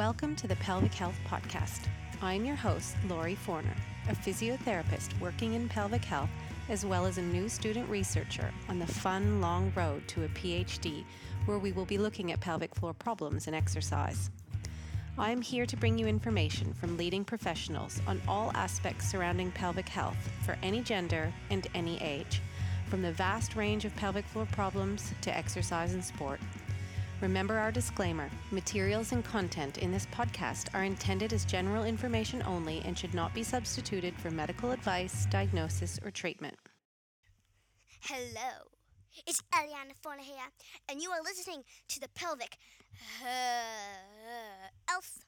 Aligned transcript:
Welcome 0.00 0.34
to 0.36 0.48
the 0.48 0.56
Pelvic 0.56 0.94
Health 0.94 1.20
Podcast. 1.28 1.86
I'm 2.22 2.46
your 2.46 2.56
host, 2.56 2.96
Laurie 3.06 3.34
Forner, 3.34 3.76
a 4.08 4.14
physiotherapist 4.14 5.20
working 5.20 5.52
in 5.52 5.68
pelvic 5.68 6.02
health, 6.06 6.30
as 6.70 6.86
well 6.86 7.04
as 7.04 7.18
a 7.18 7.22
new 7.22 7.50
student 7.50 7.86
researcher 7.90 8.50
on 8.70 8.78
the 8.78 8.86
fun, 8.86 9.42
long 9.42 9.70
road 9.76 10.08
to 10.08 10.24
a 10.24 10.28
PhD, 10.28 11.04
where 11.44 11.58
we 11.58 11.72
will 11.72 11.84
be 11.84 11.98
looking 11.98 12.32
at 12.32 12.40
pelvic 12.40 12.74
floor 12.74 12.94
problems 12.94 13.46
and 13.46 13.54
exercise. 13.54 14.30
I 15.18 15.32
am 15.32 15.42
here 15.42 15.66
to 15.66 15.76
bring 15.76 15.98
you 15.98 16.06
information 16.06 16.72
from 16.72 16.96
leading 16.96 17.22
professionals 17.22 18.00
on 18.06 18.22
all 18.26 18.52
aspects 18.54 19.06
surrounding 19.06 19.50
pelvic 19.50 19.90
health 19.90 20.16
for 20.46 20.56
any 20.62 20.80
gender 20.80 21.30
and 21.50 21.66
any 21.74 22.00
age, 22.00 22.40
from 22.88 23.02
the 23.02 23.12
vast 23.12 23.54
range 23.54 23.84
of 23.84 23.94
pelvic 23.96 24.24
floor 24.24 24.48
problems 24.50 25.12
to 25.20 25.36
exercise 25.36 25.92
and 25.92 26.02
sport. 26.02 26.40
Remember 27.20 27.58
our 27.58 27.70
disclaimer 27.70 28.30
materials 28.50 29.12
and 29.12 29.22
content 29.22 29.76
in 29.76 29.92
this 29.92 30.06
podcast 30.06 30.74
are 30.74 30.84
intended 30.84 31.34
as 31.34 31.44
general 31.44 31.84
information 31.84 32.42
only 32.46 32.80
and 32.86 32.98
should 32.98 33.12
not 33.12 33.34
be 33.34 33.42
substituted 33.42 34.18
for 34.18 34.30
medical 34.30 34.70
advice, 34.70 35.26
diagnosis, 35.26 36.00
or 36.02 36.10
treatment. 36.10 36.56
Hello, 38.00 38.70
it's 39.26 39.42
Eliana 39.54 39.94
Forner 40.00 40.22
here, 40.22 40.48
and 40.88 41.02
you 41.02 41.10
are 41.10 41.22
listening 41.22 41.62
to 41.88 42.00
the 42.00 42.08
Pelvic 42.14 42.56
uh, 43.22 44.70
Health 44.88 45.18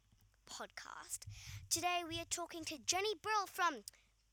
Podcast. 0.50 1.26
Today 1.68 2.00
we 2.08 2.18
are 2.20 2.30
talking 2.30 2.64
to 2.64 2.78
Jenny 2.86 3.14
Burrell 3.22 3.46
from 3.46 3.82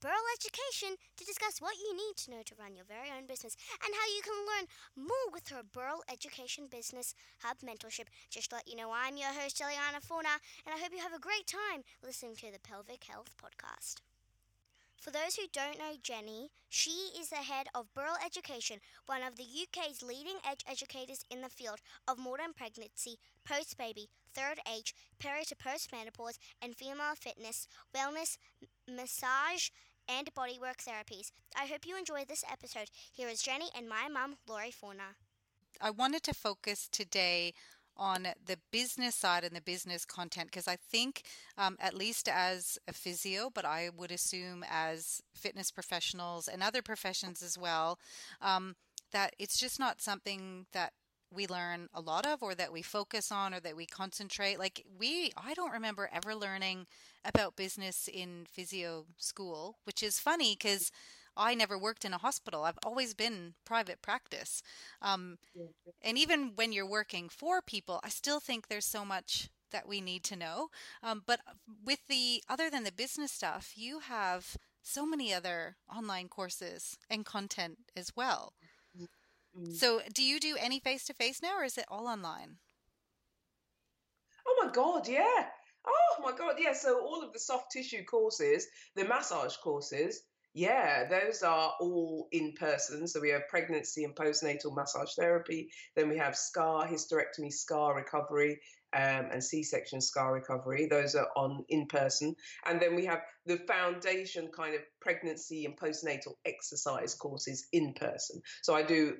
Burrell 0.02 0.32
Education 0.40 0.96
to 1.18 1.26
discuss 1.26 1.60
what 1.60 1.76
you 1.76 1.92
need 1.92 2.16
to 2.24 2.32
know 2.32 2.42
to 2.46 2.56
run 2.56 2.76
your 2.76 2.86
very 2.86 3.12
own 3.12 3.28
business 3.28 3.58
and 3.84 3.92
how 3.94 4.08
you 4.08 4.22
can 4.24 4.48
learn 4.48 4.66
more 4.96 5.28
with 5.34 5.50
her 5.50 5.62
Burrell 5.62 6.04
Education 6.08 6.68
Business 6.72 7.14
Hub 7.40 7.58
mentorship. 7.60 8.08
Just 8.30 8.54
let 8.54 8.68
you 8.68 8.78
know, 8.78 8.92
I'm 8.96 9.18
your 9.18 9.36
host, 9.36 9.60
Eliana 9.60 10.02
Forner, 10.02 10.40
and 10.66 10.74
I 10.74 10.80
hope 10.80 10.94
you 10.96 11.04
have 11.04 11.14
a 11.14 11.20
great 11.20 11.48
time 11.48 11.84
listening 12.02 12.36
to 12.38 12.52
the 12.52 12.64
Pelvic 12.64 13.04
Health 13.04 13.36
Podcast. 13.36 14.00
For 15.02 15.12
those 15.12 15.36
who 15.36 15.48
don't 15.52 15.80
know 15.80 15.96
Jenny, 16.04 16.52
she 16.68 17.12
is 17.18 17.30
the 17.30 17.38
head 17.38 17.68
of 17.74 17.94
Burrell 17.94 18.18
Education, 18.26 18.80
one 19.06 19.24
of 19.24 19.38
the 19.38 19.44
UK's 19.44 20.02
leading 20.02 20.36
edge 20.46 20.64
educators 20.70 21.24
in 21.30 21.42
the 21.42 21.50
field 21.50 21.80
of 22.08 22.20
modern 22.20 22.54
pregnancy, 22.54 23.18
post 23.46 23.78
baby, 23.78 24.10
third 24.34 24.60
age, 24.70 24.94
peri 25.18 25.46
to 25.46 25.56
post 25.56 25.92
menopause, 25.92 26.38
and 26.62 26.76
female 26.76 27.16
fitness, 27.16 27.68
wellness, 27.96 28.38
massage, 28.88 29.70
and 30.10 30.34
bodywork 30.34 30.78
therapies. 30.84 31.32
I 31.56 31.66
hope 31.66 31.86
you 31.86 31.98
enjoy 31.98 32.26
this 32.26 32.44
episode. 32.52 32.90
Here 33.14 33.30
is 33.30 33.42
Jenny 33.42 33.70
and 33.76 33.88
my 33.88 34.08
mum, 34.12 34.38
Laurie 34.48 34.72
Forner. 34.72 35.16
I 35.80 35.92
wanted 35.92 36.24
to 36.24 36.34
focus 36.34 36.90
today 36.92 37.54
on 37.96 38.28
the 38.46 38.58
business 38.72 39.14
side 39.14 39.44
and 39.44 39.56
the 39.56 39.62
business 39.62 40.06
content 40.06 40.48
because 40.48 40.68
I 40.68 40.78
think, 40.78 41.24
um, 41.58 41.76
at 41.80 41.94
least 41.94 42.30
as 42.30 42.78
a 42.88 42.94
physio, 42.94 43.50
but 43.54 43.66
I 43.66 43.90
would 43.96 44.12
assume 44.12 44.64
as 44.70 45.22
fitness 45.34 45.70
professionals 45.70 46.48
and 46.48 46.64
other 46.64 46.82
professions 46.82 47.44
as 47.44 47.58
well, 47.58 48.00
um, 48.42 48.76
that 49.12 49.36
it's 49.38 49.60
just 49.60 49.80
not 49.80 50.02
something 50.02 50.66
that 50.72 50.94
we 51.34 51.48
learn 51.48 51.88
a 51.94 52.02
lot 52.02 52.26
of 52.26 52.42
or 52.42 52.56
that 52.56 52.72
we 52.72 52.82
focus 52.82 53.32
on 53.32 53.54
or 53.54 53.60
that 53.60 53.76
we 53.76 53.86
concentrate 53.86 54.60
like 54.60 54.84
we 55.00 55.32
i 55.38 55.54
don't 55.54 55.72
remember 55.72 56.10
ever 56.14 56.36
learning 56.36 56.86
about 57.26 57.56
business 57.56 58.08
in 58.12 58.46
physio 58.50 59.06
school 59.18 59.78
which 59.84 60.02
is 60.04 60.20
funny 60.20 60.56
because 60.58 60.92
i 61.38 61.54
never 61.56 61.78
worked 61.78 62.06
in 62.06 62.14
a 62.14 62.18
hospital. 62.18 62.64
I've 62.64 62.80
always 62.84 63.14
been 63.14 63.54
private 63.66 64.02
practice. 64.02 64.62
Um, 65.02 65.38
and 66.02 66.18
even 66.18 66.54
when 66.56 66.72
you're 66.72 66.86
working 66.88 67.30
for 67.30 67.62
people 67.62 68.00
i 68.04 68.10
still 68.10 68.40
think 68.40 68.68
there's 68.68 68.86
so 68.86 69.06
much 69.06 69.50
that 69.72 69.88
we 69.88 70.02
need 70.02 70.24
to 70.24 70.36
know. 70.36 70.70
Um, 71.04 71.24
but 71.26 71.40
with 71.86 72.00
the 72.08 72.44
other 72.50 72.70
than 72.70 72.84
the 72.84 72.92
business 72.92 73.32
stuff 73.32 73.74
you 73.76 74.00
have 74.00 74.58
so 74.84 75.06
many 75.06 75.34
other 75.34 75.78
online 75.94 76.28
courses 76.30 76.98
and 77.10 77.26
content 77.26 77.78
as 77.96 78.12
well 78.16 78.54
Mm. 79.58 79.74
so, 79.76 80.02
do 80.14 80.24
you 80.24 80.40
do 80.40 80.56
any 80.60 80.80
face 80.80 81.06
to 81.06 81.14
face 81.14 81.42
now, 81.42 81.60
or 81.60 81.64
is 81.64 81.78
it 81.78 81.86
all 81.90 82.08
online? 82.08 82.58
Oh 84.48 84.64
my 84.66 84.72
god, 84.72 85.08
yeah. 85.08 85.48
Oh 85.88 86.22
my 86.24 86.32
god, 86.38 86.56
yeah. 86.60 86.74
So 86.74 87.00
all 87.02 87.24
of 87.24 87.34
the 87.34 87.40
soft 87.40 87.72
tissue 87.72 88.04
courses, 88.04 88.68
the 88.96 89.06
massage 89.06 89.56
courses, 89.58 90.22
yeah, 90.54 91.08
those 91.08 91.44
are 91.44 91.74
all 91.80 92.28
in 92.32 92.54
person. 92.54 93.08
So 93.08 93.22
we 93.22 93.30
have 93.30 93.48
pregnancy 93.50 94.04
and 94.04 94.16
postnatal 94.16 94.76
massage 94.76 95.14
therapy. 95.14 95.70
Then 95.96 96.10
we 96.10 96.18
have 96.18 96.36
scar 96.36 96.88
hysterectomy, 96.88 97.54
scar 97.54 97.96
recovery, 97.96 98.60
um, 98.94 99.30
and 99.32 99.44
C-section 99.44 100.02
scar 100.02 100.34
recovery. 100.34 100.88
Those 100.88 101.16
are 101.16 101.30
on 101.36 101.64
in 101.70 101.86
person. 101.88 102.36
And 102.66 102.82
then 102.82 102.96
we 102.96 103.06
have 103.06 103.22
the 103.46 103.58
foundation 103.58 104.50
kind 104.56 104.76
of 104.76 104.82
pregnancy 105.00 105.66
and 105.66 105.78
postnatal 105.78 106.34
exercise 106.46 107.14
courses 107.16 107.68
in 107.72 107.94
person. 107.94 108.42
So 108.62 108.76
I 108.76 108.84
do 108.84 109.16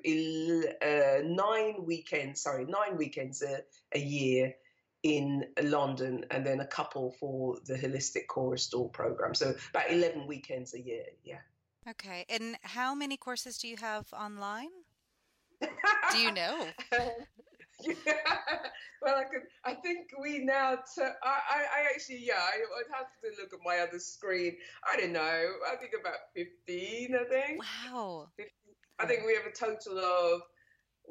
uh, 0.82 1.22
nine 1.24 1.84
weekends, 1.84 2.42
sorry, 2.42 2.64
nine 2.64 2.96
weekends 2.96 3.42
a, 3.42 3.60
a 3.94 4.00
year 4.00 4.54
in 5.02 5.46
London 5.62 6.24
and 6.30 6.46
then 6.46 6.60
a 6.60 6.66
couple 6.66 7.14
for 7.18 7.56
the 7.66 7.74
holistic 7.74 8.26
core 8.28 8.52
restore 8.52 8.90
program. 8.90 9.34
So 9.34 9.54
about 9.70 9.90
11 9.90 10.26
weekends 10.26 10.74
a 10.74 10.80
year. 10.80 11.04
Yeah. 11.24 11.38
Okay. 11.88 12.26
And 12.28 12.56
how 12.62 12.94
many 12.94 13.16
courses 13.16 13.56
do 13.58 13.68
you 13.68 13.76
have 13.78 14.06
online? 14.12 14.68
do 16.12 16.18
you 16.18 16.32
know? 16.32 16.66
yeah. 17.82 18.14
Well, 19.02 19.16
I 19.16 19.24
could. 19.24 19.48
I 19.64 19.72
think 19.80 20.10
we 20.20 20.44
now. 20.44 20.74
T- 20.74 21.00
I, 21.00 21.06
I, 21.24 21.58
I 21.58 21.94
actually, 21.94 22.22
yeah. 22.22 22.34
I, 22.34 22.58
would 22.76 22.92
have 22.92 23.06
to 23.22 23.42
look 23.42 23.54
at 23.54 23.60
my 23.64 23.78
other 23.78 23.98
screen. 23.98 24.58
I 24.84 25.00
don't 25.00 25.14
know. 25.14 25.52
I 25.72 25.76
think 25.76 25.92
about 25.98 26.16
fifteen. 26.34 27.16
I 27.16 27.24
think. 27.24 27.62
Wow. 27.62 28.28
15. 28.36 28.52
I 28.98 29.06
think 29.06 29.24
we 29.24 29.34
have 29.34 29.46
a 29.46 29.56
total 29.56 29.98
of 29.98 30.42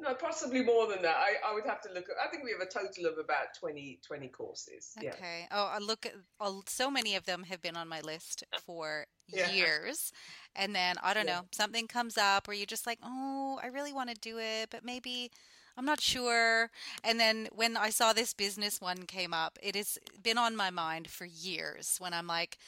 no, 0.00 0.14
possibly 0.14 0.62
more 0.62 0.86
than 0.86 1.02
that. 1.02 1.16
I, 1.16 1.50
I 1.50 1.54
would 1.54 1.66
have 1.66 1.80
to 1.82 1.88
look 1.92 2.04
at. 2.08 2.16
I 2.24 2.30
think 2.30 2.44
we 2.44 2.52
have 2.52 2.60
a 2.60 2.70
total 2.70 3.06
of 3.06 3.18
about 3.18 3.54
20, 3.58 4.00
20 4.06 4.28
courses. 4.28 4.92
Okay. 4.98 5.46
Oh, 5.50 5.70
I 5.72 5.78
look 5.78 6.06
at. 6.06 6.12
Oh, 6.40 6.62
so 6.66 6.90
many 6.90 7.16
of 7.16 7.26
them 7.26 7.42
have 7.44 7.60
been 7.60 7.76
on 7.76 7.88
my 7.88 8.00
list 8.00 8.44
for 8.64 9.06
yeah. 9.28 9.50
years, 9.50 10.12
and 10.56 10.74
then 10.74 10.96
I 11.02 11.12
don't 11.12 11.26
yeah. 11.26 11.40
know 11.40 11.46
something 11.52 11.86
comes 11.86 12.16
up 12.16 12.48
where 12.48 12.56
you're 12.56 12.66
just 12.66 12.86
like, 12.86 12.98
oh, 13.04 13.60
I 13.62 13.66
really 13.66 13.92
want 13.92 14.10
to 14.10 14.16
do 14.16 14.38
it, 14.38 14.70
but 14.70 14.84
maybe 14.84 15.30
I'm 15.80 15.86
not 15.86 16.02
sure. 16.02 16.70
And 17.02 17.18
then 17.18 17.48
when 17.54 17.74
I 17.74 17.88
saw 17.88 18.12
this 18.12 18.34
business 18.34 18.82
one 18.82 19.04
came 19.06 19.32
up, 19.32 19.58
it 19.62 19.74
has 19.76 19.98
been 20.22 20.36
on 20.36 20.54
my 20.54 20.68
mind 20.68 21.08
for 21.08 21.24
years. 21.24 21.96
When 21.98 22.12
I'm 22.12 22.26
like, 22.26 22.58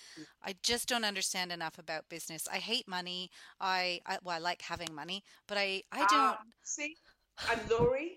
I 0.43 0.55
just 0.62 0.89
don't 0.89 1.05
understand 1.05 1.53
enough 1.53 1.78
about 1.78 2.09
business. 2.09 2.49
I 2.51 2.56
hate 2.56 2.89
money. 2.89 3.31
I, 3.61 4.01
I 4.06 4.17
well, 4.25 4.37
I 4.37 4.39
like 4.39 4.62
having 4.62 4.95
money, 4.95 5.25
but 5.47 5.59
I 5.59 5.83
I 5.93 6.06
don't 6.06 6.11
uh, 6.11 6.37
see. 6.62 6.97
And 7.51 7.61
Laurie, 7.71 8.17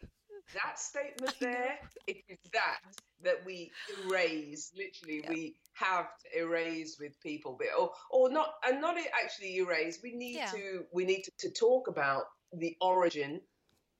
that 0.53 0.79
statement 0.79 1.35
there, 1.41 1.77
it 2.07 2.23
is 2.29 2.37
that 2.53 2.79
that 3.21 3.45
we 3.45 3.73
erase. 4.05 4.71
Literally, 4.77 5.23
yeah. 5.25 5.29
we 5.29 5.55
have 5.73 6.07
to 6.23 6.39
erase 6.39 6.95
with 7.01 7.19
people, 7.19 7.57
but 7.59 7.67
or 7.77 7.91
or 8.11 8.29
not, 8.29 8.53
and 8.65 8.79
not 8.79 8.95
actually 9.21 9.57
erase. 9.57 9.99
We 10.01 10.15
need 10.15 10.35
yeah. 10.35 10.51
to 10.51 10.85
we 10.93 11.03
need 11.03 11.23
to, 11.23 11.31
to 11.39 11.49
talk 11.49 11.89
about 11.89 12.27
the 12.53 12.77
origin 12.79 13.41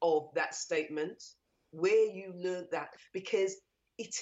of 0.02 0.30
that 0.36 0.56
statement, 0.56 1.24
where 1.72 2.06
you 2.12 2.34
learned 2.36 2.68
that, 2.72 2.90
because 3.14 3.56
it 3.98 4.16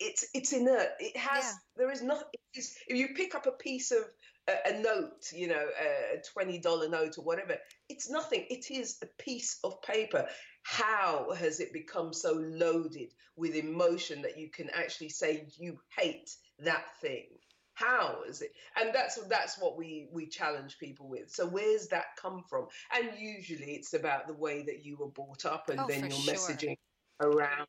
it's 0.00 0.26
it's 0.34 0.52
inert. 0.52 0.88
It 1.00 1.16
has 1.16 1.44
yeah. 1.44 1.52
there 1.76 1.90
is 1.90 2.02
not. 2.02 2.24
if 2.54 2.96
you 2.96 3.08
pick 3.14 3.34
up 3.34 3.46
a 3.46 3.52
piece 3.52 3.90
of 3.90 4.04
a, 4.48 4.74
a 4.74 4.80
note, 4.80 5.32
you 5.32 5.48
know, 5.48 5.64
a 5.80 6.22
twenty 6.32 6.58
dollar 6.58 6.88
note 6.88 7.18
or 7.18 7.24
whatever, 7.24 7.56
it's 7.88 8.10
nothing. 8.10 8.46
It 8.48 8.70
is 8.70 8.98
a 9.02 9.22
piece 9.22 9.58
of 9.64 9.82
paper. 9.82 10.26
How 10.64 11.32
has 11.36 11.60
it 11.60 11.72
become 11.72 12.12
so 12.12 12.32
loaded 12.34 13.12
with 13.36 13.54
emotion 13.54 14.22
that 14.22 14.38
you 14.38 14.50
can 14.50 14.70
actually 14.70 15.08
say 15.08 15.46
you 15.58 15.78
hate 15.98 16.30
that 16.60 16.84
thing? 17.00 17.26
How 17.74 18.18
is 18.28 18.42
it? 18.42 18.52
And 18.76 18.94
that's 18.94 19.16
that's 19.28 19.58
what 19.58 19.76
we 19.76 20.08
we 20.12 20.26
challenge 20.26 20.78
people 20.78 21.08
with. 21.08 21.30
So 21.30 21.46
where's 21.46 21.88
that 21.88 22.16
come 22.20 22.44
from? 22.48 22.66
And 22.94 23.10
usually 23.18 23.72
it's 23.72 23.94
about 23.94 24.26
the 24.26 24.34
way 24.34 24.62
that 24.62 24.84
you 24.84 24.96
were 24.96 25.08
brought 25.08 25.46
up, 25.46 25.68
and 25.70 25.80
oh, 25.80 25.86
then 25.88 26.00
your 26.00 26.10
sure. 26.10 26.34
messaging 26.34 26.76
around 27.20 27.66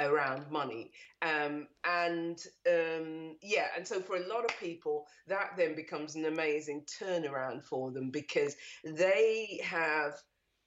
around 0.00 0.50
money 0.50 0.90
um, 1.22 1.66
and 1.84 2.38
um, 2.68 3.36
yeah 3.42 3.68
and 3.76 3.86
so 3.86 4.00
for 4.00 4.16
a 4.16 4.28
lot 4.28 4.44
of 4.44 4.50
people 4.60 5.06
that 5.26 5.52
then 5.56 5.74
becomes 5.74 6.16
an 6.16 6.26
amazing 6.26 6.84
turnaround 7.00 7.62
for 7.64 7.90
them 7.90 8.10
because 8.10 8.54
they 8.84 9.60
have 9.64 10.12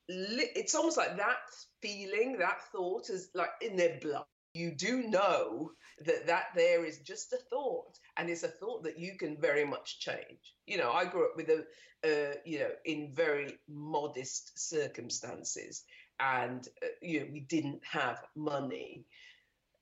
li- 0.09 0.49
it's 0.55 0.73
almost 0.73 0.97
like 0.97 1.15
that 1.17 1.37
feeling 1.81 2.37
that 2.39 2.61
thought 2.71 3.09
is 3.09 3.29
like 3.35 3.51
in 3.61 3.75
their 3.75 3.99
blood 4.01 4.25
you 4.55 4.71
do 4.71 5.03
know 5.03 5.71
that 6.05 6.25
that 6.25 6.45
there 6.55 6.83
is 6.83 6.99
just 6.99 7.31
a 7.33 7.37
thought 7.51 7.99
and 8.19 8.29
it's 8.29 8.43
a 8.43 8.47
thought 8.47 8.83
that 8.83 8.99
you 8.99 9.17
can 9.17 9.39
very 9.39 9.65
much 9.65 9.99
change 9.99 10.53
you 10.67 10.77
know 10.77 10.91
i 10.91 11.05
grew 11.05 11.25
up 11.25 11.35
with 11.35 11.49
a 11.49 11.65
uh, 12.03 12.33
you 12.45 12.59
know 12.59 12.69
in 12.85 13.11
very 13.13 13.57
modest 13.67 14.51
circumstances 14.69 15.83
and 16.19 16.67
uh, 16.83 16.87
you 17.01 17.21
know 17.21 17.27
we 17.31 17.39
didn't 17.39 17.81
have 17.83 18.19
money 18.35 19.05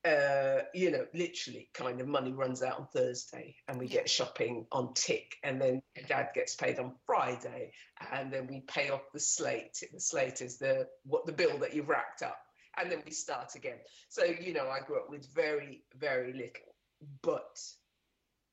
uh, 0.04 0.60
you 0.72 0.92
know, 0.92 1.04
literally 1.12 1.68
kind 1.74 2.00
of 2.00 2.06
money 2.06 2.32
runs 2.32 2.62
out 2.62 2.78
on 2.78 2.86
Thursday 2.94 3.56
and 3.66 3.78
we 3.78 3.88
get 3.88 4.08
shopping 4.08 4.64
on 4.70 4.94
tick 4.94 5.34
and 5.42 5.60
then 5.60 5.82
dad 6.06 6.28
gets 6.34 6.54
paid 6.54 6.78
on 6.78 6.94
Friday 7.04 7.72
and 8.12 8.32
then 8.32 8.46
we 8.46 8.60
pay 8.60 8.90
off 8.90 9.02
the 9.12 9.20
slate. 9.20 9.76
The 9.92 10.00
slate 10.00 10.40
is 10.40 10.56
the 10.56 10.86
what 11.04 11.26
the 11.26 11.32
bill 11.32 11.58
that 11.58 11.74
you've 11.74 11.88
racked 11.88 12.22
up 12.22 12.38
and 12.80 12.90
then 12.90 13.02
we 13.04 13.10
start 13.10 13.54
again. 13.56 13.78
So, 14.08 14.24
you 14.24 14.52
know, 14.52 14.68
I 14.68 14.80
grew 14.80 14.98
up 14.98 15.10
with 15.10 15.26
very, 15.34 15.82
very 15.98 16.32
little, 16.32 16.74
but 17.22 17.58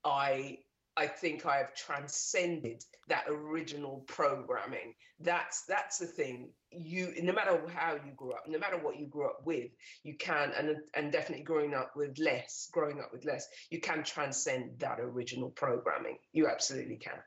I 0.06 0.58
I 0.96 1.06
think 1.06 1.44
I 1.44 1.58
have 1.58 1.74
transcended 1.74 2.82
that 3.08 3.24
original 3.28 4.04
programming. 4.06 4.94
That's 5.20 5.64
that's 5.66 5.98
the 5.98 6.06
thing. 6.06 6.52
You 6.70 7.12
no 7.22 7.32
matter 7.32 7.60
how 7.74 7.94
you 7.94 8.12
grew 8.16 8.32
up, 8.32 8.44
no 8.46 8.58
matter 8.58 8.78
what 8.78 8.98
you 8.98 9.06
grew 9.06 9.26
up 9.26 9.40
with, 9.44 9.70
you 10.04 10.16
can 10.16 10.52
and 10.56 10.76
and 10.94 11.12
definitely 11.12 11.44
growing 11.44 11.74
up 11.74 11.92
with 11.96 12.18
less, 12.18 12.68
growing 12.72 13.00
up 13.00 13.10
with 13.12 13.24
less, 13.24 13.46
you 13.70 13.80
can 13.80 14.04
transcend 14.04 14.78
that 14.78 15.00
original 15.00 15.50
programming. 15.50 16.16
You 16.32 16.46
absolutely 16.48 16.96
can. 16.96 17.18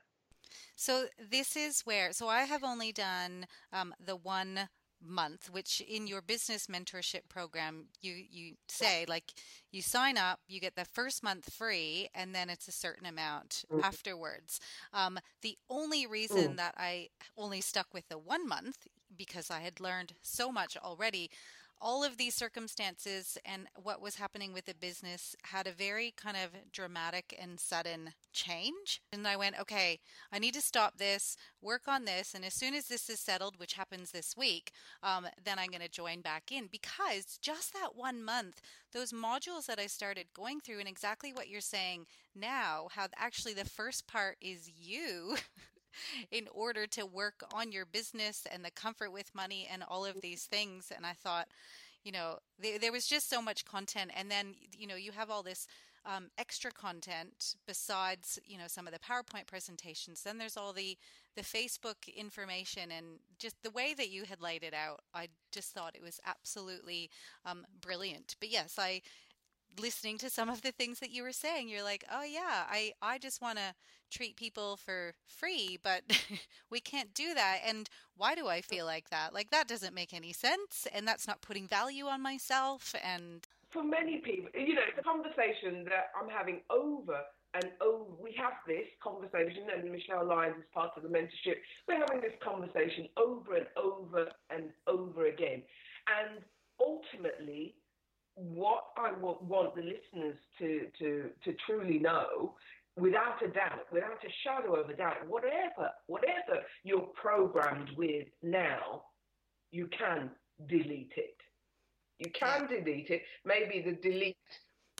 So 0.74 1.04
this 1.30 1.56
is 1.56 1.82
where, 1.82 2.10
so 2.12 2.26
I 2.26 2.44
have 2.44 2.64
only 2.64 2.90
done 2.90 3.44
um, 3.70 3.92
the 4.02 4.16
one 4.16 4.60
month, 5.02 5.48
which 5.50 5.80
in 5.80 6.06
your 6.06 6.20
business 6.22 6.66
mentorship 6.66 7.28
program, 7.28 7.86
you, 8.00 8.14
you 8.30 8.54
say 8.68 9.04
like 9.08 9.32
you 9.72 9.82
sign 9.82 10.16
up, 10.16 10.40
you 10.48 10.60
get 10.60 10.76
the 10.76 10.84
first 10.84 11.22
month 11.22 11.52
free, 11.52 12.08
and 12.14 12.34
then 12.34 12.50
it's 12.50 12.68
a 12.68 12.72
certain 12.72 13.06
amount 13.06 13.64
Mhm. 13.70 13.82
afterwards. 13.84 14.60
Um, 14.92 15.18
the 15.42 15.56
only 15.68 16.06
reason 16.06 16.52
Mm. 16.52 16.56
that 16.56 16.74
I 16.76 17.08
only 17.36 17.60
stuck 17.60 17.92
with 17.94 18.08
the 18.08 18.18
one 18.18 18.46
month, 18.48 18.86
because 19.16 19.50
I 19.50 19.60
had 19.60 19.80
learned 19.80 20.14
so 20.22 20.52
much 20.52 20.76
already, 20.76 21.30
all 21.80 22.04
of 22.04 22.16
these 22.16 22.34
circumstances 22.34 23.38
and 23.44 23.66
what 23.82 24.00
was 24.00 24.16
happening 24.16 24.52
with 24.52 24.66
the 24.66 24.74
business 24.74 25.34
had 25.44 25.66
a 25.66 25.72
very 25.72 26.12
kind 26.16 26.36
of 26.36 26.50
dramatic 26.72 27.34
and 27.40 27.58
sudden 27.58 28.10
change. 28.32 29.00
And 29.12 29.26
I 29.26 29.36
went, 29.36 29.58
okay, 29.60 30.00
I 30.32 30.38
need 30.38 30.54
to 30.54 30.60
stop 30.60 30.98
this, 30.98 31.36
work 31.62 31.88
on 31.88 32.04
this, 32.04 32.34
and 32.34 32.44
as 32.44 32.54
soon 32.54 32.74
as 32.74 32.86
this 32.86 33.08
is 33.08 33.20
settled, 33.20 33.58
which 33.58 33.74
happens 33.74 34.10
this 34.10 34.36
week, 34.36 34.72
um, 35.02 35.26
then 35.42 35.58
I'm 35.58 35.70
going 35.70 35.80
to 35.80 35.88
join 35.88 36.20
back 36.20 36.52
in 36.52 36.68
because 36.70 37.38
just 37.40 37.72
that 37.72 37.96
one 37.96 38.22
month, 38.22 38.60
those 38.92 39.12
modules 39.12 39.66
that 39.66 39.78
I 39.78 39.86
started 39.86 40.26
going 40.34 40.60
through, 40.60 40.80
and 40.80 40.88
exactly 40.88 41.32
what 41.32 41.48
you're 41.48 41.60
saying 41.60 42.06
now, 42.34 42.88
how 42.90 43.06
actually 43.16 43.54
the 43.54 43.64
first 43.64 44.06
part 44.06 44.36
is 44.40 44.70
you. 44.78 45.36
in 46.30 46.48
order 46.52 46.86
to 46.88 47.06
work 47.06 47.42
on 47.52 47.72
your 47.72 47.86
business 47.86 48.46
and 48.50 48.64
the 48.64 48.70
comfort 48.70 49.12
with 49.12 49.34
money 49.34 49.68
and 49.70 49.82
all 49.86 50.04
of 50.04 50.20
these 50.20 50.44
things. 50.44 50.92
And 50.94 51.04
I 51.06 51.12
thought, 51.12 51.48
you 52.04 52.12
know, 52.12 52.38
there, 52.58 52.78
there 52.78 52.92
was 52.92 53.06
just 53.06 53.28
so 53.28 53.42
much 53.42 53.64
content. 53.64 54.10
And 54.16 54.30
then, 54.30 54.54
you 54.76 54.86
know, 54.86 54.96
you 54.96 55.12
have 55.12 55.30
all 55.30 55.42
this 55.42 55.66
um, 56.06 56.30
extra 56.38 56.70
content 56.70 57.54
besides, 57.66 58.38
you 58.46 58.56
know, 58.56 58.66
some 58.66 58.86
of 58.86 58.92
the 58.92 58.98
PowerPoint 58.98 59.46
presentations. 59.46 60.22
Then 60.22 60.38
there's 60.38 60.56
all 60.56 60.72
the 60.72 60.96
the 61.36 61.42
Facebook 61.42 62.12
information 62.16 62.90
and 62.90 63.06
just 63.38 63.62
the 63.62 63.70
way 63.70 63.94
that 63.94 64.10
you 64.10 64.24
had 64.24 64.40
laid 64.40 64.64
it 64.64 64.74
out. 64.74 65.00
I 65.14 65.28
just 65.52 65.72
thought 65.72 65.94
it 65.94 66.02
was 66.02 66.20
absolutely 66.26 67.10
um, 67.44 67.64
brilliant. 67.80 68.34
But 68.40 68.50
yes, 68.50 68.76
I 68.78 69.02
listening 69.78 70.18
to 70.18 70.30
some 70.30 70.48
of 70.48 70.62
the 70.62 70.72
things 70.72 70.98
that 71.00 71.10
you 71.10 71.22
were 71.22 71.32
saying 71.32 71.68
you're 71.68 71.82
like 71.82 72.04
oh 72.12 72.22
yeah 72.24 72.64
i 72.70 72.92
i 73.02 73.18
just 73.18 73.40
want 73.40 73.58
to 73.58 73.74
treat 74.10 74.36
people 74.36 74.76
for 74.76 75.14
free 75.26 75.78
but 75.82 76.02
we 76.70 76.80
can't 76.80 77.14
do 77.14 77.34
that 77.34 77.58
and 77.66 77.88
why 78.16 78.34
do 78.34 78.48
i 78.48 78.60
feel 78.60 78.84
like 78.84 79.10
that 79.10 79.32
like 79.32 79.50
that 79.50 79.68
doesn't 79.68 79.94
make 79.94 80.12
any 80.12 80.32
sense 80.32 80.86
and 80.92 81.06
that's 81.06 81.26
not 81.26 81.40
putting 81.40 81.66
value 81.66 82.06
on 82.06 82.20
myself 82.22 82.94
and 83.04 83.46
For 83.72 83.82
many 83.84 84.18
people, 84.18 84.50
you 84.54 84.74
know, 84.74 84.82
it's 84.88 84.98
a 84.98 85.02
conversation 85.02 85.84
that 85.84 86.10
I'm 86.18 86.28
having 86.28 86.60
over 86.70 87.20
and 87.54 87.70
over. 87.80 88.10
We 88.20 88.34
have 88.38 88.54
this 88.66 88.86
conversation, 89.02 89.70
and 89.74 89.90
Michelle 89.90 90.26
Lyons 90.26 90.56
is 90.58 90.64
part 90.74 90.90
of 90.96 91.02
the 91.02 91.08
mentorship. 91.08 91.56
We're 91.86 92.00
having 92.00 92.20
this 92.20 92.34
conversation 92.42 93.08
over 93.16 93.56
and 93.56 93.66
over 93.76 94.28
and 94.50 94.70
over 94.86 95.26
again. 95.26 95.62
And 96.08 96.42
ultimately, 96.80 97.74
what 98.40 98.84
I 98.96 99.12
want 99.20 99.74
the 99.74 99.82
listeners 99.82 100.36
to, 100.58 100.86
to, 100.98 101.30
to 101.44 101.54
truly 101.66 101.98
know, 101.98 102.54
without 102.96 103.42
a 103.44 103.48
doubt, 103.48 103.86
without 103.92 104.24
a 104.24 104.32
shadow 104.44 104.74
of 104.74 104.88
a 104.88 104.94
doubt, 104.94 105.28
whatever, 105.28 105.90
whatever 106.06 106.62
you're 106.82 107.08
programmed 107.20 107.90
with 107.96 108.26
now, 108.42 109.02
you 109.70 109.88
can 109.88 110.30
delete 110.68 111.12
it. 111.16 111.36
You 112.18 112.30
can 112.32 112.66
delete 112.66 113.10
it. 113.10 113.22
Maybe 113.44 113.82
the 113.82 113.92
delete 113.92 114.36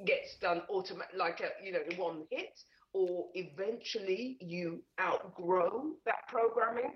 gets 0.07 0.37
done 0.37 0.63
automatic, 0.71 1.15
like 1.17 1.41
a 1.41 1.65
you 1.65 1.73
know 1.73 1.81
one 1.97 2.23
hit, 2.31 2.59
or 2.93 3.27
eventually 3.35 4.39
you 4.41 4.83
outgrow 5.01 5.93
that 6.07 6.29
programming. 6.29 6.93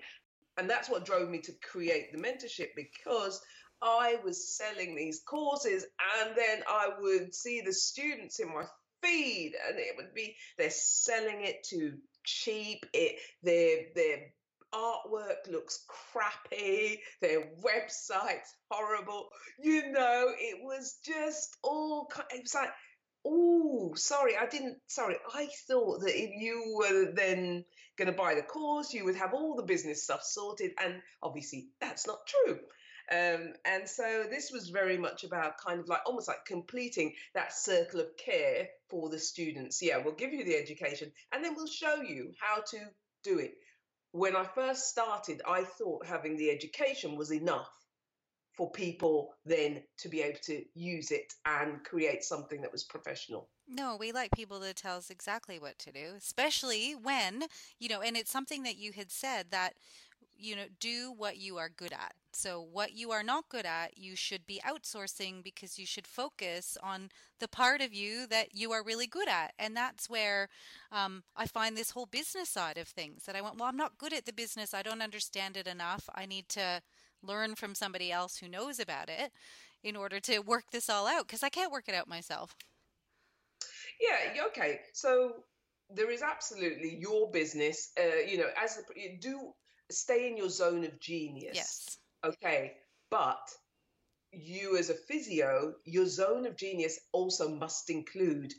And 0.57 0.71
that's 0.71 0.89
what 0.89 1.05
drove 1.05 1.29
me 1.29 1.41
to 1.41 1.53
create 1.69 2.13
the 2.13 2.19
mentorship 2.19 2.69
because 2.77 3.43
I 3.85 4.17
was 4.25 4.57
selling 4.57 4.97
these 4.97 5.21
courses, 5.21 5.85
and 6.21 6.35
then 6.35 6.63
I 6.67 6.89
would 6.99 7.35
see 7.35 7.61
the 7.61 7.73
students 7.73 8.41
in 8.41 8.49
my 8.49 8.65
feed, 9.03 9.53
and 9.69 9.79
it 9.79 9.95
would 9.97 10.15
be 10.15 10.35
they're 10.57 10.71
selling 10.71 11.45
it 11.45 11.67
too 11.69 11.99
cheap. 12.25 12.87
It 12.95 13.17
their 13.43 13.85
their 13.95 14.33
artwork 14.73 15.51
looks 15.51 15.85
crappy, 15.87 17.01
their 17.21 17.53
website's 17.63 18.55
horrible. 18.71 19.29
You 19.59 19.93
know, 19.93 20.33
it 20.37 20.59
was 20.63 20.99
just 21.05 21.57
all, 21.63 22.11
it 22.33 22.43
was 22.43 22.55
like, 22.55 22.71
oh, 23.25 23.93
sorry, 23.95 24.37
I 24.37 24.47
didn't, 24.47 24.79
sorry, 24.89 25.17
I 25.33 25.49
thought 25.69 26.01
that 26.01 26.19
if 26.19 26.31
you 26.37 26.75
were 26.77 27.13
then 27.15 27.65
going 27.97 28.11
to 28.11 28.17
buy 28.17 28.35
the 28.35 28.43
course, 28.43 28.93
you 28.93 29.05
would 29.05 29.17
have 29.17 29.35
all 29.35 29.55
the 29.55 29.63
business 29.63 30.03
stuff 30.03 30.23
sorted. 30.23 30.73
And 30.83 30.95
obviously, 31.23 31.69
that's 31.81 32.07
not 32.07 32.19
true. 32.27 32.59
Um, 33.11 33.53
and 33.65 33.89
so 33.89 34.25
this 34.31 34.51
was 34.51 34.71
very 34.71 34.97
much 34.97 35.25
about 35.25 35.59
kind 35.59 35.81
of 35.81 35.89
like 35.89 36.01
almost 36.07 36.29
like 36.29 36.45
completing 36.47 37.15
that 37.35 37.53
circle 37.53 38.01
of 38.01 38.17
care 38.17 38.69
for 38.89 39.09
the 39.11 39.19
students. 39.19 39.83
Yeah, 39.83 39.99
we'll 39.99 40.15
give 40.15 40.33
you 40.33 40.45
the 40.45 40.57
education 40.57 41.13
and 41.33 41.45
then 41.45 41.55
we'll 41.57 41.67
show 41.67 42.03
you 42.03 42.33
how 42.41 42.63
to 42.63 42.79
do 43.23 43.39
it 43.39 43.55
when 44.15 44.37
I 44.37 44.45
first 44.45 44.91
started, 44.91 45.43
I 45.45 45.65
thought 45.65 46.07
having 46.07 46.37
the 46.37 46.49
education 46.49 47.17
was 47.17 47.33
enough 47.33 47.69
for 48.57 48.71
people 48.71 49.35
then 49.45 49.83
to 49.99 50.09
be 50.09 50.23
able 50.23 50.39
to 50.45 50.63
use 50.77 51.11
it 51.11 51.33
and 51.45 51.83
create 51.83 52.23
something 52.23 52.61
that 52.63 52.71
was 52.71 52.85
professional. 52.85 53.49
no 53.67 53.97
we 53.99 54.13
like 54.13 54.31
people 54.31 54.61
to 54.61 54.73
tell 54.73 54.97
us 54.99 55.11
exactly 55.11 55.59
what 55.59 55.77
to 55.81 55.91
do 55.91 56.15
especially 56.17 56.93
when 56.93 57.43
you 57.81 57.89
know 57.89 58.01
and 58.01 58.17
it's 58.17 58.31
something 58.31 58.63
that 58.63 58.77
you 58.79 58.93
had 58.93 59.11
said 59.11 59.47
that 59.51 59.75
you 60.37 60.57
know 60.57 60.65
do 60.81 61.13
what 61.17 61.37
you 61.37 61.57
are 61.57 61.69
good 61.69 61.93
at 61.93 62.15
so 62.33 62.61
what 62.61 62.93
you 62.93 63.11
are 63.11 63.23
not 63.23 63.49
good 63.49 63.67
at 63.67 63.97
you 63.97 64.17
should 64.17 64.47
be 64.47 64.61
outsourcing 64.67 65.43
because 65.43 65.79
you 65.79 65.87
should 65.87 66.07
focus 66.07 66.77
on 66.83 67.09
the 67.41 67.49
part 67.49 67.81
of 67.81 67.93
you 67.93 68.27
that 68.27 68.55
you 68.55 68.73
are 68.73 68.83
really 68.83 69.07
good 69.07 69.29
at 69.29 69.53
and 69.59 69.77
that's 69.77 70.09
where 70.09 70.49
um, 70.93 71.23
i 71.37 71.47
find 71.47 71.77
this 71.77 71.91
whole 71.91 72.07
business 72.07 72.49
side 72.49 72.79
of 72.79 72.89
things 72.89 73.25
that 73.25 73.37
i 73.37 73.41
went 73.41 73.59
well 73.59 73.69
i'm 73.69 73.77
not 73.77 73.99
good 73.99 74.13
at 74.13 74.27
the 74.27 74.33
business 74.33 74.75
i 74.75 74.83
don't 74.83 75.03
understand 75.03 75.57
it 75.57 75.67
enough 75.67 76.09
i 76.15 76.27
need 76.27 76.49
to 76.49 76.81
learn 77.23 77.55
from 77.55 77.75
somebody 77.75 78.13
else 78.13 78.37
who 78.37 78.49
knows 78.49 78.79
about 78.79 79.09
it 79.09 79.33
in 79.83 79.97
order 79.97 80.21
to 80.21 80.41
work 80.41 80.65
this 80.73 80.91
all 80.91 81.07
out 81.07 81.27
because 81.27 81.43
i 81.43 81.49
can't 81.49 81.73
work 81.73 81.89
it 81.89 81.95
out 81.95 82.09
myself 82.09 82.55
Yeah, 84.01 84.45
okay. 84.49 84.81
So 84.93 85.35
there 85.91 86.11
is 86.11 86.23
absolutely 86.23 86.97
your 86.97 87.31
business. 87.31 87.91
Uh, 87.99 88.21
you 88.27 88.39
know, 88.39 88.49
as 88.63 88.79
do 89.21 89.53
stay 89.91 90.29
in 90.29 90.37
your 90.37 90.51
zone 90.51 90.85
of 90.85 90.99
genius. 91.01 91.55
yes 91.55 91.99
Okay, 92.25 92.73
but 93.11 93.51
you 94.33 94.77
as 94.79 94.91
a 94.91 94.95
physio, 94.95 95.75
your 95.85 96.07
zone 96.07 96.47
of 96.47 96.57
genius 96.57 96.99
also 97.13 97.49
must 97.55 97.91
include 97.91 98.53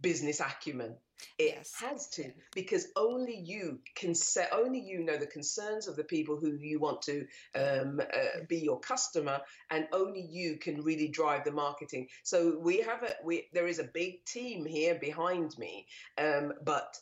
business 0.00 0.40
acumen. 0.40 0.96
It 1.38 1.54
Yes. 1.54 1.72
has 1.78 2.08
to 2.10 2.32
because 2.52 2.88
only 2.96 3.36
you 3.36 3.78
can 3.94 4.14
set, 4.14 4.52
only 4.52 4.80
you 4.80 5.04
know 5.04 5.16
the 5.16 5.26
concerns 5.26 5.86
of 5.86 5.94
the 5.94 6.04
people 6.04 6.36
who 6.36 6.52
you 6.52 6.80
want 6.80 7.02
to 7.02 7.26
um, 7.54 8.00
uh, 8.00 8.44
be 8.48 8.58
your 8.58 8.80
customer, 8.80 9.40
and 9.70 9.86
only 9.92 10.20
you 10.20 10.58
can 10.58 10.82
really 10.82 11.08
drive 11.08 11.44
the 11.44 11.52
marketing. 11.52 12.08
So 12.24 12.58
we 12.58 12.80
have 12.80 13.02
a 13.04 13.14
we 13.24 13.48
there 13.52 13.68
is 13.68 13.78
a 13.78 13.84
big 13.84 14.24
team 14.24 14.66
here 14.66 14.96
behind 14.96 15.56
me, 15.58 15.86
um, 16.18 16.54
but 16.64 16.98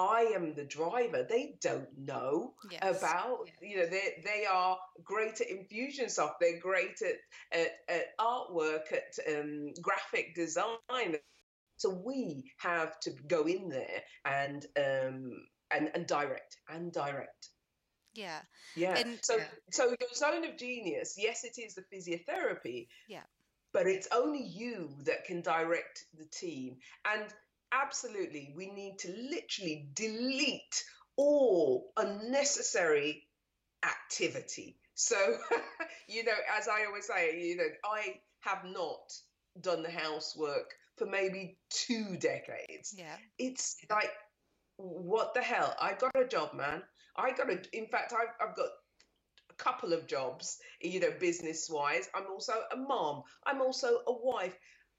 I 0.00 0.32
am 0.34 0.54
the 0.54 0.64
driver. 0.64 1.26
They 1.28 1.54
don't 1.60 1.88
know 1.98 2.54
yes 2.70 2.98
about 2.98 3.48
you 3.60 3.76
know 3.78 3.86
they 3.86 4.22
they 4.24 4.46
are 4.46 4.78
great 5.04 5.40
at 5.40 5.48
Infusionsoft 5.48 6.34
they're 6.40 6.60
great 6.60 7.00
at 7.02 7.16
at, 7.60 7.70
at 7.88 8.04
artwork 8.18 8.92
at 8.92 9.12
um, 9.34 9.72
graphic 9.82 10.34
design 10.34 11.16
so 11.76 11.90
we 12.04 12.50
have 12.58 12.98
to 13.00 13.10
go 13.28 13.44
in 13.46 13.68
there 13.68 14.02
and 14.24 14.66
um 14.76 15.32
and, 15.70 15.90
and 15.94 16.06
direct 16.06 16.56
and 16.68 16.92
direct 16.92 17.48
yeah 18.14 18.40
yeah 18.76 18.96
And- 18.98 19.18
so 19.22 19.36
Yeah. 19.36 19.44
so 19.70 19.84
your 20.00 20.12
zone 20.14 20.44
of 20.44 20.56
genius 20.58 21.14
yes 21.16 21.44
it 21.44 21.56
is 21.58 21.74
the 21.74 21.84
physiotherapy 21.92 22.88
Yeah. 23.08 23.22
but 23.72 23.86
it's 23.86 24.08
only 24.12 24.42
you 24.42 24.90
that 25.04 25.24
can 25.24 25.42
direct 25.42 26.04
the 26.18 26.24
team. 26.42 26.78
And 27.04 27.26
absolutely, 27.72 28.52
we 28.56 28.70
need 28.70 28.98
to 29.00 29.08
literally 29.08 29.88
delete 29.94 30.84
all 31.16 31.92
unnecessary 31.96 33.22
activity. 33.84 34.78
So, 34.94 35.16
you 36.08 36.24
know, 36.24 36.32
as 36.58 36.68
I 36.68 36.84
always 36.86 37.06
say, 37.06 37.40
you 37.40 37.56
know, 37.56 37.68
I 37.84 38.16
have 38.40 38.64
not 38.64 39.12
done 39.60 39.82
the 39.82 39.90
housework 39.90 40.74
for 40.96 41.06
maybe 41.06 41.58
two 41.70 42.16
decades. 42.16 42.94
Yeah. 42.96 43.16
It's 43.38 43.76
like, 43.90 44.12
what 44.76 45.34
the 45.34 45.42
hell? 45.42 45.74
I 45.80 45.94
got 45.94 46.14
a 46.14 46.26
job, 46.26 46.54
man. 46.54 46.82
I 47.16 47.32
got 47.32 47.50
a, 47.50 47.58
in 47.72 47.86
fact, 47.86 48.12
I've, 48.12 48.48
I've 48.48 48.56
got 48.56 48.68
a 49.50 49.54
couple 49.54 49.92
of 49.92 50.06
jobs, 50.06 50.58
you 50.80 51.00
know, 51.00 51.12
business 51.18 51.68
wise. 51.70 52.08
I'm 52.14 52.26
also 52.30 52.52
a 52.72 52.76
mom, 52.76 53.22
I'm 53.46 53.60
also 53.60 54.00
a 54.06 54.12
wife. 54.12 54.56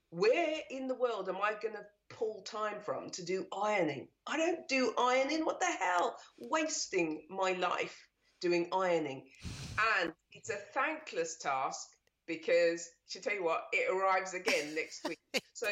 Where 0.09 0.55
in 0.69 0.87
the 0.87 0.95
world 0.95 1.29
am 1.29 1.37
I 1.37 1.53
going 1.61 1.75
to 1.75 1.85
pull 2.18 2.41
time 2.44 2.80
from 2.84 3.10
to 3.12 3.24
do 3.24 3.46
ironing? 3.51 4.08
I 4.27 4.38
don't 4.38 4.68
do 4.68 4.94
ironing. 4.98 5.46
What 5.46 5.60
the 5.60 5.65
hell? 5.65 6.18
Wasting 6.38 7.24
my 7.30 7.53
life 7.53 8.08
doing 8.39 8.68
ironing. 8.72 9.25
And 10.00 10.13
it's 10.32 10.50
a 10.50 10.58
thankless 10.74 11.38
task 11.38 11.88
because, 12.27 12.88
to 13.12 13.22
tell 13.22 13.34
you 13.34 13.44
what, 13.44 13.63
it 13.72 13.91
arrives 13.91 14.34
again 14.34 14.75
next 14.75 15.08
week. 15.08 15.20
So 15.53 15.68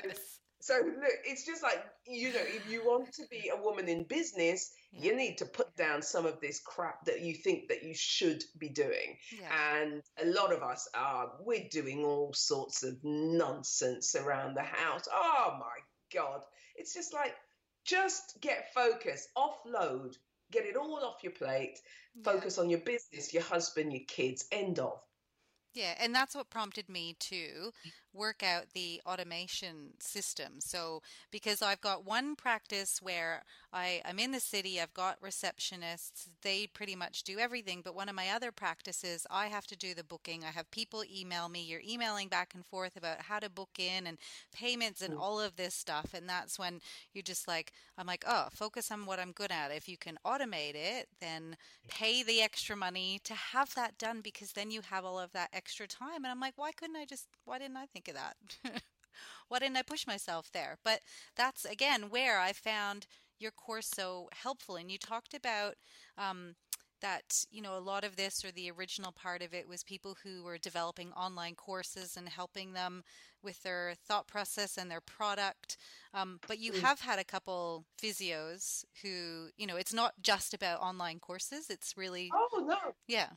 so 0.62 0.76
look, 0.76 1.14
it's 1.26 1.46
just 1.46 1.64
like 1.64 1.84
you 2.06 2.34
know, 2.34 2.42
if 2.42 2.70
you 2.70 2.82
want 2.84 3.14
to 3.14 3.24
be 3.30 3.50
a 3.50 3.62
woman 3.62 3.88
in 3.88 4.04
business, 4.04 4.72
yeah. 4.92 5.06
you 5.06 5.16
need 5.16 5.38
to 5.38 5.46
put 5.46 5.76
down 5.78 6.02
some 6.02 6.26
of 6.26 6.42
this 6.42 6.60
crap 6.60 7.06
that 7.06 7.22
you 7.22 7.34
think 7.34 7.70
that 7.70 7.84
you 7.84 7.94
should 7.96 8.44
be 8.58 8.70
doing. 8.70 9.18
Yeah. 9.32 9.80
And 9.80 10.02
a 10.22 10.26
lot 10.26 10.52
of 10.52 10.62
us 10.62 10.88
are 10.94 11.32
we're 11.40 11.68
doing 11.72 12.04
all 12.04 12.34
sorts 12.34 12.84
of 12.84 12.98
nonsense 13.04 14.16
around 14.16 14.56
the 14.56 14.64
house. 14.64 15.08
Oh 15.12 15.58
my 15.60 15.66
god. 16.14 16.42
It's 16.76 16.94
just 16.94 17.14
like 17.14 17.36
just 17.86 18.40
get 18.42 18.74
focused, 18.74 19.30
offload, 19.38 20.16
get 20.52 20.66
it 20.66 20.76
all 20.76 21.04
off 21.04 21.24
your 21.24 21.34
plate, 21.34 21.80
focus 22.24 22.58
yeah. 22.58 22.64
on 22.64 22.70
your 22.70 22.80
business, 22.80 23.34
your 23.34 23.44
husband, 23.44 23.92
your 23.94 24.04
kids, 24.08 24.46
end 24.52 24.80
of. 24.80 25.00
Yeah, 25.74 25.94
and 26.00 26.14
that's 26.14 26.36
what 26.36 26.50
prompted 26.50 26.90
me 26.90 27.16
to 27.20 27.72
work 28.14 28.44
out 28.44 28.66
the 28.74 29.02
automation 29.06 29.94
system. 30.00 30.54
So, 30.60 31.02
because 31.32 31.62
I've 31.62 31.82
got 31.82 32.06
one 32.06 32.36
practice 32.36 33.00
where 33.02 33.44
I, 33.72 34.02
I'm 34.04 34.18
in 34.18 34.32
the 34.32 34.40
city, 34.40 34.82
I've 34.82 34.94
got 34.94 35.22
receptionists, 35.22 36.28
they 36.42 36.68
pretty 36.68 36.96
much 36.96 37.24
do 37.24 37.38
everything. 37.38 37.82
But 37.84 37.96
one 37.96 38.10
of 38.10 38.16
my 38.16 38.30
other 38.30 38.52
practices, 38.52 39.28
I 39.30 39.48
have 39.48 39.68
to 39.68 39.78
do 39.78 39.94
the 39.94 40.04
booking. 40.04 40.44
I 40.44 40.52
have 40.52 40.72
people 40.72 41.04
email 41.04 41.50
me. 41.50 41.62
You're 41.62 41.82
emailing 41.88 42.30
back 42.30 42.54
and 42.56 42.66
forth 42.66 42.96
about 42.96 43.22
how 43.22 43.40
to 43.40 43.50
book 43.50 43.78
in 43.78 44.08
and 44.08 44.18
payments 44.54 45.02
and 45.02 45.14
mm. 45.14 45.20
all 45.20 45.40
of 45.40 45.56
this 45.56 45.76
stuff. 45.76 46.14
And 46.14 46.28
that's 46.28 46.58
when 46.58 46.80
you're 47.14 47.22
just 47.22 47.48
like, 47.48 47.72
I'm 47.98 48.08
like, 48.08 48.24
oh, 48.28 48.48
focus 48.52 48.92
on 48.92 49.06
what 49.06 49.20
I'm 49.20 49.32
good 49.32 49.52
at. 49.52 49.72
If 49.72 49.88
you 49.88 49.98
can 49.98 50.18
automate 50.26 50.76
it, 50.76 51.08
then 51.22 51.56
pay 51.88 52.24
the 52.24 52.42
extra 52.42 52.76
money 52.76 53.20
to 53.26 53.34
have 53.34 53.76
that 53.76 53.98
done 53.98 54.22
because 54.22 54.54
then 54.54 54.72
you 54.72 54.82
have 54.90 55.06
all 55.06 55.20
of 55.20 55.32
that 55.34 55.50
extra 55.54 55.88
time. 55.88 56.24
And 56.24 56.28
I'm 56.28 56.40
like, 56.40 56.54
why 56.56 56.72
couldn't 56.72 56.96
I 56.96 57.06
just, 57.06 57.28
why 57.46 57.60
didn't 57.60 57.78
I 57.78 57.86
think 57.86 57.99
of 58.08 58.16
that? 58.16 58.36
why 59.50 59.60
didn't 59.60 59.78
I 59.78 59.82
push 59.82 60.08
myself 60.08 60.52
there? 60.52 60.78
But 60.84 61.02
that's 61.36 61.66
again 61.66 62.10
where 62.10 62.40
I 62.40 62.54
found 62.54 63.08
your 63.40 63.52
course 63.52 63.88
so 63.88 64.30
helpful. 64.32 64.76
And 64.76 64.92
you 64.92 64.98
talked 64.98 65.34
about 65.34 65.76
um, 66.18 66.56
that, 67.02 67.46
you 67.50 67.62
know, 67.62 67.78
a 67.78 67.80
lot 67.80 68.04
of 68.04 68.16
this 68.16 68.44
or 68.44 68.52
the 68.52 68.70
original 68.72 69.12
part 69.12 69.42
of 69.42 69.54
it 69.54 69.68
was 69.68 69.84
people 69.84 70.18
who 70.24 70.44
were 70.44 70.58
developing 70.58 71.12
online 71.14 71.56
courses 71.56 72.18
and 72.18 72.28
helping 72.28 72.74
them 72.74 73.04
with 73.42 73.64
their 73.64 73.94
thought 74.06 74.28
process 74.28 74.78
and 74.78 74.92
their 74.92 75.02
product. 75.02 75.78
Um, 76.14 76.40
but 76.48 76.60
you 76.60 76.74
mm. 76.74 76.82
have 76.82 77.00
had 77.00 77.20
a 77.20 77.24
couple 77.24 77.86
physios 78.02 78.84
who, 79.02 79.48
you 79.56 79.66
know, 79.66 79.78
it's 79.78 79.94
not 79.94 80.14
just 80.22 80.54
about 80.54 80.82
online 80.82 81.20
courses. 81.20 81.70
It's 81.70 81.96
really. 81.96 82.30
Oh, 82.34 82.66
no. 82.68 82.94
Yeah 83.08 83.30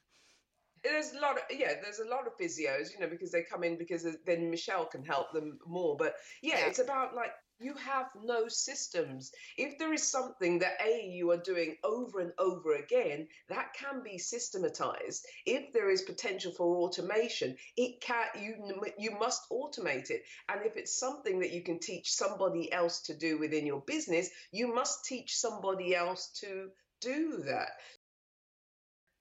there's 0.84 1.12
a 1.12 1.20
lot 1.20 1.36
of 1.36 1.42
yeah 1.50 1.74
there's 1.82 2.00
a 2.00 2.08
lot 2.08 2.26
of 2.26 2.36
physios 2.38 2.92
you 2.92 3.00
know 3.00 3.08
because 3.08 3.30
they 3.30 3.42
come 3.42 3.62
in 3.62 3.78
because 3.78 4.06
then 4.26 4.50
michelle 4.50 4.86
can 4.86 5.04
help 5.04 5.32
them 5.32 5.58
more. 5.66 5.96
But 5.96 6.14
yeah, 6.42 6.58
yeah, 6.58 6.66
it's 6.66 6.78
about 6.78 7.14
like 7.14 7.32
you 7.60 7.74
have 7.74 8.06
no 8.24 8.48
systems. 8.48 9.30
If 9.56 9.78
there 9.78 9.92
is 9.92 10.02
something 10.02 10.58
that 10.60 10.80
a 10.84 11.06
you 11.06 11.30
are 11.30 11.36
doing 11.36 11.76
over 11.84 12.20
and 12.20 12.32
over 12.38 12.74
again 12.74 13.28
that 13.48 13.74
can 13.74 14.02
be 14.02 14.18
systematized. 14.18 15.24
If 15.46 15.72
there 15.72 15.90
is 15.90 16.02
potential 16.02 16.52
for 16.52 16.76
automation 16.76 17.56
it 17.76 18.00
can 18.00 18.26
you 18.40 18.54
you 18.98 19.12
must 19.18 19.42
automate 19.50 20.10
it. 20.10 20.22
And 20.48 20.64
if 20.64 20.76
it's 20.76 20.98
something 20.98 21.40
that 21.40 21.52
you 21.52 21.62
can 21.62 21.78
teach 21.78 22.12
somebody 22.12 22.72
else 22.72 23.02
to 23.02 23.14
do 23.14 23.38
within 23.38 23.66
your 23.66 23.82
business 23.86 24.28
you 24.50 24.74
must 24.74 25.04
teach 25.04 25.36
somebody 25.36 25.94
else 25.94 26.28
to 26.40 26.68
do 27.00 27.42
that. 27.46 27.70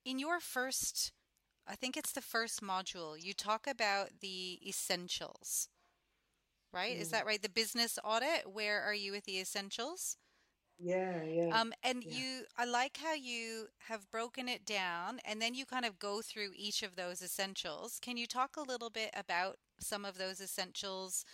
In 0.04 0.18
your 0.18 0.40
first 0.40 1.14
I 1.68 1.76
think 1.76 1.98
it's 1.98 2.12
the 2.12 2.22
first 2.22 2.62
module. 2.62 3.16
You 3.22 3.34
talk 3.34 3.68
about 3.68 4.20
the 4.22 4.60
essentials, 4.68 5.70
right? 6.74 6.96
Mm. 6.96 7.00
Is 7.00 7.10
that 7.10 7.26
right? 7.26 7.42
The 7.42 7.50
business 7.50 7.98
audit. 8.04 8.52
Where 8.52 8.82
are 8.82 8.94
you 8.94 9.12
with 9.12 9.26
the 9.26 9.40
essentials? 9.40 10.18
Yeah, 10.80 11.24
yeah. 11.24 11.52
Um, 11.52 11.74
and 11.84 12.04
yeah. 12.04 12.14
you, 12.14 12.44
I 12.58 12.66
like 12.66 12.98
how 13.04 13.14
you 13.14 13.68
have 13.88 14.10
broken 14.12 14.48
it 14.48 14.66
down, 14.66 15.20
and 15.26 15.42
then 15.42 15.54
you 15.54 15.66
kind 15.66 15.86
of 15.86 16.00
go 16.00 16.22
through 16.22 16.52
each 16.56 16.82
of 16.84 16.96
those 16.96 17.22
essentials. 17.22 18.00
Can 18.02 18.18
you 18.18 18.26
talk 18.28 18.56
a 18.58 18.62
little 18.62 18.90
bit 18.90 19.10
about 19.14 19.58
some 19.80 20.06
of 20.06 20.18
those 20.18 20.40
essentials? 20.42 21.26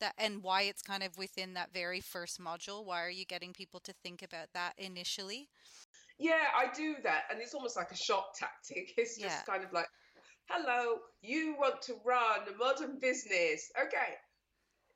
That, 0.00 0.14
and 0.18 0.42
why 0.42 0.62
it's 0.62 0.82
kind 0.82 1.02
of 1.02 1.16
within 1.18 1.54
that 1.54 1.72
very 1.72 2.00
first 2.00 2.40
module. 2.40 2.84
Why 2.84 3.02
are 3.04 3.10
you 3.10 3.24
getting 3.24 3.52
people 3.52 3.80
to 3.80 3.92
think 4.02 4.22
about 4.22 4.48
that 4.54 4.74
initially? 4.78 5.48
Yeah, 6.18 6.44
I 6.56 6.66
do 6.74 6.96
that. 7.04 7.24
And 7.30 7.40
it's 7.40 7.54
almost 7.54 7.76
like 7.76 7.90
a 7.92 7.96
shock 7.96 8.34
tactic. 8.38 8.92
It's 8.98 9.18
just 9.18 9.36
yeah. 9.36 9.42
kind 9.52 9.64
of 9.64 9.72
like, 9.72 9.86
hello, 10.48 10.98
you 11.22 11.56
want 11.58 11.82
to 11.82 11.94
run 12.04 12.40
a 12.52 12.56
modern 12.56 12.98
business. 12.98 13.70
Okay. 13.80 14.14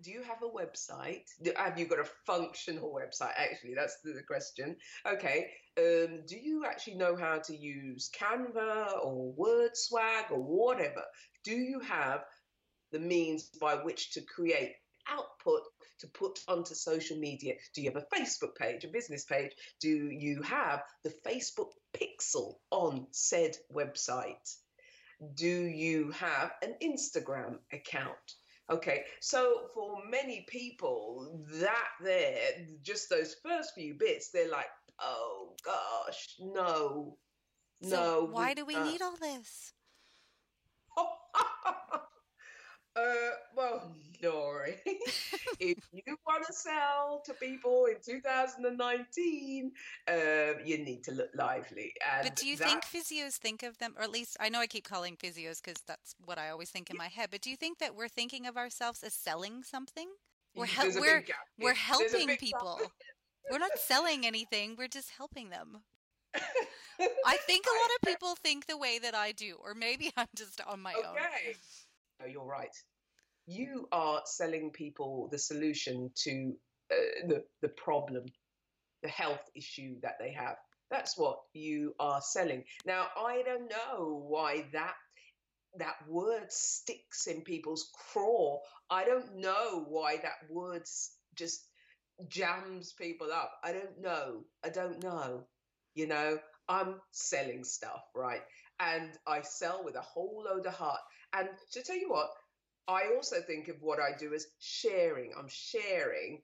Do 0.02 0.10
you 0.10 0.22
have 0.22 0.42
a 0.42 0.48
website? 0.48 1.26
Have 1.56 1.78
you 1.78 1.86
got 1.86 2.00
a 2.00 2.08
functional 2.26 2.92
website? 2.92 3.34
Actually, 3.36 3.74
that's 3.76 3.98
the 4.02 4.20
question. 4.26 4.74
Okay. 5.06 5.50
Um, 5.78 6.22
do 6.26 6.36
you 6.36 6.64
actually 6.66 6.96
know 6.96 7.14
how 7.14 7.38
to 7.38 7.56
use 7.56 8.10
Canva 8.18 9.04
or 9.04 9.32
WordSwag 9.34 10.32
or 10.32 10.42
whatever? 10.42 11.04
Do 11.44 11.52
you 11.52 11.78
have 11.80 12.24
the 12.90 12.98
means 12.98 13.48
by 13.60 13.76
which 13.76 14.12
to 14.12 14.22
create 14.22 14.72
output 15.08 15.62
to 16.02 16.08
put 16.08 16.40
onto 16.48 16.74
social 16.74 17.16
media? 17.16 17.54
Do 17.74 17.80
you 17.80 17.90
have 17.90 18.02
a 18.02 18.14
Facebook 18.14 18.54
page, 18.56 18.84
a 18.84 18.88
business 18.88 19.24
page? 19.24 19.52
Do 19.80 19.88
you 19.88 20.42
have 20.42 20.82
the 21.04 21.14
Facebook 21.26 21.70
pixel 21.96 22.56
on 22.70 23.06
said 23.12 23.56
website? 23.72 24.56
Do 25.34 25.46
you 25.46 26.10
have 26.10 26.52
an 26.62 26.74
Instagram 26.82 27.58
account? 27.72 28.34
Okay, 28.70 29.04
so 29.20 29.68
for 29.74 29.98
many 30.08 30.44
people, 30.48 31.44
that 31.60 31.88
there, 32.02 32.36
just 32.82 33.08
those 33.08 33.36
first 33.44 33.74
few 33.74 33.94
bits, 33.94 34.30
they're 34.30 34.50
like, 34.50 34.70
oh 34.98 35.54
gosh, 35.64 36.36
no, 36.40 37.16
so 37.82 37.90
no. 37.90 38.28
Why 38.30 38.54
do 38.54 38.64
we 38.64 38.74
uh, 38.74 38.84
need 38.84 39.02
all 39.02 39.16
this? 39.20 39.72
Uh, 42.94 43.02
well, 43.56 43.90
Lori, 44.22 44.76
if 45.60 45.78
you 45.92 46.16
want 46.26 46.46
to 46.46 46.52
sell 46.52 47.22
to 47.24 47.32
people 47.34 47.86
in 47.86 47.96
2019, 48.04 49.72
uh, 50.08 50.14
you 50.64 50.78
need 50.78 51.02
to 51.04 51.12
look 51.12 51.30
lively. 51.34 51.94
And 52.14 52.24
but 52.24 52.36
do 52.36 52.46
you 52.46 52.56
that... 52.56 52.68
think 52.68 52.84
physios 52.84 53.36
think 53.36 53.62
of 53.62 53.78
them, 53.78 53.94
or 53.96 54.02
at 54.02 54.10
least 54.10 54.36
I 54.40 54.50
know 54.50 54.60
I 54.60 54.66
keep 54.66 54.84
calling 54.84 55.16
physios 55.16 55.62
because 55.62 55.82
that's 55.86 56.14
what 56.24 56.38
I 56.38 56.50
always 56.50 56.68
think 56.68 56.90
in 56.90 56.96
my 56.98 57.08
head. 57.08 57.28
But 57.30 57.40
do 57.40 57.48
you 57.48 57.56
think 57.56 57.78
that 57.78 57.94
we're 57.94 58.08
thinking 58.08 58.46
of 58.46 58.58
ourselves 58.58 59.02
as 59.02 59.14
selling 59.14 59.62
something? 59.62 60.08
We're 60.54 60.66
hel- 60.66 60.92
we're 61.00 61.24
we're 61.58 61.74
helping 61.74 62.36
people. 62.36 62.78
we're 63.50 63.58
not 63.58 63.78
selling 63.78 64.26
anything. 64.26 64.76
We're 64.76 64.88
just 64.88 65.10
helping 65.16 65.48
them. 65.48 65.78
I 67.26 67.36
think 67.46 67.66
a 67.66 67.82
lot 67.82 67.90
of 67.96 68.08
people 68.08 68.34
think 68.36 68.66
the 68.66 68.76
way 68.76 68.98
that 68.98 69.14
I 69.14 69.32
do, 69.32 69.56
or 69.62 69.74
maybe 69.74 70.10
I'm 70.16 70.28
just 70.36 70.60
on 70.66 70.80
my 70.80 70.92
okay. 70.92 71.08
own. 71.08 71.14
Okay. 72.22 72.28
Oh, 72.28 72.32
you're 72.32 72.44
right. 72.46 72.74
You 73.46 73.88
are 73.92 74.22
selling 74.26 74.70
people 74.72 75.28
the 75.32 75.38
solution 75.38 76.10
to 76.24 76.54
uh, 76.92 77.28
the, 77.28 77.44
the 77.62 77.68
problem, 77.70 78.26
the 79.02 79.08
health 79.08 79.42
issue 79.56 79.96
that 80.02 80.16
they 80.20 80.32
have. 80.32 80.56
That's 80.90 81.18
what 81.18 81.38
you 81.54 81.94
are 82.00 82.20
selling. 82.22 82.64
Now, 82.86 83.06
I 83.16 83.42
don't 83.44 83.70
know 83.70 84.24
why 84.28 84.66
that 84.72 84.94
that 85.78 85.96
word 86.08 86.52
sticks 86.52 87.28
in 87.28 87.42
people's 87.42 87.90
craw. 88.12 88.60
I 88.90 89.04
don't 89.04 89.36
know 89.38 89.84
why 89.88 90.18
that 90.18 90.50
word 90.50 90.82
just 91.36 91.60
jams 92.28 92.92
people 92.94 93.32
up. 93.32 93.52
I 93.64 93.72
don't 93.72 94.00
know. 94.00 94.44
I 94.64 94.70
don't 94.70 95.02
know. 95.02 95.46
You 95.94 96.08
know, 96.08 96.38
I'm 96.68 97.00
selling 97.12 97.64
stuff, 97.64 98.02
right? 98.14 98.42
And 98.80 99.10
I 99.26 99.42
sell 99.42 99.84
with 99.84 99.96
a 99.96 100.00
whole 100.02 100.44
load 100.48 100.66
of 100.66 100.74
heart. 100.74 101.00
And 101.32 101.48
to 101.72 101.82
tell 101.82 101.96
you 101.96 102.10
what, 102.10 102.30
I 102.88 103.14
also 103.14 103.36
think 103.40 103.68
of 103.68 103.76
what 103.80 104.00
I 104.00 104.16
do 104.18 104.34
as 104.34 104.46
sharing. 104.58 105.32
I'm 105.38 105.48
sharing 105.48 106.42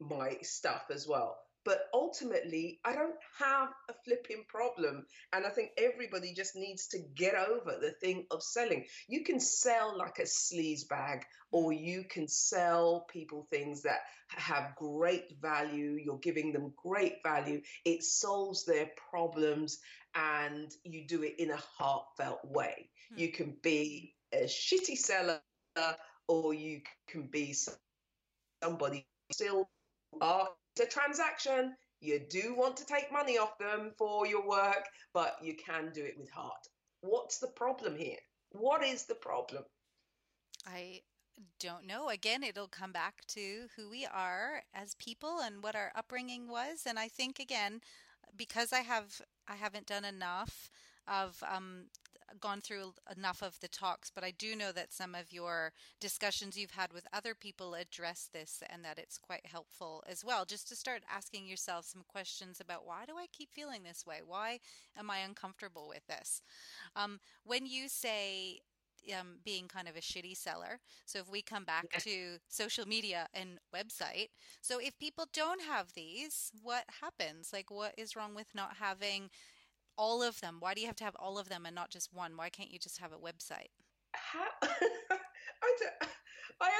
my 0.00 0.38
stuff 0.42 0.84
as 0.90 1.06
well. 1.06 1.36
But 1.64 1.80
ultimately, 1.92 2.80
I 2.84 2.94
don't 2.94 3.16
have 3.38 3.68
a 3.90 3.94
flipping 4.04 4.44
problem. 4.48 5.04
And 5.34 5.44
I 5.44 5.50
think 5.50 5.70
everybody 5.76 6.32
just 6.32 6.56
needs 6.56 6.88
to 6.88 6.98
get 7.14 7.34
over 7.34 7.76
the 7.78 7.92
thing 8.00 8.24
of 8.30 8.42
selling. 8.42 8.86
You 9.06 9.22
can 9.22 9.38
sell 9.38 9.98
like 9.98 10.18
a 10.18 10.22
sleaze 10.22 10.88
bag, 10.88 11.24
or 11.50 11.72
you 11.72 12.04
can 12.08 12.26
sell 12.26 13.06
people 13.10 13.48
things 13.50 13.82
that 13.82 13.98
have 14.28 14.76
great 14.76 15.38
value. 15.42 15.98
You're 16.02 16.18
giving 16.18 16.52
them 16.52 16.72
great 16.76 17.16
value. 17.22 17.60
It 17.84 18.02
solves 18.02 18.64
their 18.64 18.90
problems, 19.10 19.78
and 20.18 20.74
you 20.84 21.06
do 21.06 21.22
it 21.22 21.34
in 21.38 21.50
a 21.50 21.56
heartfelt 21.56 22.40
way. 22.44 22.90
Hmm. 23.12 23.20
You 23.20 23.32
can 23.32 23.56
be 23.62 24.14
a 24.32 24.44
shitty 24.44 24.96
seller, 24.96 25.40
or 26.26 26.54
you 26.54 26.80
can 27.08 27.22
be 27.22 27.54
somebody 28.62 29.06
still 29.32 29.68
are 30.20 30.48
a 30.80 30.86
transaction. 30.86 31.74
You 32.00 32.20
do 32.30 32.54
want 32.54 32.76
to 32.78 32.86
take 32.86 33.12
money 33.12 33.38
off 33.38 33.58
them 33.58 33.92
for 33.96 34.26
your 34.26 34.46
work, 34.46 34.84
but 35.12 35.36
you 35.42 35.54
can 35.54 35.90
do 35.92 36.04
it 36.04 36.14
with 36.18 36.30
heart. 36.30 36.68
What's 37.00 37.38
the 37.38 37.48
problem 37.48 37.96
here? 37.96 38.18
What 38.52 38.84
is 38.84 39.04
the 39.04 39.14
problem? 39.14 39.64
I 40.66 41.02
don't 41.60 41.86
know. 41.86 42.08
Again, 42.08 42.42
it'll 42.42 42.68
come 42.68 42.92
back 42.92 43.24
to 43.28 43.66
who 43.76 43.88
we 43.88 44.06
are 44.06 44.62
as 44.74 44.94
people 44.94 45.40
and 45.40 45.62
what 45.62 45.76
our 45.76 45.92
upbringing 45.94 46.48
was. 46.48 46.84
And 46.86 46.98
I 46.98 47.08
think 47.08 47.38
again, 47.38 47.80
because 48.36 48.72
I 48.72 48.80
have 48.80 49.20
I 49.48 49.56
haven't 49.56 49.86
done 49.86 50.04
enough 50.04 50.70
of 51.06 51.42
um, 51.50 51.86
gone 52.40 52.60
through 52.60 52.92
enough 53.16 53.42
of 53.42 53.58
the 53.60 53.68
talks, 53.68 54.10
but 54.14 54.22
I 54.22 54.30
do 54.30 54.54
know 54.54 54.72
that 54.72 54.92
some 54.92 55.14
of 55.14 55.32
your 55.32 55.72
discussions 56.00 56.56
you've 56.56 56.72
had 56.72 56.92
with 56.92 57.06
other 57.12 57.34
people 57.34 57.74
address 57.74 58.28
this 58.32 58.62
and 58.68 58.84
that 58.84 58.98
it's 58.98 59.18
quite 59.18 59.46
helpful 59.46 60.04
as 60.06 60.24
well. 60.24 60.44
Just 60.44 60.68
to 60.68 60.76
start 60.76 61.02
asking 61.10 61.46
yourself 61.46 61.86
some 61.86 62.04
questions 62.06 62.60
about 62.60 62.86
why 62.86 63.04
do 63.06 63.14
I 63.16 63.26
keep 63.32 63.50
feeling 63.50 63.82
this 63.82 64.04
way? 64.06 64.20
Why 64.24 64.60
am 64.96 65.10
I 65.10 65.18
uncomfortable 65.18 65.88
with 65.88 66.06
this? 66.06 66.42
Um, 66.94 67.20
when 67.44 67.66
you 67.66 67.88
say, 67.88 68.60
um, 69.12 69.38
being 69.44 69.68
kind 69.68 69.88
of 69.88 69.96
a 69.96 70.00
shitty 70.00 70.36
seller. 70.36 70.80
So 71.06 71.18
if 71.18 71.30
we 71.30 71.42
come 71.42 71.64
back 71.64 71.86
yeah. 71.92 71.98
to 72.00 72.38
social 72.48 72.86
media 72.86 73.28
and 73.34 73.58
website, 73.74 74.28
so 74.60 74.78
if 74.78 74.98
people 74.98 75.26
don't 75.32 75.62
have 75.62 75.92
these, 75.94 76.50
what 76.62 76.84
happens? 77.00 77.50
Like, 77.52 77.70
what 77.70 77.94
is 77.96 78.16
wrong 78.16 78.34
with 78.34 78.48
not 78.54 78.76
having 78.78 79.30
all 79.96 80.22
of 80.22 80.40
them? 80.40 80.56
Why 80.60 80.74
do 80.74 80.80
you 80.80 80.86
have 80.86 80.96
to 80.96 81.04
have 81.04 81.16
all 81.16 81.38
of 81.38 81.48
them 81.48 81.66
and 81.66 81.74
not 81.74 81.90
just 81.90 82.12
one? 82.12 82.36
Why 82.36 82.48
can't 82.48 82.70
you 82.70 82.78
just 82.78 82.98
have 82.98 83.12
a 83.12 83.16
website? 83.16 83.70
How, 84.14 84.46
I, 84.62 85.76
don't, 85.80 86.10
I 86.60 86.70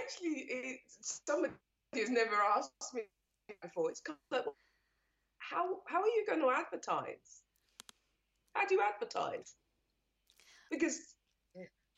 actually, 0.00 0.46
it, 0.48 0.80
somebody 1.00 1.52
has 1.94 2.10
never 2.10 2.34
asked 2.56 2.94
me 2.94 3.02
before. 3.62 3.90
It's 3.90 4.00
kind 4.00 4.18
of 4.32 4.38
like, 4.38 4.54
how, 5.38 5.78
how 5.86 6.00
are 6.02 6.06
you 6.06 6.24
going 6.28 6.40
to 6.40 6.50
advertise? 6.50 7.42
How 8.54 8.66
do 8.66 8.74
you 8.74 8.82
advertise? 8.82 9.54
Because 10.70 11.14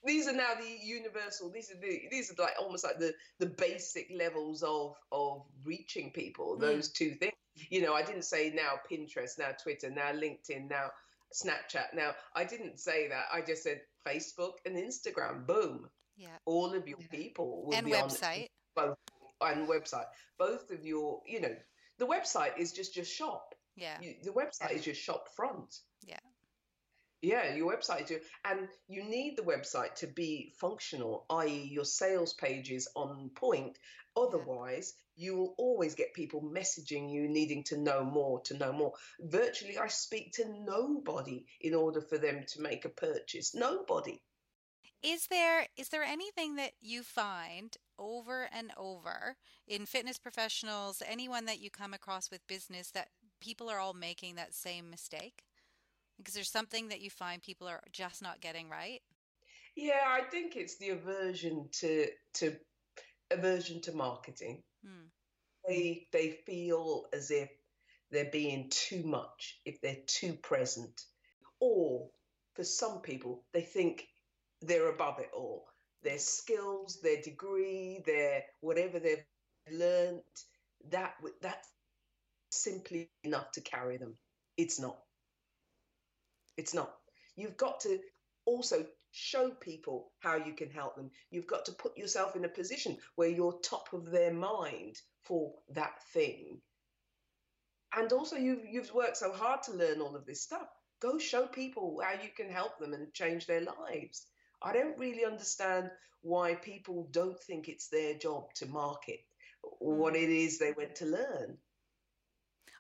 these 0.05 0.27
are 0.27 0.33
now 0.33 0.55
the 0.59 0.87
universal 0.87 1.51
these 1.51 1.71
are 1.71 1.81
the 1.81 2.01
these 2.11 2.31
are 2.31 2.43
like 2.43 2.55
almost 2.59 2.85
like 2.85 2.99
the 2.99 3.13
the 3.39 3.47
basic 3.47 4.11
levels 4.15 4.63
of 4.63 4.95
of 5.13 5.43
reaching 5.65 6.11
people 6.11 6.57
mm. 6.57 6.61
those 6.61 6.91
two 6.91 7.11
things 7.17 7.33
you 7.69 7.83
know, 7.83 7.95
I 7.95 8.03
didn't 8.03 8.25
say 8.25 8.53
now 8.55 8.81
Pinterest, 8.91 9.39
now 9.39 9.51
Twitter, 9.63 9.91
now 9.91 10.13
LinkedIn, 10.13 10.69
now 10.69 10.91
Snapchat. 11.35 11.95
Now, 11.95 12.13
I 12.35 12.45
didn't 12.45 12.79
say 12.79 13.09
that. 13.09 13.25
I 13.33 13.41
just 13.41 13.63
said 13.63 13.81
Facebook 14.07 14.55
and 14.65 14.77
Instagram. 14.77 15.47
Boom. 15.47 15.89
Yeah. 16.17 16.29
All 16.47 16.75
of 16.75 16.87
your 16.87 16.99
yeah. 17.01 17.07
people 17.11 17.65
will 17.67 17.75
and 17.75 17.87
website. 17.87 18.49
on 18.77 18.89
both 18.89 18.97
and 19.41 19.69
website. 19.69 20.07
Both 20.39 20.71
of 20.71 20.85
your, 20.85 21.21
you 21.27 21.41
know, 21.41 21.55
the 21.99 22.07
website 22.07 22.59
is 22.59 22.73
just 22.73 22.97
your 22.97 23.05
shop. 23.05 23.55
Yeah. 23.77 23.97
You, 24.01 24.15
the 24.23 24.31
website 24.31 24.73
is 24.73 24.87
your 24.87 24.95
shop 24.95 25.29
front. 25.35 25.75
Yeah. 26.07 26.19
Yeah, 27.23 27.55
your 27.55 27.71
website 27.71 28.07
do, 28.07 28.19
and 28.47 28.69
you 28.89 29.05
need 29.05 29.37
the 29.37 29.43
website 29.43 29.95
to 29.97 30.07
be 30.07 30.55
functional, 30.59 31.27
i.e., 31.31 31.69
your 31.71 31.85
sales 31.85 32.33
pages 32.33 32.89
on 32.97 33.31
point. 33.35 33.79
Otherwise, 34.17 34.95
you 35.17 35.37
will 35.37 35.55
always 35.59 35.95
get 35.95 36.15
people 36.15 36.43
messaging 36.43 37.13
you 37.13 37.29
needing 37.29 37.63
to 37.65 37.77
know 37.77 38.03
more 38.03 38.41
to 38.43 38.57
know 38.57 38.73
more. 38.73 38.95
Virtually, 39.21 39.77
I 39.77 39.89
speak 39.89 40.33
to 40.35 40.49
nobody 40.65 41.45
in 41.61 41.75
order 41.75 42.01
for 42.01 42.17
them 42.17 42.45
to 42.49 42.63
make 42.63 42.87
a 42.87 42.89
purchase. 42.89 43.55
Nobody. 43.55 44.23
Is 45.03 45.27
there 45.29 45.67
is 45.77 45.89
there 45.89 46.03
anything 46.03 46.57
that 46.57 46.73
you 46.81 47.03
find 47.03 47.77
over 47.99 48.49
and 48.53 48.73
over 48.77 49.37
in 49.67 49.87
fitness 49.87 50.19
professionals, 50.19 51.03
anyone 51.07 51.45
that 51.47 51.61
you 51.61 51.71
come 51.71 51.95
across 51.95 52.31
with 52.31 52.47
business 52.47 52.91
that 52.93 53.09
people 53.41 53.69
are 53.71 53.79
all 53.79 53.95
making 53.95 54.37
that 54.37 54.55
same 54.55 54.91
mistake? 54.91 55.45
Because 56.21 56.35
there's 56.35 56.51
something 56.51 56.89
that 56.89 57.01
you 57.01 57.09
find 57.09 57.43
people 57.43 57.67
are 57.67 57.81
just 57.93 58.21
not 58.23 58.43
getting 58.43 58.69
right. 58.69 59.01
Yeah, 59.75 60.05
I 60.07 60.23
think 60.23 60.57
it's 60.57 60.77
the 60.77 60.91
aversion 60.91 61.69
to 61.81 62.09
to 62.35 62.57
aversion 63.31 63.81
to 63.83 63.93
marketing. 63.93 64.63
Hmm. 64.85 65.07
They 65.67 66.07
they 66.13 66.31
feel 66.45 67.07
as 67.15 67.31
if 67.31 67.49
they're 68.11 68.31
being 68.31 68.69
too 68.69 69.03
much, 69.03 69.61
if 69.65 69.81
they're 69.81 70.05
too 70.07 70.35
present, 70.35 71.01
or 71.61 72.11
for 72.55 72.65
some 72.65 73.01
people 73.01 73.45
they 73.55 73.63
think 73.63 74.07
they're 74.61 74.91
above 74.91 75.21
it 75.21 75.31
all. 75.35 75.67
Their 76.03 76.19
skills, 76.19 77.01
their 77.03 77.23
degree, 77.23 78.03
their 78.05 78.45
whatever 78.61 78.99
they've 78.99 79.25
learned, 79.71 80.21
that 80.91 81.15
that's 81.41 81.69
simply 82.51 83.11
enough 83.25 83.53
to 83.53 83.61
carry 83.61 83.97
them. 83.97 84.17
It's 84.57 84.79
not. 84.79 84.99
It's 86.57 86.75
not. 86.75 86.93
You've 87.37 87.57
got 87.57 87.81
to 87.81 87.99
also 88.45 88.85
show 89.13 89.51
people 89.51 90.13
how 90.21 90.37
you 90.37 90.53
can 90.53 90.71
help 90.71 90.97
them. 90.97 91.11
You've 91.31 91.47
got 91.47 91.65
to 91.67 91.73
put 91.73 91.97
yourself 91.97 92.37
in 92.37 92.45
a 92.45 92.49
position 92.49 92.99
where 93.17 93.29
you're 93.29 93.59
top 93.63 93.93
of 93.93 94.11
their 94.11 94.33
mind 94.33 94.97
for 95.23 95.53
that 95.75 96.03
thing. 96.13 96.61
And 97.97 98.13
also, 98.13 98.37
you've, 98.37 98.65
you've 98.65 98.95
worked 98.95 99.17
so 99.17 99.33
hard 99.33 99.63
to 99.65 99.73
learn 99.73 100.01
all 100.01 100.15
of 100.15 100.27
this 100.27 100.43
stuff. 100.43 100.69
Go 101.01 101.19
show 101.19 101.47
people 101.47 102.01
how 102.05 102.13
you 102.23 102.29
can 102.37 102.49
help 102.49 102.79
them 102.79 102.93
and 102.93 103.13
change 103.13 103.47
their 103.47 103.63
lives. 103.63 104.27
I 104.63 104.73
don't 104.73 104.99
really 104.99 105.25
understand 105.25 105.91
why 106.23 106.55
people 106.55 107.09
don't 107.11 107.39
think 107.41 107.69
it's 107.69 107.89
their 107.89 108.15
job 108.15 108.53
to 108.57 108.67
market 108.67 109.21
what 109.79 110.15
hmm. 110.15 110.23
it 110.23 110.31
is 110.31 110.59
they 110.59 110.73
went 110.73 110.97
to 110.97 111.07
learn. 111.07 111.59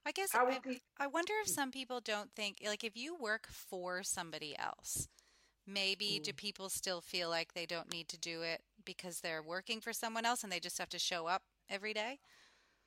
I 0.06 0.12
guess 0.12 0.30
I, 0.34 0.58
I 0.98 1.06
wonder 1.06 1.34
if 1.42 1.48
some 1.48 1.70
people 1.70 2.00
don't 2.00 2.30
think, 2.34 2.56
like, 2.64 2.84
if 2.84 2.96
you 2.96 3.14
work 3.14 3.46
for 3.50 4.02
somebody 4.02 4.56
else, 4.58 5.08
maybe 5.66 6.18
mm. 6.18 6.22
do 6.22 6.32
people 6.32 6.68
still 6.68 7.00
feel 7.00 7.28
like 7.28 7.52
they 7.52 7.66
don't 7.66 7.92
need 7.92 8.08
to 8.08 8.18
do 8.18 8.42
it 8.42 8.62
because 8.84 9.20
they're 9.20 9.42
working 9.42 9.80
for 9.80 9.92
someone 9.92 10.24
else 10.24 10.42
and 10.42 10.50
they 10.50 10.60
just 10.60 10.78
have 10.78 10.88
to 10.90 10.98
show 10.98 11.26
up 11.26 11.42
every 11.68 11.92
day? 11.92 12.18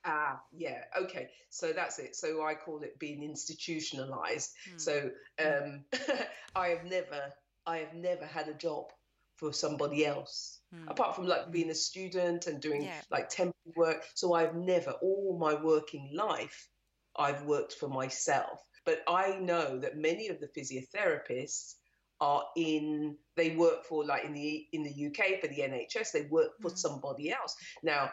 Ah, 0.04 0.40
yeah, 0.52 0.84
okay. 1.00 1.28
So 1.48 1.72
that's 1.72 1.98
it. 1.98 2.14
So 2.14 2.44
I 2.44 2.54
call 2.54 2.82
it 2.82 2.98
being 2.98 3.22
institutionalized. 3.22 4.52
Mm. 4.74 4.80
So 4.80 5.10
um, 5.42 5.84
I 6.56 6.68
have 6.68 6.84
never, 6.84 7.32
I 7.64 7.78
have 7.78 7.94
never 7.94 8.26
had 8.26 8.48
a 8.48 8.54
job 8.54 8.92
for 9.36 9.52
somebody 9.52 10.06
else 10.06 10.60
mm. 10.74 10.88
apart 10.88 11.16
from 11.16 11.26
like 11.26 11.50
being 11.50 11.70
a 11.70 11.74
student 11.74 12.46
and 12.46 12.60
doing 12.60 12.82
yeah. 12.82 13.00
like 13.10 13.28
temporary 13.28 13.74
work. 13.76 14.04
So 14.14 14.34
I've 14.34 14.54
never, 14.54 14.92
all 15.02 15.38
my 15.40 15.54
working 15.54 16.10
life, 16.14 16.68
I've 17.16 17.42
worked 17.42 17.74
for 17.74 17.88
myself. 17.88 18.60
But 18.84 19.02
I 19.08 19.36
know 19.40 19.78
that 19.78 19.96
many 19.96 20.28
of 20.28 20.40
the 20.40 20.48
physiotherapists 20.48 21.74
are 22.20 22.44
in 22.56 23.16
they 23.36 23.56
work 23.56 23.84
for 23.84 24.04
like 24.04 24.24
in 24.24 24.32
the 24.32 24.66
in 24.72 24.84
the 24.84 25.06
UK 25.06 25.40
for 25.40 25.48
the 25.48 25.58
NHS 25.58 26.12
they 26.12 26.22
work 26.22 26.52
for 26.60 26.70
mm. 26.70 26.78
somebody 26.78 27.32
else 27.32 27.56
now 27.82 28.10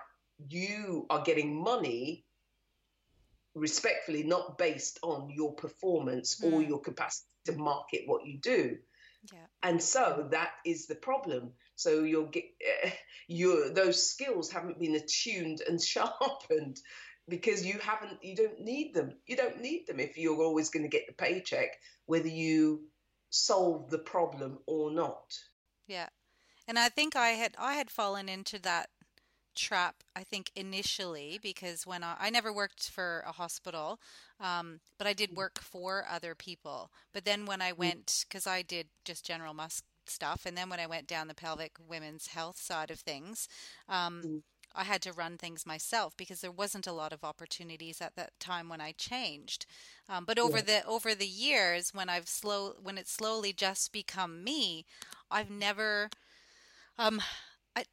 you 0.50 1.06
are 1.10 1.22
getting 1.22 1.64
money 1.64 2.26
respectfully 3.54 4.24
not 4.24 4.58
based 4.58 4.98
on 5.04 5.30
your 5.30 5.54
performance 5.54 6.42
mm. 6.42 6.52
or 6.52 6.62
your 6.62 6.80
capacity 6.80 7.28
to 7.46 7.54
market 7.54 8.02
what 8.06 8.26
you 8.26 8.40
do 8.40 8.78
yeah. 9.32 9.40
and 9.62 9.82
so 9.82 10.28
that 10.32 10.52
is 10.66 10.88
the 10.88 10.96
problem 10.96 11.52
so 11.76 12.04
you'll 12.04 12.26
get 12.26 12.46
uh, 12.86 12.90
your 13.28 13.70
those 13.70 14.10
skills 14.10 14.52
haven't 14.52 14.80
been 14.80 14.96
attuned 14.96 15.62
and 15.68 15.82
sharpened 15.96 16.78
because 17.32 17.66
you 17.66 17.80
haven't 17.80 18.24
you 18.24 18.36
don't 18.36 18.60
need 18.60 18.94
them 18.94 19.14
you 19.26 19.36
don't 19.36 19.60
need 19.60 19.88
them 19.88 20.00
if 20.00 20.18
you're 20.18 20.42
always 20.42 20.70
going 20.70 20.84
to 20.84 20.90
get 20.90 21.08
the 21.08 21.14
paycheck 21.14 21.80
whether 22.06 22.28
you 22.28 22.82
solve 23.32 23.90
the 23.90 23.98
problem 23.98 24.60
or 24.68 24.92
not 24.92 25.34
yeah 25.88 26.10
and 26.68 26.78
i 26.78 26.90
think 26.90 27.16
i 27.16 27.30
had 27.30 27.56
i 27.58 27.74
had 27.74 27.90
fallen 27.90 28.30
into 28.30 28.62
that 28.62 28.90
trap 29.56 29.96
i 30.16 30.24
think 30.24 30.52
initially 30.56 31.40
because 31.42 31.88
when 31.88 32.04
i, 32.04 32.16
I 32.20 32.30
never 32.30 32.54
worked 32.54 32.90
for 32.90 33.24
a 33.28 33.32
hospital 33.32 34.00
um, 34.40 34.80
but 34.98 35.08
i 35.08 35.14
did 35.14 35.36
work 35.36 35.60
for 35.60 36.06
other 36.10 36.36
people 36.36 36.92
but 37.14 37.26
then 37.26 37.46
when 37.46 37.62
i 37.62 37.72
mm. 37.72 37.78
went 37.78 38.26
because 38.28 38.46
i 38.46 38.62
did 38.62 38.88
just 39.04 39.26
general 39.26 39.54
musk 39.54 39.84
stuff. 40.12 40.46
And 40.46 40.58
then 40.58 40.70
when 40.70 40.80
I 40.80 40.88
went 40.88 41.08
down 41.08 41.28
the 41.28 41.34
pelvic 41.34 41.74
women's 41.88 42.28
health 42.28 42.58
side 42.58 42.92
of 42.92 43.00
things, 43.00 43.48
um, 43.90 44.22
Mm. 44.24 44.44
I 44.76 44.84
had 44.84 45.02
to 45.04 45.14
run 45.14 45.38
things 45.38 45.66
myself 45.66 46.16
because 46.18 46.42
there 46.42 46.52
wasn't 46.52 46.88
a 46.88 46.94
lot 46.94 47.14
of 47.14 47.24
opportunities 47.24 48.02
at 48.02 48.16
that 48.16 48.40
time 48.40 48.70
when 48.70 48.82
I 48.82 48.94
changed. 48.94 49.66
Um, 50.10 50.26
but 50.26 50.40
over 50.40 50.62
Yeah. 50.62 50.62
the 50.62 50.86
over 50.86 51.14
the 51.16 51.28
years, 51.28 51.94
when 51.94 52.10
I've 52.10 52.28
slow 52.30 52.76
when 52.82 52.98
it's 52.98 53.12
slowly 53.12 53.54
just 53.54 53.92
become 53.92 54.44
me, 54.44 54.86
I've 55.30 55.50
never. 55.50 56.10
Um, 56.98 57.22
I 57.76 57.86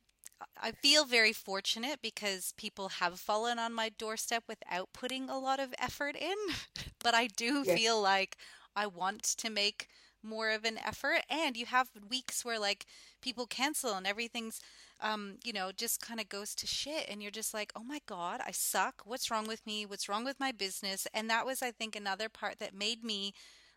I 0.61 0.73
feel 0.73 1.05
very 1.05 1.33
fortunate 1.33 2.01
because 2.03 2.53
people 2.57 2.89
have 2.89 3.21
fallen 3.21 3.59
on 3.59 3.73
my 3.75 3.89
doorstep 3.91 4.45
without 4.49 4.93
putting 4.93 5.29
a 5.31 5.39
lot 5.39 5.61
of 5.61 5.75
effort 5.79 6.17
in. 6.17 6.37
But 7.01 7.15
I 7.15 7.29
do 7.29 7.65
feel 7.65 8.01
like 8.01 8.37
I 8.77 8.87
want 8.87 9.23
to 9.25 9.51
make 9.51 9.89
more 10.23 10.51
of 10.51 10.65
an 10.65 10.79
effort. 10.79 11.23
And 11.31 11.57
you 11.57 11.67
have 11.67 11.91
weeks 12.09 12.45
where 12.45 12.59
like 12.59 12.87
people 13.23 13.47
cancel 13.47 13.95
and 13.95 14.07
everything's, 14.07 14.61
um, 15.01 15.37
you 15.45 15.53
know, 15.53 15.71
just 15.77 16.01
kind 16.01 16.21
of 16.21 16.29
goes 16.29 16.55
to 16.57 16.67
shit. 16.67 17.07
And 17.09 17.23
you're 17.23 17.31
just 17.31 17.55
like, 17.55 17.73
oh 17.77 17.85
my 17.85 18.01
God, 18.07 18.41
I 18.47 18.51
suck. 18.51 19.03
What's 19.05 19.31
wrong 19.31 19.47
with 19.47 19.67
me? 19.67 19.87
What's 19.87 20.09
wrong 20.09 20.25
with 20.25 20.41
my 20.41 20.53
business? 20.53 21.07
And 21.15 21.29
that 21.31 21.47
was, 21.47 21.63
I 21.63 21.71
think, 21.71 21.95
another 21.95 22.29
part 22.29 22.59
that 22.59 22.75
made 22.75 23.05
me 23.05 23.35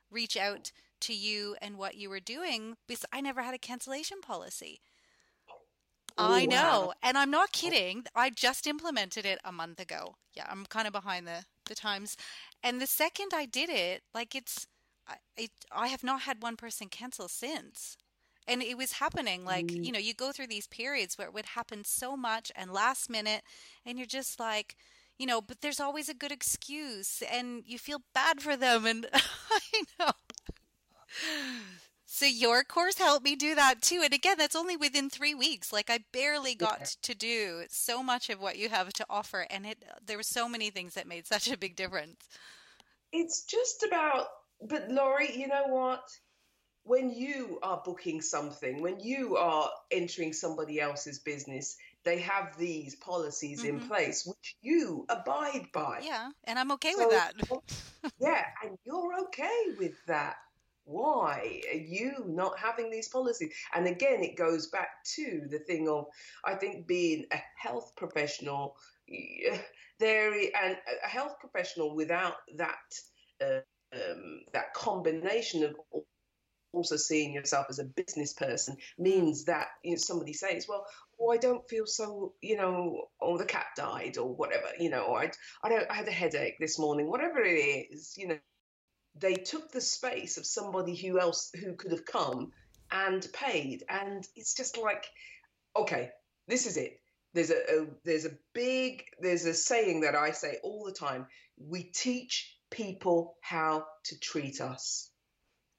reach 0.10 0.36
out 0.36 0.72
to 1.02 1.14
you 1.14 1.56
and 1.62 1.78
what 1.78 1.96
you 1.96 2.10
were 2.10 2.20
doing 2.20 2.76
because 2.88 3.06
I 3.12 3.22
never 3.22 3.42
had 3.42 3.56
a 3.56 3.60
cancellation 3.60 4.22
policy. 4.22 4.82
Oh, 6.18 6.34
I 6.34 6.46
know. 6.46 6.56
wow. 6.56 6.94
And 7.02 7.18
I'm 7.18 7.32
not 7.32 7.52
kidding. 7.52 8.06
I 8.16 8.30
just 8.30 8.68
implemented 8.68 9.26
it 9.26 9.40
a 9.44 9.52
month 9.52 9.80
ago. 9.80 10.16
Yeah, 10.36 10.46
I'm 10.50 10.66
kind 10.66 10.86
of 10.86 10.94
behind 10.94 11.26
the, 11.28 11.46
the 11.66 11.76
times. 11.76 12.18
And 12.64 12.82
the 12.82 12.88
second 12.88 13.32
I 13.34 13.46
did 13.46 13.70
it, 13.70 14.04
like 14.14 14.36
it's, 14.36 14.68
it, 15.38 15.52
I 15.72 15.88
have 15.88 16.04
not 16.04 16.22
had 16.22 16.44
one 16.44 16.58
person 16.58 16.90
cancel 16.90 17.28
since. 17.28 17.98
And 18.48 18.62
it 18.62 18.78
was 18.78 18.94
happening 18.94 19.46
like, 19.46 19.74
Mm. 19.74 19.82
you 19.82 19.92
know, 19.92 20.00
you 20.00 20.14
go 20.14 20.32
through 20.32 20.48
these 20.48 20.68
periods 20.68 21.18
where 21.18 21.28
it 21.28 21.34
would 21.34 21.46
happen 21.48 21.84
so 21.84 22.16
much 22.18 22.52
and 22.56 22.72
last 22.74 23.10
minute, 23.10 23.44
and 23.86 23.98
you're 23.98 24.08
just 24.08 24.40
like, 24.40 24.76
you 25.18 25.26
know, 25.26 25.42
but 25.42 25.62
there's 25.62 25.80
always 25.80 26.10
a 26.10 26.14
good 26.14 26.32
excuse 26.32 27.22
and 27.32 27.64
you 27.66 27.78
feel 27.78 28.02
bad 28.14 28.42
for 28.42 28.56
them. 28.58 28.86
And 28.86 29.08
I 29.14 29.84
know. 30.00 30.12
So 32.06 32.26
your 32.26 32.64
course 32.64 32.98
helped 32.98 33.24
me 33.26 33.36
do 33.36 33.56
that 33.56 33.82
too. 33.82 34.02
And 34.04 34.14
again, 34.14 34.38
that's 34.38 34.56
only 34.56 34.76
within 34.76 35.10
three 35.10 35.34
weeks. 35.34 35.72
Like 35.72 35.90
I 35.90 36.00
barely 36.12 36.56
got 36.56 36.84
Yeah. 36.84 36.90
to 37.04 37.16
do 37.16 37.66
so 37.70 38.04
much 38.04 38.30
of 38.30 38.40
what 38.40 38.58
you 38.58 38.70
have 38.70 38.94
to 38.94 39.06
offer, 39.10 39.48
and 39.50 39.66
it 39.66 39.84
there 40.06 40.18
were 40.18 40.24
so 40.24 40.48
many 40.50 40.70
things 40.70 40.94
that 40.96 41.08
made 41.08 41.26
such 41.28 41.50
a 41.50 41.58
big 41.58 41.76
difference. 41.76 42.28
It's 43.14 43.44
just 43.44 43.84
about, 43.84 44.28
but 44.62 44.90
Laurie, 44.90 45.38
you 45.38 45.48
know 45.48 45.68
what? 45.68 46.04
When 46.84 47.12
you 47.12 47.60
are 47.62 47.82
booking 47.86 48.22
something, 48.22 48.82
when 48.82 49.00
you 49.00 49.38
are 49.38 49.70
entering 49.92 50.34
somebody 50.34 50.82
else's 50.82 51.20
business, 51.20 51.78
they 52.04 52.20
have 52.20 52.58
these 52.58 52.96
policies 52.96 53.64
in 53.64 53.80
Mhm. 53.80 53.88
place 53.88 54.26
which 54.26 54.56
you 54.62 55.06
abide 55.10 55.72
by. 55.72 56.00
Yeah, 56.02 56.32
and 56.46 56.58
I'm 56.58 56.72
okay 56.74 56.94
So- 56.94 57.08
with 57.08 57.12
that. 57.12 57.34
yeah, 58.20 58.46
and 58.64 58.78
you're 58.84 59.20
okay 59.26 59.76
with 59.78 60.04
that. 60.08 60.38
Why 60.86 61.62
are 61.72 61.78
you 61.78 62.26
not 62.28 62.58
having 62.58 62.90
these 62.90 63.08
policies? 63.08 63.54
And 63.76 63.86
again, 63.88 64.24
it 64.24 64.36
goes 64.36 64.68
back 64.68 65.04
to 65.16 65.48
the 65.48 65.60
thing 65.60 65.88
of, 65.88 66.08
I 66.44 66.56
think, 66.56 66.88
being 66.88 67.28
a 67.32 67.40
health 67.56 67.96
professional, 67.96 68.76
there 70.00 70.34
and 70.34 70.78
a 71.04 71.08
health 71.08 71.38
professional 71.40 71.96
without 71.96 72.38
that 72.56 72.80
uh, 73.42 73.60
um, 73.94 74.42
that 74.54 74.74
combination 74.74 75.64
of 75.64 75.76
also 76.74 76.98
seeing 76.98 77.34
yourself 77.34 77.68
as 77.70 77.80
a 77.80 77.86
business 77.86 78.34
person 78.34 78.78
means 78.98 79.46
that 79.46 79.68
you 79.84 79.92
know, 79.92 79.98
somebody 79.98 80.34
says, 80.34 80.68
well, 80.70 80.86
oh, 81.20 81.32
I 81.32 81.38
don't 81.38 81.68
feel 81.70 81.86
so, 81.86 82.34
you 82.42 82.58
know, 82.58 83.06
or 83.20 83.38
the 83.38 83.46
cat 83.46 83.68
died 83.78 84.18
or 84.18 84.36
whatever, 84.36 84.68
you 84.80 84.90
know, 84.90 85.04
or 85.04 85.20
I, 85.22 85.32
I 85.64 85.70
don't, 85.70 85.90
I 85.92 85.96
had 85.96 86.08
a 86.08 86.12
headache 86.12 86.56
this 86.60 86.80
morning, 86.80 87.10
whatever 87.10 87.42
it 87.44 87.58
is, 87.92 88.16
you 88.18 88.28
know, 88.30 88.40
they 89.16 89.36
took 89.36 89.72
the 89.72 89.82
space 89.82 90.38
of 90.38 90.46
somebody 90.46 90.96
who 90.96 91.20
else 91.20 91.52
who 91.54 91.76
could 91.76 91.92
have 91.92 92.06
come 92.06 92.52
and 92.92 93.28
paid, 93.34 93.84
and 93.90 94.28
it's 94.36 94.56
just 94.56 94.78
like, 94.78 95.06
okay, 95.78 96.12
this 96.48 96.68
is 96.68 96.78
it. 96.78 96.94
There's 97.34 97.52
a, 97.52 97.56
a 97.84 97.88
there's 98.06 98.26
a 98.26 98.38
big 98.54 99.06
there's 99.22 99.46
a 99.46 99.56
saying 99.56 100.02
that 100.02 100.16
I 100.16 100.32
say 100.32 100.60
all 100.64 100.86
the 100.86 100.94
time. 100.94 101.28
We 101.58 101.84
teach 101.84 102.58
people 102.72 103.38
how 103.42 103.86
to 104.06 104.20
treat 104.20 104.62
us. 104.62 105.12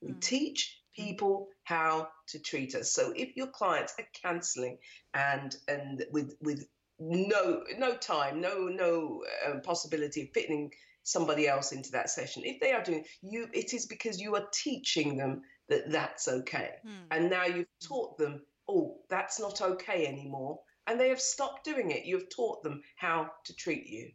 We 0.02 0.12
Mm. 0.14 0.20
teach 0.22 0.81
people 0.94 1.48
how 1.64 2.08
to 2.28 2.38
treat 2.38 2.74
us. 2.74 2.92
So 2.92 3.12
if 3.16 3.36
your 3.36 3.48
clients 3.48 3.94
are 3.98 4.06
cancelling 4.22 4.78
and 5.14 5.54
and 5.68 6.04
with 6.10 6.34
with 6.40 6.66
no 6.98 7.64
no 7.78 7.96
time, 7.96 8.40
no 8.40 8.68
no 8.68 9.24
um, 9.46 9.60
possibility 9.62 10.22
of 10.22 10.28
fitting 10.34 10.72
somebody 11.02 11.48
else 11.48 11.72
into 11.72 11.92
that 11.92 12.10
session, 12.10 12.42
if 12.44 12.60
they 12.60 12.72
are 12.72 12.82
doing 12.82 13.04
you, 13.22 13.48
it 13.52 13.74
is 13.74 13.86
because 13.86 14.20
you 14.20 14.36
are 14.36 14.46
teaching 14.52 15.16
them 15.16 15.42
that 15.68 15.90
that's 15.90 16.28
okay, 16.28 16.70
Hmm. 16.82 17.06
and 17.10 17.30
now 17.30 17.44
you've 17.44 17.66
taught 17.80 18.18
them, 18.18 18.42
oh, 18.68 19.00
that's 19.08 19.40
not 19.40 19.60
okay 19.60 20.06
anymore, 20.06 20.60
and 20.86 21.00
they 21.00 21.08
have 21.08 21.20
stopped 21.20 21.64
doing 21.64 21.90
it. 21.90 22.04
You 22.04 22.18
have 22.18 22.28
taught 22.28 22.62
them 22.62 22.82
how 22.96 23.30
to 23.44 23.54
treat 23.54 23.86
you. 23.86 24.12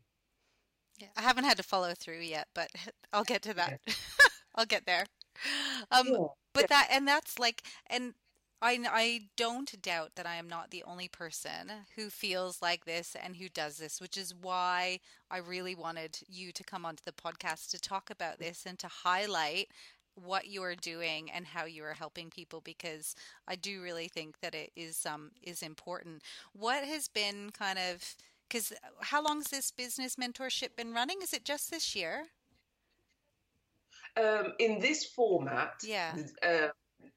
Yeah, 0.97 1.07
I 1.15 1.21
haven't 1.21 1.43
had 1.43 1.57
to 1.57 1.63
follow 1.63 1.93
through 1.93 2.21
yet, 2.21 2.47
but 2.53 2.69
I'll 3.13 3.23
get 3.23 3.41
to 3.43 3.53
that. 3.55 3.79
I'll 4.55 4.65
get 4.65 4.85
there. 4.85 5.05
Um, 5.91 6.17
Yeah. 6.17 6.27
but 6.53 6.67
that 6.69 6.87
and 6.91 7.07
that's 7.07 7.39
like 7.39 7.63
and 7.87 8.13
I 8.61 8.79
I 8.89 9.21
don't 9.37 9.81
doubt 9.81 10.11
that 10.15 10.25
I 10.25 10.35
am 10.35 10.47
not 10.47 10.71
the 10.71 10.83
only 10.83 11.07
person 11.07 11.71
who 11.95 12.09
feels 12.09 12.61
like 12.61 12.85
this 12.85 13.15
and 13.21 13.35
who 13.37 13.49
does 13.49 13.77
this, 13.77 14.01
which 14.01 14.17
is 14.17 14.33
why 14.33 14.99
I 15.29 15.37
really 15.37 15.75
wanted 15.75 16.19
you 16.27 16.51
to 16.51 16.63
come 16.63 16.85
onto 16.85 17.03
the 17.05 17.11
podcast 17.11 17.69
to 17.71 17.79
talk 17.79 18.09
about 18.09 18.39
this 18.39 18.65
and 18.65 18.77
to 18.79 18.87
highlight 18.87 19.69
what 20.15 20.47
you 20.47 20.63
are 20.63 20.75
doing 20.75 21.29
and 21.31 21.45
how 21.47 21.65
you 21.65 21.83
are 21.83 21.93
helping 21.93 22.29
people 22.29 22.61
because 22.61 23.15
I 23.47 23.55
do 23.55 23.81
really 23.81 24.07
think 24.07 24.39
that 24.41 24.55
it 24.55 24.71
is 24.75 25.05
um 25.05 25.31
is 25.41 25.61
important. 25.61 26.23
What 26.53 26.83
has 26.83 27.07
been 27.07 27.51
kind 27.51 27.77
of 27.79 28.15
because 28.49 28.73
how 29.01 29.23
long 29.23 29.37
has 29.37 29.47
this 29.47 29.71
business 29.71 30.15
mentorship 30.15 30.75
been 30.75 30.93
running? 30.93 31.19
Is 31.21 31.33
it 31.33 31.45
just 31.45 31.69
this 31.71 31.95
year? 31.95 32.27
Um, 34.17 34.53
in 34.59 34.79
this 34.79 35.05
format, 35.05 35.73
Yeah. 35.83 36.15
uh, 36.43 36.67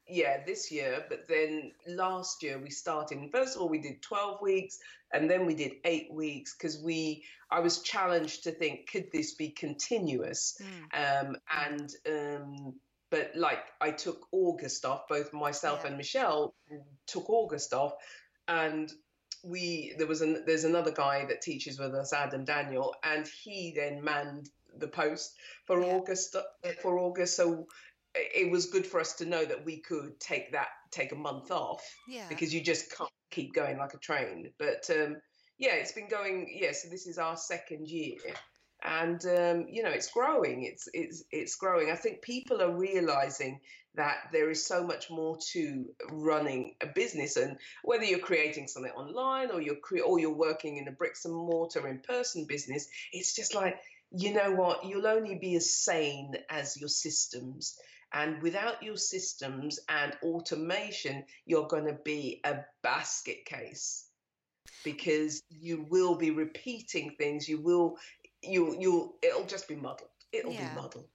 yeah, 0.07 0.43
this 0.45 0.71
year. 0.71 1.05
But 1.09 1.27
then 1.27 1.71
last 1.87 2.43
year 2.43 2.59
we 2.59 2.69
started. 2.69 3.19
First 3.31 3.55
of 3.55 3.61
all, 3.61 3.69
we 3.69 3.79
did 3.79 4.01
twelve 4.01 4.41
weeks, 4.41 4.79
and 5.13 5.29
then 5.29 5.45
we 5.45 5.55
did 5.55 5.73
eight 5.85 6.11
weeks 6.11 6.55
because 6.55 6.81
we. 6.81 7.23
I 7.49 7.59
was 7.59 7.81
challenged 7.81 8.43
to 8.43 8.51
think, 8.51 8.89
could 8.89 9.11
this 9.11 9.33
be 9.35 9.49
continuous? 9.49 10.57
Mm. 10.93 11.27
Um, 11.27 11.35
and 11.67 11.95
um, 12.07 12.73
but 13.09 13.31
like 13.35 13.63
I 13.81 13.91
took 13.91 14.27
August 14.31 14.85
off. 14.85 15.07
Both 15.09 15.33
myself 15.33 15.81
Yeah. 15.81 15.89
and 15.89 15.97
Michelle 15.97 16.53
took 17.07 17.29
August 17.29 17.73
off, 17.73 17.93
and 18.47 18.91
we 19.43 19.95
there 19.97 20.07
was 20.07 20.21
an 20.21 20.43
there's 20.45 20.63
another 20.65 20.91
guy 20.91 21.25
that 21.25 21.41
teaches 21.41 21.79
with 21.79 21.93
us, 21.93 22.13
Adam 22.13 22.45
Daniel, 22.45 22.95
and 23.03 23.27
he 23.43 23.73
then 23.75 24.03
manned 24.03 24.49
the 24.77 24.87
post 24.87 25.35
for 25.65 25.81
Yeah. 25.81 25.95
August 25.95 26.35
for 26.81 26.99
August. 26.99 27.35
So 27.35 27.67
it 28.13 28.51
was 28.51 28.65
good 28.65 28.85
for 28.85 28.99
us 28.99 29.13
to 29.13 29.25
know 29.25 29.45
that 29.45 29.65
we 29.65 29.79
could 29.79 30.19
take 30.19 30.51
that 30.51 30.67
take 30.91 31.11
a 31.11 31.15
month 31.15 31.51
off 31.51 31.83
Yeah. 32.07 32.27
because 32.27 32.53
you 32.53 32.61
just 32.61 32.95
can't 32.95 33.09
keep 33.29 33.53
going 33.53 33.77
like 33.77 33.93
a 33.93 33.97
train. 33.97 34.51
But 34.57 34.89
um, 34.89 35.17
yeah, 35.57 35.75
it's 35.75 35.93
been 35.93 36.09
going. 36.09 36.49
Yeah, 36.53 36.73
so 36.73 36.89
this 36.89 37.07
is 37.07 37.17
our 37.17 37.37
second 37.37 37.87
year, 37.87 38.17
and 38.83 39.23
um, 39.25 39.67
you 39.69 39.83
know 39.83 39.89
it's 39.89 40.11
growing. 40.11 40.63
It's 40.63 40.87
it's 40.93 41.23
it's 41.31 41.55
growing. 41.55 41.91
I 41.91 41.95
think 41.95 42.21
people 42.21 42.61
are 42.61 42.75
realizing 42.75 43.59
that 43.95 44.15
there 44.31 44.49
is 44.49 44.65
so 44.65 44.83
much 44.83 45.09
more 45.09 45.37
to 45.51 45.85
running 46.11 46.75
a 46.81 46.87
business, 46.87 47.37
and 47.37 47.57
whether 47.83 48.03
you're 48.05 48.19
creating 48.19 48.67
something 48.67 48.91
online 48.93 49.51
or 49.51 49.61
you're 49.61 49.75
cre- 49.75 50.01
or 50.05 50.19
you're 50.19 50.33
working 50.33 50.77
in 50.77 50.87
a 50.87 50.91
bricks 50.91 51.25
and 51.25 51.33
mortar 51.33 51.87
in 51.87 51.99
person 51.99 52.45
business, 52.47 52.87
it's 53.13 53.35
just 53.35 53.53
like 53.53 53.75
you 54.11 54.33
know 54.33 54.51
what 54.51 54.85
you'll 54.85 55.07
only 55.07 55.35
be 55.35 55.55
as 55.55 55.73
sane 55.73 56.33
as 56.49 56.77
your 56.79 56.89
systems 56.89 57.77
and 58.13 58.41
without 58.41 58.83
your 58.83 58.97
systems 58.97 59.79
and 59.87 60.17
automation, 60.21 61.23
you're 61.45 61.67
going 61.67 61.85
to 61.85 61.97
be 62.03 62.41
a 62.43 62.57
basket 62.83 63.45
case 63.45 64.05
because 64.83 65.41
you 65.49 65.85
will 65.89 66.15
be 66.15 66.31
repeating 66.31 67.15
things. 67.17 67.47
You 67.47 67.61
will, 67.61 67.97
you, 68.41 68.75
you'll, 68.77 69.15
it'll 69.21 69.45
just 69.45 69.67
be 69.67 69.75
muddled. 69.75 70.09
It'll 70.33 70.51
Yeah. 70.51 70.73
be 70.73 70.81
muddled. 70.81 71.09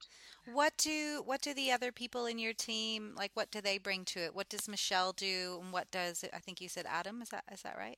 What 0.53 0.77
do 0.77 1.23
what 1.25 1.41
do 1.41 1.53
the 1.53 1.73
other 1.73 1.91
people 1.91 2.25
in 2.25 2.39
your 2.39 2.53
team 2.53 3.13
like? 3.17 3.31
What 3.33 3.51
do 3.51 3.59
they 3.59 3.77
bring 3.77 4.05
to 4.05 4.19
it? 4.21 4.33
What 4.33 4.47
does 4.47 4.69
Michelle 4.69 5.11
do, 5.11 5.59
and 5.61 5.73
what 5.73 5.91
does 5.91 6.23
I 6.33 6.39
think 6.39 6.61
you 6.61 6.69
said 6.69 6.85
Adam? 6.87 7.21
Is 7.21 7.27
that 7.29 7.43
is 7.51 7.63
that 7.63 7.77
right? 7.77 7.97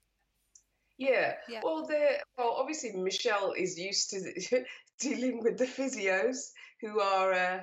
Yeah. 0.98 1.36
Yeah. 1.48 1.62
Well. 1.64 1.88
Well, 2.40 2.56
obviously, 2.58 2.94
Michelle 2.94 3.52
is 3.52 3.78
used 3.78 4.10
to 4.10 4.64
dealing 5.00 5.44
with 5.44 5.58
the 5.58 5.66
physios 5.66 6.52
who 6.82 7.00
are 7.00 7.34
uh, 7.34 7.60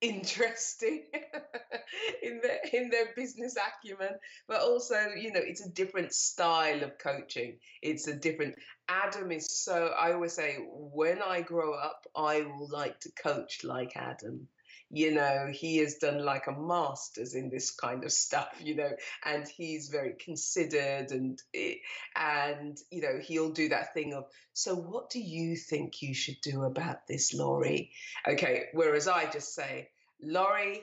interesting 0.00 1.02
in 2.22 2.40
their 2.42 2.58
in 2.72 2.88
their 2.88 3.08
business 3.14 3.54
acumen 3.56 4.14
but 4.48 4.62
also 4.62 4.96
you 5.14 5.30
know 5.30 5.40
it's 5.42 5.64
a 5.64 5.68
different 5.70 6.12
style 6.14 6.82
of 6.82 6.96
coaching. 6.98 7.58
It's 7.82 8.08
a 8.08 8.14
different 8.14 8.54
adam 8.88 9.30
is 9.30 9.50
so 9.50 9.94
i 9.98 10.12
always 10.12 10.32
say 10.32 10.56
when 10.70 11.20
i 11.22 11.42
grow 11.42 11.74
up 11.74 12.06
i 12.16 12.42
will 12.42 12.68
like 12.70 12.98
to 13.00 13.10
coach 13.12 13.62
like 13.62 13.96
adam 13.96 14.48
you 14.90 15.12
know 15.12 15.48
he 15.52 15.78
has 15.78 15.94
done 15.96 16.24
like 16.24 16.46
a 16.46 16.52
master's 16.52 17.34
in 17.34 17.48
this 17.48 17.70
kind 17.70 18.04
of 18.04 18.12
stuff 18.12 18.48
you 18.60 18.74
know 18.74 18.90
and 19.24 19.46
he's 19.46 19.88
very 19.88 20.14
considered 20.18 21.10
and 21.10 21.40
eh, 21.54 21.74
and 22.16 22.78
you 22.90 23.00
know 23.00 23.18
he'll 23.22 23.52
do 23.52 23.68
that 23.68 23.94
thing 23.94 24.12
of 24.14 24.24
so 24.52 24.74
what 24.74 25.08
do 25.10 25.20
you 25.20 25.56
think 25.56 26.02
you 26.02 26.12
should 26.12 26.40
do 26.42 26.64
about 26.64 27.06
this 27.06 27.32
laurie? 27.32 27.92
Okay 28.26 28.64
whereas 28.72 29.06
i 29.06 29.30
just 29.30 29.54
say 29.54 29.88
laurie 30.20 30.82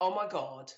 oh 0.00 0.14
my 0.14 0.28
god 0.28 0.70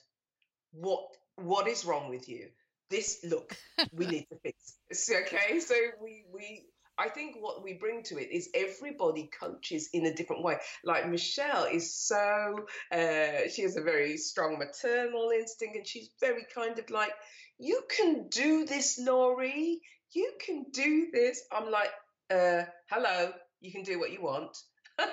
what 0.73 1.09
what 1.37 1.69
is 1.69 1.85
wrong 1.85 2.09
with 2.09 2.29
you? 2.29 2.49
This 2.91 3.21
look 3.25 3.57
we 3.93 4.07
need 4.07 4.27
to 4.31 4.37
fix 4.43 4.75
this 4.89 5.11
okay? 5.11 5.61
So 5.61 5.75
we 6.03 6.25
we 6.33 6.67
I 6.99 7.09
think 7.09 7.37
what 7.39 7.63
we 7.63 7.75
bring 7.75 8.03
to 8.05 8.19
it 8.19 8.31
is 8.33 8.49
everybody 8.55 9.31
coaches 9.39 9.89
in 9.93 10.07
a 10.07 10.15
different 10.15 10.43
way. 10.43 10.59
Like 10.85 11.09
Michelle 11.09 11.65
is 11.65 11.95
so, 11.95 12.67
uh, 12.91 13.49
she 13.53 13.63
has 13.63 13.77
a 13.77 13.83
very 13.83 14.17
strong 14.17 14.59
maternal 14.59 15.31
instinct 15.31 15.77
and 15.77 15.87
she's 15.87 16.11
very 16.21 16.47
kind 16.55 16.79
of 16.79 16.91
like, 16.91 17.13
you 17.59 17.83
can 17.89 18.29
do 18.29 18.67
this, 18.67 18.99
Laurie. 18.99 19.81
You 20.13 20.33
can 20.45 20.67
do 20.73 21.09
this. 21.13 21.43
I'm 21.53 21.71
like, 21.71 21.91
uh, 22.31 22.63
hello, 22.91 23.33
you 23.61 23.73
can 23.73 23.83
do 23.83 23.99
what 23.99 24.13
you 24.13 24.23
want. 24.23 24.57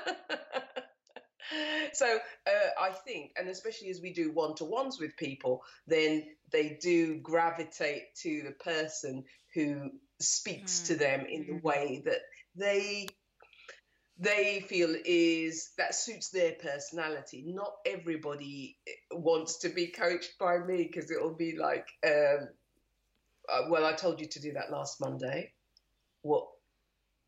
so 1.93 2.17
uh, 2.48 2.82
I 2.82 2.91
think, 2.91 3.32
and 3.38 3.48
especially 3.48 3.89
as 3.89 4.02
we 4.02 4.13
do 4.13 4.32
one 4.32 4.56
to 4.56 4.65
ones 4.65 5.00
with 5.00 5.15
people, 5.17 5.63
then 5.88 6.24
they 6.52 6.78
do 6.82 7.19
gravitate 7.19 8.15
to 8.21 8.43
the 8.43 8.52
person 8.52 9.24
who 9.54 9.91
speaks 10.19 10.82
mm. 10.82 10.88
to 10.88 10.95
them 10.95 11.25
in 11.30 11.45
the 11.45 11.54
mm-hmm. 11.54 11.67
way 11.67 12.01
that 12.06 12.21
they 12.56 13.08
they 14.17 14.65
feel 14.69 14.95
is 15.04 15.71
that 15.78 15.93
suits 15.93 16.30
their 16.30 16.54
personality. 16.54 17.43
Not 17.47 17.73
everybody 17.86 18.78
wants 19.12 19.60
to 19.60 19.69
be 19.69 19.88
coached 19.88 20.38
by 20.39 20.60
me 20.60 20.89
because 20.89 21.12
it'll 21.12 21.36
be 21.36 21.58
like, 21.58 21.88
um, 22.06 22.47
uh, 23.49 23.62
well, 23.69 23.86
I 23.86 23.93
told 23.93 24.21
you 24.21 24.28
to 24.28 24.39
do 24.39 24.54
that 24.54 24.71
last 24.71 25.01
Monday. 25.01 25.51
What 26.21 26.47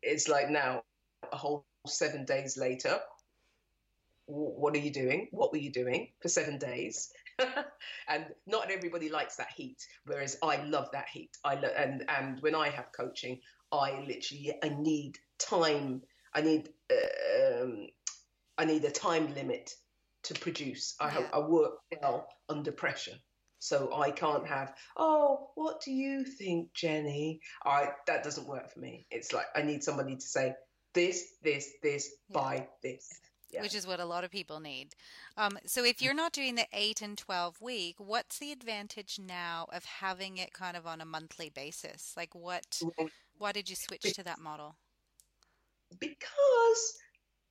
it's 0.02 0.28
like 0.28 0.48
now, 0.48 0.82
a 1.30 1.36
whole 1.36 1.66
seven 1.86 2.24
days 2.24 2.56
later. 2.56 2.98
What 4.26 4.74
are 4.74 4.78
you 4.78 4.92
doing? 4.92 5.28
What 5.30 5.52
were 5.52 5.58
you 5.58 5.72
doing 5.72 6.08
for 6.20 6.28
seven 6.28 6.58
days? 6.58 7.10
and 8.08 8.26
not 8.46 8.70
everybody 8.70 9.08
likes 9.08 9.36
that 9.36 9.50
heat, 9.56 9.78
whereas 10.06 10.36
I 10.42 10.62
love 10.64 10.88
that 10.92 11.08
heat. 11.08 11.30
I 11.44 11.54
lo- 11.54 11.74
and 11.76 12.04
and 12.08 12.40
when 12.40 12.54
I 12.54 12.68
have 12.70 12.92
coaching, 12.92 13.40
I 13.72 14.04
literally 14.06 14.54
I 14.62 14.70
need 14.70 15.18
time. 15.38 16.02
I 16.34 16.42
need 16.42 16.68
um, 16.90 17.86
I 18.56 18.64
need 18.64 18.84
a 18.84 18.90
time 18.90 19.34
limit 19.34 19.72
to 20.24 20.34
produce. 20.34 20.94
I, 21.00 21.18
yeah. 21.18 21.28
I 21.32 21.38
work 21.40 21.74
well 22.00 22.26
under 22.48 22.72
pressure. 22.72 23.16
So 23.60 23.92
I 23.92 24.12
can't 24.12 24.46
have, 24.46 24.72
oh, 24.96 25.50
what 25.56 25.80
do 25.80 25.90
you 25.90 26.24
think, 26.24 26.72
Jenny? 26.74 27.40
I 27.64 27.88
that 28.06 28.22
doesn't 28.22 28.46
work 28.46 28.70
for 28.72 28.78
me. 28.78 29.06
It's 29.10 29.32
like 29.32 29.46
I 29.54 29.62
need 29.62 29.82
somebody 29.82 30.14
to 30.14 30.26
say 30.26 30.54
this, 30.94 31.24
this, 31.42 31.68
this, 31.82 32.10
yeah. 32.28 32.40
by 32.40 32.68
this 32.82 33.08
yeah. 33.50 33.62
which 33.62 33.74
is 33.74 33.86
what 33.86 34.00
a 34.00 34.04
lot 34.04 34.24
of 34.24 34.30
people 34.30 34.60
need. 34.60 34.94
Um, 35.36 35.58
so 35.66 35.84
if 35.84 36.02
you're 36.02 36.14
not 36.14 36.32
doing 36.32 36.54
the 36.54 36.66
8 36.72 37.02
and 37.02 37.18
12 37.18 37.60
week, 37.60 37.96
what's 37.98 38.38
the 38.38 38.52
advantage 38.52 39.18
now 39.18 39.66
of 39.72 39.84
having 39.84 40.38
it 40.38 40.52
kind 40.52 40.76
of 40.76 40.86
on 40.86 41.00
a 41.00 41.04
monthly 41.04 41.50
basis? 41.50 42.14
Like 42.16 42.34
what 42.34 42.80
why 43.38 43.52
did 43.52 43.70
you 43.70 43.76
switch 43.76 44.12
to 44.14 44.24
that 44.24 44.40
model? 44.40 44.76
Because 45.98 46.98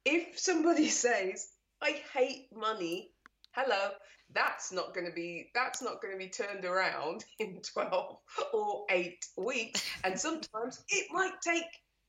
if 0.05 0.37
somebody 0.37 0.89
says, 1.03 1.47
"I 1.81 2.01
hate 2.13 2.49
money," 2.55 3.11
hello, 3.51 3.91
that's 4.33 4.71
not 4.71 4.93
going 4.93 5.05
to 5.05 5.13
be 5.13 5.49
that's 5.53 5.81
not 5.81 6.01
going 6.01 6.13
to 6.13 6.19
be 6.19 6.29
turned 6.29 6.65
around 6.65 7.23
in 7.39 7.61
12 7.61 8.17
or 8.53 8.85
8 8.89 9.25
weeks 9.37 9.83
and 10.03 10.19
sometimes 10.19 10.83
it 10.89 11.07
might 11.11 11.39
take 11.41 11.63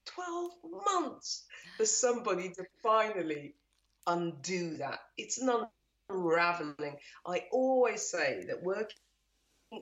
12 0.07 0.51
months 0.85 1.44
for 1.77 1.87
somebody 1.87 2.51
to 2.51 2.64
finally 2.83 3.55
undo 4.07 4.77
that. 4.79 5.01
It's 5.17 5.39
an 5.39 5.67
unraveling. 6.11 6.97
I 7.27 7.45
always 7.53 8.09
say 8.09 8.45
that 8.49 8.63
working 8.63 8.97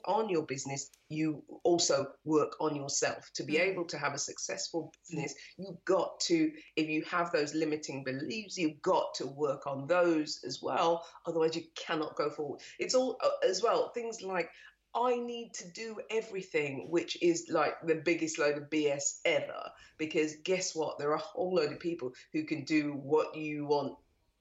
on 0.05 0.29
your 0.29 0.43
business, 0.43 0.91
you 1.09 1.43
also 1.63 2.09
work 2.25 2.57
on 2.61 2.75
yourself. 2.75 3.31
To 3.35 3.45
be 3.45 3.55
mm. 3.55 3.61
able 3.61 3.85
to 3.87 3.99
have 3.99 4.15
a 4.15 4.19
successful 4.19 4.93
business, 5.09 5.35
you've 5.57 5.85
got 5.85 6.19
to, 6.21 6.51
if 6.77 6.89
you 6.89 7.03
have 7.03 7.31
those 7.31 7.55
limiting 7.55 8.03
beliefs, 8.05 8.57
you've 8.57 8.83
got 8.83 9.15
to 9.15 9.27
work 9.27 9.67
on 9.67 9.87
those 9.87 10.41
as 10.45 10.61
well. 10.61 11.07
Otherwise, 11.27 11.57
you 11.57 11.63
cannot 11.77 12.17
go 12.17 12.31
forward. 12.31 12.61
It's 12.79 12.95
all, 12.95 13.17
uh, 13.23 13.47
as 13.49 13.63
well, 13.63 13.91
things 13.91 14.23
like, 14.23 14.51
I 14.95 15.17
need 15.17 15.53
to 15.55 15.71
do 15.73 16.01
everything, 16.11 16.87
which 16.91 17.23
is 17.23 17.49
like 17.51 17.75
the 17.83 17.97
biggest 17.97 18.39
load 18.39 18.57
of 18.57 18.71
BS 18.71 19.21
ever. 19.27 19.71
Because 19.99 20.37
guess 20.43 20.75
what? 20.75 20.99
There 20.99 21.11
are 21.11 21.17
a 21.17 21.19
whole 21.19 21.55
load 21.55 21.71
of 21.73 21.79
people 21.79 22.13
who 22.33 22.45
can 22.45 22.65
do 22.65 22.93
what 22.93 23.37
you 23.37 23.67
want 23.67 23.97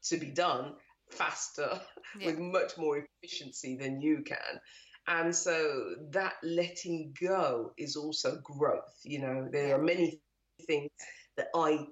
to 0.10 0.18
be 0.18 0.28
done 0.28 0.74
faster 1.10 1.80
yeah. 2.20 2.28
with 2.28 2.39
much 2.39 2.78
more 2.78 3.06
efficiency 3.24 3.76
than 3.76 4.02
you 4.02 4.24
can. 4.24 4.60
And 5.08 5.36
so 5.36 5.96
that 6.12 6.34
letting 6.44 7.13
go 7.22 7.72
is 7.78 7.96
also 7.96 8.39
growth. 8.44 9.00
You 9.04 9.20
know, 9.20 9.48
there 9.52 9.76
are 9.76 9.82
many 9.82 10.20
things 10.65 10.89
that 11.38 11.48
I 11.56 11.86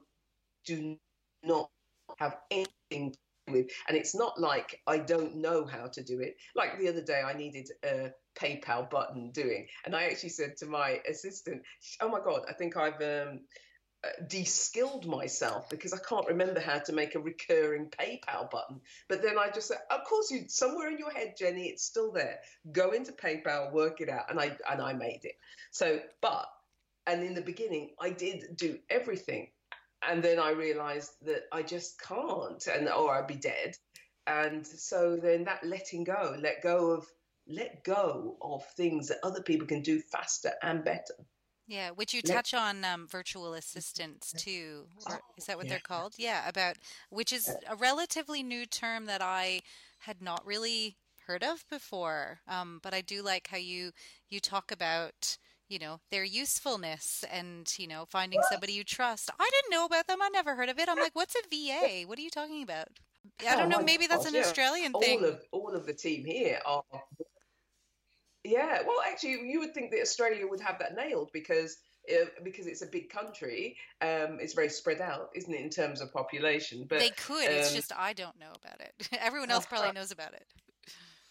do 0.65 0.97
not 1.43 1.69
have 2.17 2.37
anything 2.49 3.15
with. 3.49 3.67
And 3.87 3.97
it's 3.97 4.15
not 4.15 4.39
like 4.39 4.79
I 4.87 4.97
don't 4.97 5.35
know 5.35 5.65
how 5.65 5.87
to 5.87 6.03
do 6.03 6.21
it. 6.21 6.35
Like 6.55 6.79
the 6.79 6.89
other 6.89 7.03
day, 7.03 7.21
I 7.21 7.33
needed 7.33 7.69
a 7.85 8.11
PayPal 8.35 8.89
button 8.89 9.31
doing. 9.31 9.67
And 9.85 9.95
I 9.95 10.05
actually 10.05 10.29
said 10.29 10.55
to 10.57 10.65
my 10.65 10.99
assistant, 11.07 11.61
Oh 12.01 12.09
my 12.09 12.19
God, 12.19 12.41
I 12.49 12.53
think 12.53 12.77
I've 12.77 13.01
um, 13.01 13.41
Uh, 14.03 14.09
de-skilled 14.27 15.05
myself 15.05 15.69
because 15.69 15.93
I 15.93 15.97
can't 15.97 16.27
remember 16.27 16.59
how 16.59 16.77
to 16.77 16.91
make 16.91 17.15
a 17.15 17.19
recurring 17.19 17.89
PayPal 17.89 18.51
button. 18.51 18.81
But 19.07 19.21
then 19.21 19.39
I 19.39 19.49
just 19.49 19.69
said, 19.69 19.77
of 19.89 20.03
course, 20.03 20.29
you 20.29 20.49
somewhere 20.49 20.89
in 20.91 20.97
your 20.97 21.11
head, 21.11 21.35
Jenny, 21.37 21.67
it's 21.67 21.85
still 21.85 22.11
there. 22.11 22.39
Go 22.73 22.91
into 22.91 23.13
PayPal, 23.13 23.71
work 23.71 24.01
it 24.01 24.09
out, 24.09 24.29
and 24.29 24.41
I 24.41 24.57
and 24.69 24.81
I 24.81 24.91
made 24.91 25.21
it. 25.23 25.35
So, 25.71 26.01
but 26.19 26.49
and 27.07 27.23
in 27.23 27.33
the 27.33 27.41
beginning, 27.41 27.91
I 27.97 28.09
did 28.09 28.57
do 28.57 28.77
everything, 28.89 29.51
and 30.05 30.21
then 30.21 30.37
I 30.37 30.51
realised 30.51 31.11
that 31.21 31.43
I 31.53 31.61
just 31.61 32.01
can't, 32.01 32.67
and 32.67 32.89
or 32.89 33.15
I'd 33.15 33.27
be 33.27 33.35
dead. 33.35 33.77
And 34.27 34.67
so 34.67 35.15
then 35.15 35.45
that 35.45 35.63
letting 35.63 36.03
go, 36.03 36.35
let 36.41 36.61
go 36.61 36.91
of 36.91 37.07
let 37.47 37.85
go 37.85 38.35
of 38.41 38.65
things 38.75 39.07
that 39.07 39.19
other 39.23 39.41
people 39.41 39.67
can 39.67 39.81
do 39.81 40.01
faster 40.01 40.51
and 40.61 40.83
better. 40.83 41.15
Yeah, 41.67 41.91
which 41.91 42.13
you 42.13 42.21
touch 42.21 42.53
on 42.53 42.83
um, 42.83 43.07
virtual 43.07 43.53
assistants 43.53 44.33
too. 44.33 44.85
Or 45.07 45.21
is 45.37 45.45
that 45.45 45.57
what 45.57 45.65
yeah. 45.65 45.71
they're 45.71 45.79
called? 45.79 46.15
Yeah, 46.17 46.47
about 46.47 46.75
which 47.09 47.31
is 47.31 47.49
a 47.69 47.75
relatively 47.75 48.43
new 48.43 48.65
term 48.65 49.05
that 49.05 49.21
I 49.21 49.61
had 49.99 50.21
not 50.21 50.45
really 50.45 50.97
heard 51.25 51.43
of 51.43 51.63
before. 51.69 52.39
Um, 52.47 52.79
but 52.83 52.93
I 52.93 53.01
do 53.01 53.21
like 53.21 53.47
how 53.47 53.57
you 53.57 53.91
you 54.29 54.39
talk 54.39 54.71
about 54.71 55.37
you 55.69 55.79
know 55.79 56.01
their 56.11 56.25
usefulness 56.25 57.23
and 57.31 57.71
you 57.77 57.87
know 57.87 58.05
finding 58.09 58.41
somebody 58.49 58.73
you 58.73 58.83
trust. 58.83 59.29
I 59.39 59.49
didn't 59.51 59.71
know 59.71 59.85
about 59.85 60.07
them. 60.07 60.21
I 60.21 60.29
never 60.29 60.55
heard 60.55 60.69
of 60.69 60.79
it. 60.79 60.89
I'm 60.89 60.99
like, 60.99 61.15
what's 61.15 61.35
a 61.35 61.47
VA? 61.49 62.07
What 62.07 62.19
are 62.19 62.23
you 62.23 62.29
talking 62.29 62.63
about? 62.63 62.87
I 63.47 63.55
don't 63.55 63.69
know. 63.69 63.81
Maybe 63.81 64.05
that's 64.05 64.25
an 64.25 64.35
Australian 64.35 64.91
thing. 64.93 65.19
All 65.19 65.25
of 65.25 65.41
all 65.51 65.69
of 65.73 65.85
the 65.85 65.93
team 65.93 66.25
here 66.25 66.59
are 66.65 66.83
yeah, 68.43 68.79
well, 68.85 68.97
actually, 69.07 69.49
you 69.49 69.59
would 69.59 69.73
think 69.73 69.91
that 69.91 70.01
Australia 70.01 70.45
would 70.47 70.59
have 70.59 70.79
that 70.79 70.95
nailed 70.95 71.31
because 71.31 71.77
uh, 72.11 72.25
because 72.43 72.67
it's 72.67 72.81
a 72.81 72.87
big 72.87 73.09
country. 73.09 73.77
Um, 74.01 74.39
it's 74.41 74.53
very 74.53 74.69
spread 74.69 74.99
out, 74.99 75.29
isn't 75.35 75.53
it, 75.53 75.61
in 75.61 75.69
terms 75.69 76.01
of 76.01 76.11
population? 76.11 76.85
But 76.87 76.99
they 76.99 77.09
could. 77.11 77.47
Um, 77.47 77.53
it's 77.53 77.73
just 77.73 77.93
I 77.97 78.11
don't 78.11 78.37
know 78.37 78.51
about 78.61 78.81
it. 78.81 79.09
Everyone 79.21 79.49
else 79.49 79.65
probably 79.65 79.93
knows 79.93 80.11
about 80.11 80.33
it. 80.33 80.45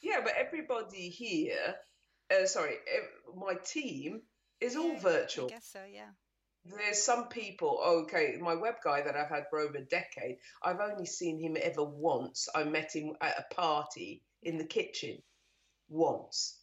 Yeah, 0.00 0.20
but 0.24 0.32
everybody 0.36 1.10
here, 1.10 1.76
uh, 2.34 2.46
sorry, 2.46 2.74
my 3.36 3.54
team 3.64 4.22
is 4.60 4.76
all 4.76 4.96
virtual. 4.96 5.46
I 5.46 5.50
guess 5.50 5.68
so. 5.70 5.80
Yeah. 5.92 6.08
There's 6.64 7.02
some 7.02 7.28
people, 7.28 7.80
okay, 7.84 8.38
my 8.40 8.54
web 8.54 8.76
guy 8.84 9.02
that 9.02 9.16
I've 9.16 9.28
had 9.28 9.44
for 9.50 9.58
over 9.58 9.78
a 9.78 9.84
decade, 9.84 10.38
I've 10.62 10.80
only 10.80 11.06
seen 11.06 11.38
him 11.40 11.56
ever 11.60 11.84
once. 11.84 12.48
I 12.54 12.64
met 12.64 12.94
him 12.94 13.14
at 13.20 13.38
a 13.38 13.54
party 13.54 14.22
in 14.42 14.58
the 14.58 14.64
kitchen 14.64 15.18
once 15.88 16.61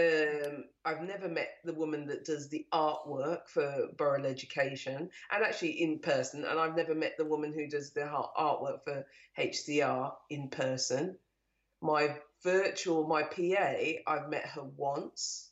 um, 0.00 0.64
I've 0.84 1.02
never 1.02 1.28
met 1.28 1.58
the 1.64 1.74
woman 1.74 2.06
that 2.06 2.24
does 2.24 2.48
the 2.48 2.66
artwork 2.72 3.48
for 3.48 3.88
Burrell 3.96 4.26
Education, 4.26 5.10
and 5.30 5.44
actually 5.44 5.82
in 5.82 5.98
person. 5.98 6.44
And 6.44 6.58
I've 6.58 6.76
never 6.76 6.94
met 6.94 7.16
the 7.18 7.24
woman 7.24 7.52
who 7.52 7.66
does 7.66 7.92
the 7.92 8.02
artwork 8.02 8.84
for 8.84 9.06
HCR 9.38 10.12
in 10.30 10.48
person. 10.48 11.18
My 11.82 12.16
virtual, 12.42 13.06
my 13.06 13.22
PA, 13.22 13.74
I've 14.06 14.28
met 14.28 14.46
her 14.46 14.64
once. 14.76 15.50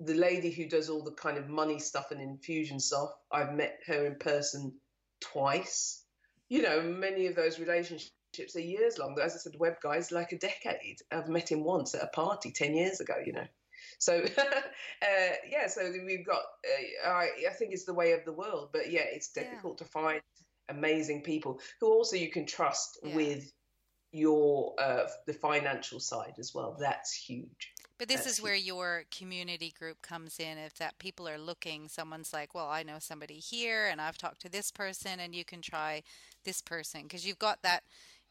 The 0.00 0.14
lady 0.14 0.50
who 0.50 0.68
does 0.68 0.90
all 0.90 1.02
the 1.02 1.12
kind 1.12 1.38
of 1.38 1.48
money 1.48 1.78
stuff 1.78 2.10
and 2.10 2.20
infusion 2.20 2.80
stuff, 2.80 3.10
I've 3.32 3.54
met 3.54 3.78
her 3.86 4.06
in 4.06 4.16
person 4.16 4.74
twice. 5.20 6.04
You 6.48 6.62
know, 6.62 6.82
many 6.82 7.26
of 7.26 7.34
those 7.34 7.58
relationships 7.58 8.12
are 8.38 8.60
years 8.60 8.98
long. 8.98 9.16
As 9.22 9.34
I 9.34 9.38
said, 9.38 9.54
web 9.58 9.76
guys 9.82 10.12
like 10.12 10.32
a 10.32 10.38
decade. 10.38 11.00
I've 11.10 11.28
met 11.28 11.50
him 11.50 11.64
once 11.64 11.94
at 11.94 12.02
a 12.02 12.08
party 12.08 12.50
ten 12.50 12.74
years 12.74 13.00
ago. 13.00 13.14
You 13.24 13.32
know, 13.32 13.46
so 13.98 14.24
uh, 14.38 15.32
yeah. 15.48 15.66
So 15.68 15.92
we've 16.04 16.26
got. 16.26 16.42
Uh, 16.64 17.08
I, 17.08 17.30
I 17.48 17.52
think 17.52 17.72
it's 17.72 17.84
the 17.84 17.94
way 17.94 18.12
of 18.12 18.24
the 18.24 18.32
world, 18.32 18.70
but 18.72 18.90
yeah, 18.90 19.04
it's 19.04 19.32
difficult 19.32 19.78
yeah. 19.80 19.86
to 19.86 19.90
find 19.90 20.20
amazing 20.68 21.22
people 21.22 21.60
who 21.80 21.86
also 21.86 22.16
you 22.16 22.30
can 22.30 22.46
trust 22.46 22.98
yeah. 23.02 23.14
with 23.14 23.52
your 24.12 24.74
uh, 24.78 25.06
the 25.26 25.32
financial 25.32 26.00
side 26.00 26.34
as 26.38 26.54
well. 26.54 26.76
That's 26.78 27.12
huge. 27.12 27.72
But 27.98 28.08
this 28.08 28.24
That's 28.24 28.38
is 28.38 28.42
where 28.42 28.54
your 28.54 29.04
community 29.10 29.72
group 29.78 30.02
comes 30.02 30.38
in. 30.38 30.58
If 30.58 30.74
that 30.74 30.98
people 30.98 31.26
are 31.28 31.38
looking, 31.38 31.88
someone's 31.88 32.32
like, 32.32 32.54
"Well, 32.54 32.68
I 32.68 32.82
know 32.82 32.98
somebody 32.98 33.38
here, 33.38 33.86
and 33.86 34.00
I've 34.00 34.18
talked 34.18 34.42
to 34.42 34.50
this 34.50 34.70
person, 34.70 35.18
and 35.20 35.34
you 35.34 35.44
can 35.44 35.62
try 35.62 36.02
this 36.44 36.60
person," 36.60 37.02
because 37.02 37.26
you've 37.26 37.38
got 37.38 37.62
that. 37.62 37.84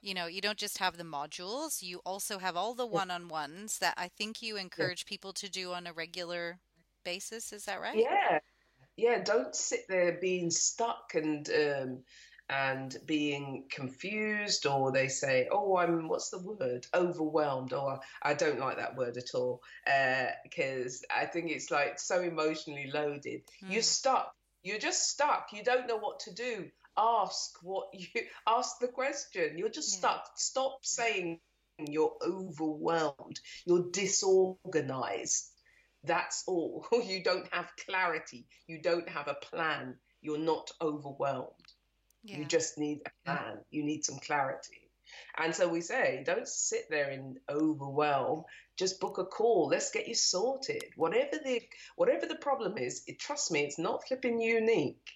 You 0.05 0.13
know, 0.13 0.27
you 0.27 0.39
don't 0.39 0.59
just 0.59 0.77
have 0.77 0.97
the 0.97 1.03
modules; 1.03 1.81
you 1.81 1.99
also 2.05 2.37
have 2.37 2.55
all 2.55 2.75
the 2.75 2.85
one-on-ones 2.85 3.79
that 3.79 3.95
I 3.97 4.07
think 4.07 4.39
you 4.39 4.55
encourage 4.55 5.03
yeah. 5.03 5.09
people 5.09 5.33
to 5.33 5.49
do 5.49 5.73
on 5.73 5.87
a 5.87 5.93
regular 5.93 6.59
basis. 7.03 7.51
Is 7.51 7.65
that 7.65 7.81
right? 7.81 7.97
Yeah, 7.97 8.37
yeah. 8.97 9.23
Don't 9.23 9.55
sit 9.55 9.87
there 9.89 10.19
being 10.21 10.51
stuck 10.51 11.15
and 11.15 11.49
um, 11.49 12.03
and 12.49 12.95
being 13.07 13.65
confused, 13.71 14.67
or 14.67 14.91
they 14.91 15.07
say, 15.07 15.47
"Oh, 15.51 15.75
I'm 15.77 16.07
what's 16.07 16.29
the 16.29 16.37
word? 16.37 16.85
Overwhelmed." 16.93 17.73
Or 17.73 17.99
I 18.21 18.35
don't 18.35 18.59
like 18.59 18.77
that 18.77 18.95
word 18.95 19.17
at 19.17 19.33
all 19.33 19.63
because 20.43 21.03
uh, 21.09 21.19
I 21.19 21.25
think 21.25 21.49
it's 21.49 21.71
like 21.71 21.97
so 21.99 22.21
emotionally 22.21 22.91
loaded. 22.93 23.41
Mm. 23.63 23.71
You're 23.71 23.81
stuck. 23.81 24.35
You're 24.61 24.77
just 24.77 25.09
stuck. 25.09 25.49
You 25.51 25.63
don't 25.63 25.87
know 25.87 25.97
what 25.97 26.19
to 26.21 26.33
do. 26.33 26.69
Ask 26.97 27.57
what 27.61 27.87
you 27.93 28.07
ask 28.47 28.79
the 28.79 28.87
question. 28.87 29.57
You're 29.57 29.69
just 29.69 29.93
yeah. 29.93 29.99
stuck. 29.99 30.31
Stop 30.35 30.79
saying 30.85 31.39
you're 31.77 32.15
overwhelmed. 32.25 33.39
You're 33.65 33.89
disorganized. 33.91 35.51
That's 36.03 36.43
all. 36.47 36.85
You 37.05 37.23
don't 37.23 37.47
have 37.51 37.71
clarity. 37.85 38.47
You 38.67 38.81
don't 38.81 39.09
have 39.09 39.27
a 39.27 39.33
plan. 39.33 39.95
You're 40.21 40.37
not 40.37 40.71
overwhelmed. 40.81 41.73
Yeah. 42.23 42.39
You 42.39 42.45
just 42.45 42.77
need 42.77 43.01
a 43.05 43.11
plan. 43.25 43.57
You 43.69 43.83
need 43.83 44.05
some 44.05 44.19
clarity. 44.19 44.85
And 45.37 45.55
so 45.55 45.67
we 45.67 45.81
say, 45.81 46.23
don't 46.25 46.47
sit 46.47 46.89
there 46.89 47.09
in 47.11 47.39
overwhelm. 47.49 48.43
Just 48.77 48.99
book 48.99 49.17
a 49.17 49.25
call. 49.25 49.67
Let's 49.67 49.91
get 49.91 50.07
you 50.07 50.15
sorted. 50.15 50.83
Whatever 50.95 51.37
the 51.43 51.61
whatever 51.95 52.25
the 52.25 52.35
problem 52.35 52.77
is, 52.77 53.03
it, 53.07 53.19
trust 53.19 53.51
me, 53.51 53.61
it's 53.61 53.79
not 53.79 54.07
flipping 54.07 54.39
unique. 54.39 55.11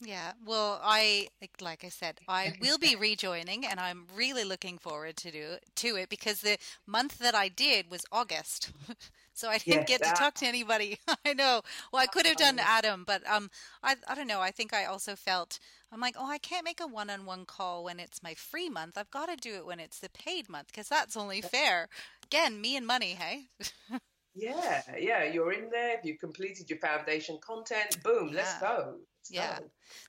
Yeah, 0.00 0.32
well, 0.44 0.78
I 0.84 1.28
like 1.60 1.82
I 1.82 1.88
said, 1.88 2.20
I 2.28 2.52
will 2.60 2.76
be 2.76 2.96
rejoining, 2.96 3.64
and 3.64 3.80
I'm 3.80 4.06
really 4.14 4.44
looking 4.44 4.76
forward 4.76 5.16
to 5.18 5.30
do 5.30 5.56
to 5.76 5.96
it 5.96 6.10
because 6.10 6.42
the 6.42 6.58
month 6.86 7.18
that 7.18 7.34
I 7.34 7.48
did 7.48 7.90
was 7.90 8.04
August, 8.12 8.72
so 9.32 9.48
I 9.48 9.56
didn't 9.56 9.88
yes, 9.88 9.98
get 9.98 10.02
to 10.02 10.12
talk 10.12 10.34
to 10.34 10.46
anybody. 10.46 10.98
I 11.24 11.32
know. 11.32 11.62
Well, 11.92 12.02
I 12.02 12.06
could 12.06 12.26
have 12.26 12.36
done 12.36 12.58
Adam, 12.58 13.04
but 13.06 13.26
um, 13.26 13.50
I 13.82 13.96
I 14.06 14.14
don't 14.14 14.26
know. 14.26 14.42
I 14.42 14.50
think 14.50 14.74
I 14.74 14.84
also 14.84 15.16
felt 15.16 15.58
I'm 15.90 16.00
like, 16.00 16.16
oh, 16.18 16.28
I 16.28 16.38
can't 16.38 16.64
make 16.64 16.80
a 16.80 16.86
one-on-one 16.86 17.46
call 17.46 17.84
when 17.84 17.98
it's 17.98 18.22
my 18.22 18.34
free 18.34 18.68
month. 18.68 18.98
I've 18.98 19.10
got 19.10 19.30
to 19.30 19.36
do 19.36 19.54
it 19.54 19.66
when 19.66 19.80
it's 19.80 20.00
the 20.00 20.10
paid 20.10 20.50
month 20.50 20.66
because 20.66 20.88
that's 20.88 21.16
only 21.16 21.40
fair. 21.40 21.88
Again, 22.24 22.60
me 22.60 22.76
and 22.76 22.86
money, 22.86 23.16
hey. 23.18 23.44
yeah, 24.34 24.82
yeah. 24.98 25.24
You're 25.24 25.52
in 25.52 25.70
there. 25.70 26.00
You've 26.04 26.18
completed 26.18 26.68
your 26.68 26.80
foundation 26.80 27.38
content. 27.40 28.02
Boom, 28.02 28.28
yeah. 28.28 28.36
let's 28.36 28.60
go. 28.60 28.96
Yeah. 29.30 29.58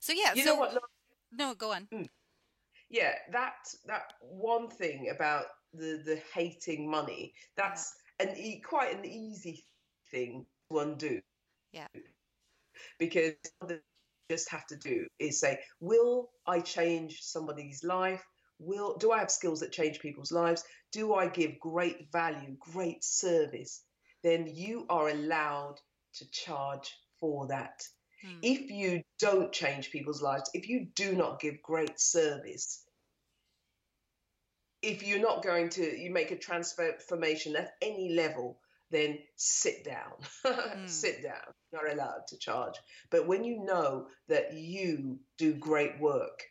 So 0.00 0.12
yeah. 0.12 0.34
You 0.34 0.42
so, 0.42 0.54
know 0.54 0.60
what? 0.60 0.78
No, 1.32 1.54
go 1.54 1.72
on. 1.72 1.88
Mm. 1.92 2.08
Yeah, 2.90 3.14
that 3.32 3.56
that 3.86 4.12
one 4.20 4.68
thing 4.68 5.10
about 5.14 5.46
the 5.74 6.02
the 6.04 6.20
hating 6.34 6.90
money. 6.90 7.34
That's 7.56 7.92
an 8.18 8.36
e- 8.36 8.60
quite 8.60 8.96
an 8.96 9.04
easy 9.04 9.64
thing 10.10 10.46
to 10.70 10.78
undo. 10.78 11.20
Yeah. 11.72 11.88
Because 12.98 13.34
just 14.30 14.50
have 14.50 14.66
to 14.66 14.76
do 14.76 15.06
is 15.18 15.40
say, 15.40 15.58
will 15.80 16.30
I 16.46 16.60
change 16.60 17.20
somebody's 17.22 17.82
life? 17.82 18.22
Will 18.58 18.96
do 18.96 19.12
I 19.12 19.20
have 19.20 19.30
skills 19.30 19.60
that 19.60 19.72
change 19.72 20.00
people's 20.00 20.32
lives? 20.32 20.64
Do 20.92 21.14
I 21.14 21.28
give 21.28 21.58
great 21.60 22.10
value, 22.12 22.56
great 22.58 23.04
service? 23.04 23.82
Then 24.22 24.46
you 24.46 24.84
are 24.90 25.08
allowed 25.08 25.76
to 26.14 26.30
charge 26.30 26.92
for 27.20 27.46
that. 27.48 27.80
Hmm. 28.22 28.38
If 28.42 28.70
you 28.70 29.02
don't 29.18 29.52
change 29.52 29.90
people's 29.90 30.22
lives, 30.22 30.50
if 30.54 30.68
you 30.68 30.88
do 30.94 31.14
not 31.14 31.40
give 31.40 31.62
great 31.62 32.00
service, 32.00 32.84
if 34.82 35.02
you're 35.02 35.20
not 35.20 35.42
going 35.42 35.70
to 35.70 36.00
you 36.00 36.10
make 36.10 36.30
a 36.30 36.38
transformation 36.38 37.56
at 37.56 37.72
any 37.82 38.14
level, 38.14 38.60
then 38.90 39.18
sit 39.36 39.84
down. 39.84 40.12
mm. 40.46 40.88
sit 40.88 41.22
down. 41.22 41.42
You're 41.72 41.88
allowed 41.88 42.26
to 42.28 42.38
charge. 42.38 42.74
But 43.10 43.26
when 43.26 43.44
you 43.44 43.64
know 43.64 44.06
that 44.28 44.54
you 44.54 45.18
do 45.36 45.54
great 45.54 46.00
work, 46.00 46.42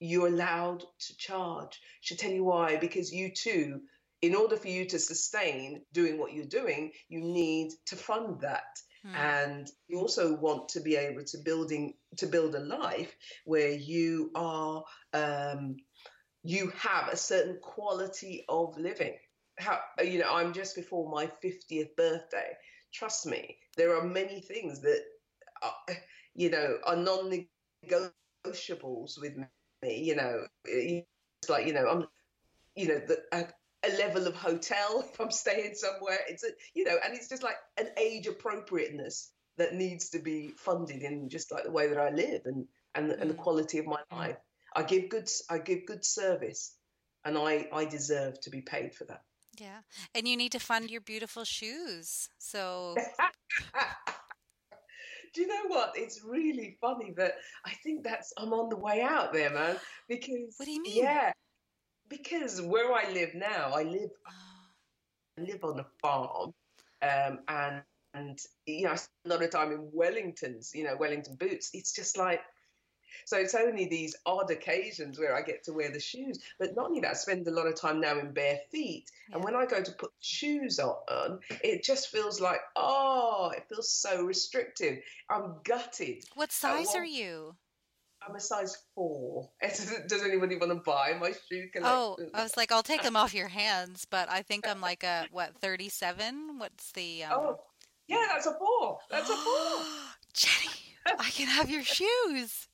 you're 0.00 0.28
allowed 0.28 0.80
to 0.80 1.16
charge. 1.16 1.80
Should 2.02 2.18
tell 2.18 2.32
you 2.32 2.44
why, 2.44 2.76
because 2.76 3.12
you 3.12 3.30
too, 3.30 3.80
in 4.20 4.34
order 4.34 4.56
for 4.56 4.68
you 4.68 4.86
to 4.86 4.98
sustain 4.98 5.82
doing 5.92 6.18
what 6.18 6.32
you're 6.32 6.44
doing, 6.46 6.92
you 7.08 7.20
need 7.20 7.72
to 7.86 7.96
fund 7.96 8.40
that. 8.40 8.64
Mm. 9.06 9.16
And 9.16 9.70
you 9.88 9.98
also 9.98 10.34
want 10.34 10.68
to 10.70 10.80
be 10.80 10.96
able 10.96 11.24
to 11.24 11.38
building 11.38 11.94
to 12.16 12.26
build 12.26 12.54
a 12.54 12.60
life 12.60 13.14
where 13.44 13.70
you 13.70 14.30
are 14.34 14.82
um, 15.12 15.76
you 16.42 16.72
have 16.76 17.08
a 17.08 17.16
certain 17.16 17.58
quality 17.60 18.44
of 18.48 18.78
living. 18.78 19.14
How 19.58 19.78
you 20.02 20.18
know 20.18 20.34
i'm 20.34 20.52
just 20.52 20.74
before 20.74 21.08
my 21.10 21.30
50th 21.44 21.94
birthday. 21.96 22.56
Trust 22.92 23.26
me 23.26 23.56
there 23.76 23.96
are 23.96 24.04
many 24.04 24.40
things 24.40 24.80
that 24.80 25.02
are, 25.62 25.74
you 26.34 26.50
know 26.50 26.78
are 26.84 26.96
non-negotiables 26.96 29.20
with 29.20 29.36
me 29.36 29.46
you 29.82 30.16
know. 30.16 30.46
It's 30.64 31.48
like 31.48 31.66
you 31.66 31.74
know 31.74 31.86
i'm 31.86 32.06
you 32.74 32.88
know 32.88 33.00
the, 33.06 33.22
a, 33.86 33.96
level 33.98 34.26
of 34.26 34.34
hotel 34.34 35.04
if 35.12 35.20
i'm 35.20 35.30
staying 35.30 35.74
somewhere 35.74 36.18
it's 36.28 36.44
a 36.44 36.48
you 36.74 36.84
know 36.84 36.96
and 37.04 37.14
it's 37.14 37.28
just 37.28 37.42
like 37.42 37.56
an 37.78 37.88
age 37.96 38.26
appropriateness 38.26 39.30
that 39.56 39.74
needs 39.74 40.10
to 40.10 40.18
be 40.18 40.48
funded 40.56 41.02
in 41.02 41.28
just 41.28 41.52
like 41.52 41.64
the 41.64 41.70
way 41.70 41.88
that 41.88 41.98
i 41.98 42.10
live 42.10 42.42
and 42.44 42.66
and, 42.94 43.10
mm. 43.10 43.20
and 43.20 43.30
the 43.30 43.34
mm. 43.34 43.38
quality 43.38 43.78
of 43.78 43.86
my 43.86 44.00
life 44.12 44.36
i 44.74 44.82
give 44.82 45.08
good 45.08 45.28
i 45.50 45.58
give 45.58 45.86
good 45.86 46.04
service 46.04 46.76
and 47.24 47.38
i 47.38 47.66
i 47.72 47.84
deserve 47.84 48.40
to 48.40 48.50
be 48.50 48.60
paid 48.60 48.94
for 48.94 49.04
that 49.04 49.22
yeah. 49.60 49.80
And 50.14 50.26
you 50.26 50.36
need 50.36 50.52
to 50.52 50.58
fund 50.58 50.90
your 50.90 51.00
beautiful 51.00 51.44
shoes. 51.44 52.28
So 52.38 52.96
Do 55.34 55.40
you 55.40 55.48
know 55.48 55.66
what? 55.66 55.92
It's 55.96 56.22
really 56.24 56.76
funny 56.80 57.12
that 57.16 57.34
I 57.64 57.72
think 57.82 58.04
that's 58.04 58.32
I'm 58.38 58.52
on 58.52 58.68
the 58.68 58.76
way 58.76 59.02
out 59.02 59.32
there, 59.32 59.50
man. 59.50 59.76
Because 60.08 60.54
What 60.56 60.66
do 60.66 60.70
you 60.70 60.82
mean? 60.82 61.02
Yeah. 61.02 61.32
Because 62.08 62.60
where 62.60 62.92
I 62.92 63.10
live 63.12 63.34
now, 63.34 63.72
I 63.74 63.82
live 63.82 64.10
I 65.38 65.42
live 65.42 65.64
on 65.64 65.80
a 65.80 65.86
farm. 66.00 66.54
Um, 67.02 67.40
and 67.48 67.82
and 68.14 68.38
you 68.66 68.84
know, 68.84 68.92
I 68.92 68.96
spend 68.96 69.10
a 69.26 69.28
lot 69.28 69.42
of 69.42 69.50
time 69.50 69.72
in 69.72 69.90
Wellingtons, 69.90 70.74
you 70.74 70.84
know, 70.84 70.96
Wellington 70.96 71.36
boots. 71.36 71.70
It's 71.72 71.92
just 71.92 72.16
like 72.16 72.40
so 73.24 73.38
it's 73.38 73.54
only 73.54 73.86
these 73.86 74.16
odd 74.26 74.50
occasions 74.50 75.18
where 75.18 75.34
I 75.34 75.42
get 75.42 75.64
to 75.64 75.72
wear 75.72 75.90
the 75.90 76.00
shoes. 76.00 76.38
But 76.58 76.76
not 76.76 76.86
only 76.86 77.00
that, 77.00 77.10
I 77.12 77.14
spend 77.14 77.46
a 77.46 77.50
lot 77.50 77.66
of 77.66 77.74
time 77.74 78.00
now 78.00 78.18
in 78.18 78.32
bare 78.32 78.60
feet. 78.70 79.10
Yeah. 79.28 79.36
And 79.36 79.44
when 79.44 79.54
I 79.54 79.66
go 79.66 79.82
to 79.82 79.92
put 79.92 80.10
shoes 80.20 80.78
on, 80.78 81.40
it 81.62 81.84
just 81.84 82.08
feels 82.08 82.40
like, 82.40 82.60
oh, 82.76 83.52
it 83.56 83.64
feels 83.68 83.90
so 83.90 84.24
restrictive. 84.24 84.98
I'm 85.30 85.56
gutted. 85.64 86.24
What 86.34 86.52
size 86.52 86.94
are 86.94 87.04
you? 87.04 87.56
I'm 88.26 88.34
a 88.34 88.40
size 88.40 88.76
four. 88.94 89.50
Does 89.62 90.22
anybody 90.22 90.56
want 90.56 90.72
to 90.72 90.76
buy 90.76 91.16
my 91.20 91.32
shoe 91.32 91.68
collection? 91.72 91.82
Oh, 91.84 92.16
I 92.32 92.42
was 92.42 92.56
like, 92.56 92.72
I'll 92.72 92.82
take 92.82 93.02
them 93.02 93.16
off 93.16 93.34
your 93.34 93.48
hands, 93.48 94.06
but 94.08 94.30
I 94.30 94.42
think 94.42 94.66
I'm 94.66 94.80
like 94.80 95.02
a 95.02 95.26
what, 95.30 95.56
37? 95.60 96.58
What's 96.58 96.92
the? 96.92 97.24
Um... 97.24 97.32
Oh, 97.34 97.60
yeah, 98.08 98.26
that's 98.32 98.46
a 98.46 98.54
four. 98.54 98.98
That's 99.10 99.28
a 99.28 99.36
four. 99.36 99.82
Jenny, 100.32 100.74
I 101.18 101.30
can 101.30 101.48
have 101.48 101.70
your 101.70 101.82
shoes. 101.82 102.68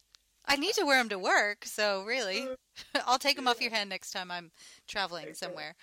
I 0.46 0.56
need 0.56 0.74
to 0.74 0.84
wear 0.84 0.98
them 0.98 1.10
to 1.10 1.18
work, 1.18 1.64
so 1.64 2.02
really, 2.02 2.48
I'll 3.06 3.18
take 3.18 3.36
them 3.36 3.46
off 3.46 3.60
your 3.60 3.70
hand 3.70 3.90
next 3.90 4.10
time 4.10 4.30
I'm 4.30 4.50
traveling 4.88 5.34
somewhere. 5.34 5.76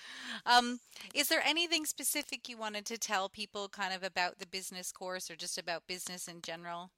Um, 0.45 0.79
is 1.13 1.29
there 1.29 1.41
anything 1.45 1.85
specific 1.85 2.49
you 2.49 2.57
wanted 2.57 2.85
to 2.87 2.97
tell 2.97 3.29
people, 3.29 3.69
kind 3.69 3.93
of 3.93 4.03
about 4.03 4.39
the 4.39 4.47
business 4.47 4.91
course 4.91 5.31
or 5.31 5.35
just 5.35 5.57
about 5.57 5.87
business 5.87 6.27
in 6.27 6.41
general? 6.41 6.91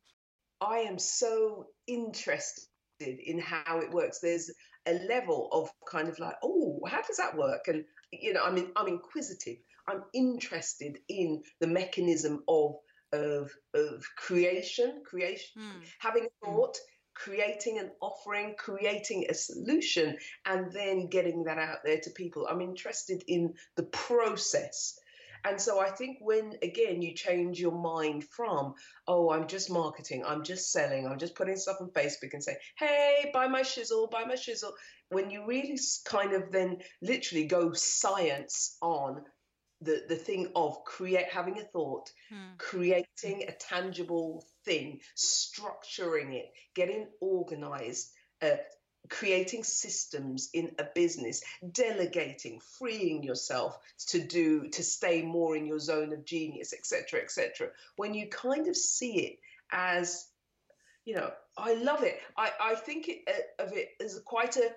I 0.61 0.79
am 0.79 0.99
so 0.99 1.67
interested 1.87 2.65
in 2.99 3.39
how 3.39 3.79
it 3.79 3.91
works. 3.91 4.19
There's 4.19 4.51
a 4.85 4.93
level 5.07 5.49
of 5.51 5.69
kind 5.89 6.09
of 6.09 6.19
like, 6.19 6.35
oh, 6.43 6.79
how 6.87 7.01
does 7.01 7.17
that 7.17 7.37
work? 7.37 7.67
And 7.67 7.85
you 8.11 8.33
know, 8.33 8.43
I 8.43 8.51
mean, 8.51 8.71
I'm 8.75 8.87
inquisitive. 8.87 9.57
I'm 9.87 10.03
interested 10.13 10.97
in 11.07 11.41
the 11.59 11.67
mechanism 11.67 12.43
of 12.47 12.75
of 13.11 13.51
of 13.73 14.03
creation, 14.17 15.01
creation, 15.05 15.61
mm. 15.61 15.83
having 15.99 16.25
a 16.25 16.45
hmm. 16.45 16.53
thought, 16.53 16.77
creating 17.15 17.79
an 17.79 17.91
offering, 18.01 18.55
creating 18.57 19.25
a 19.29 19.33
solution, 19.33 20.17
and 20.45 20.71
then 20.71 21.07
getting 21.07 21.43
that 21.43 21.57
out 21.57 21.79
there 21.83 21.99
to 22.01 22.09
people. 22.11 22.47
I'm 22.47 22.61
interested 22.61 23.23
in 23.27 23.53
the 23.75 23.83
process. 23.83 24.99
And 25.45 25.59
so 25.59 25.79
I 25.79 25.89
think 25.89 26.17
when, 26.21 26.53
again, 26.61 27.01
you 27.01 27.13
change 27.13 27.59
your 27.59 27.71
mind 27.71 28.25
from, 28.25 28.73
oh, 29.07 29.31
I'm 29.31 29.47
just 29.47 29.71
marketing, 29.71 30.23
I'm 30.25 30.43
just 30.43 30.71
selling, 30.71 31.07
I'm 31.07 31.19
just 31.19 31.35
putting 31.35 31.57
stuff 31.57 31.77
on 31.81 31.89
Facebook 31.91 32.33
and 32.33 32.43
say, 32.43 32.57
hey, 32.77 33.31
buy 33.33 33.47
my 33.47 33.61
shizzle, 33.61 34.09
buy 34.11 34.25
my 34.25 34.35
shizzle. 34.35 34.71
When 35.09 35.29
you 35.29 35.45
really 35.45 35.79
kind 36.05 36.33
of 36.33 36.51
then 36.51 36.77
literally 37.01 37.45
go 37.45 37.73
science 37.73 38.77
on 38.81 39.23
the, 39.81 40.03
the 40.09 40.15
thing 40.15 40.51
of 40.55 40.83
create 40.83 41.29
having 41.31 41.57
a 41.57 41.63
thought, 41.63 42.09
hmm. 42.29 42.55
creating 42.57 43.45
a 43.47 43.53
tangible 43.53 44.45
thing, 44.65 44.99
structuring 45.17 46.33
it, 46.33 46.51
getting 46.75 47.07
organized, 47.21 48.11
uh, 48.41 48.57
creating 49.07 49.63
systems 49.63 50.49
in 50.53 50.71
a 50.77 50.83
business, 50.95 51.41
delegating, 51.71 52.59
freeing 52.77 53.23
yourself 53.23 53.77
to 54.07 54.19
do 54.19 54.67
to 54.69 54.83
stay 54.83 55.21
more 55.21 55.55
in 55.55 55.65
your 55.65 55.79
zone 55.79 56.13
of 56.13 56.25
genius, 56.25 56.73
etc., 56.73 57.21
etc. 57.21 57.69
When 57.95 58.13
you 58.13 58.27
kind 58.27 58.67
of 58.67 58.75
see 58.75 59.25
it 59.25 59.39
as, 59.71 60.27
you 61.05 61.15
know, 61.15 61.31
I 61.57 61.75
love 61.75 62.03
it. 62.03 62.19
I 62.37 62.51
I 62.59 62.75
think 62.75 63.07
it, 63.07 63.23
uh, 63.27 63.63
of 63.63 63.73
it 63.73 63.89
as 64.01 64.19
quite 64.25 64.57
a 64.57 64.69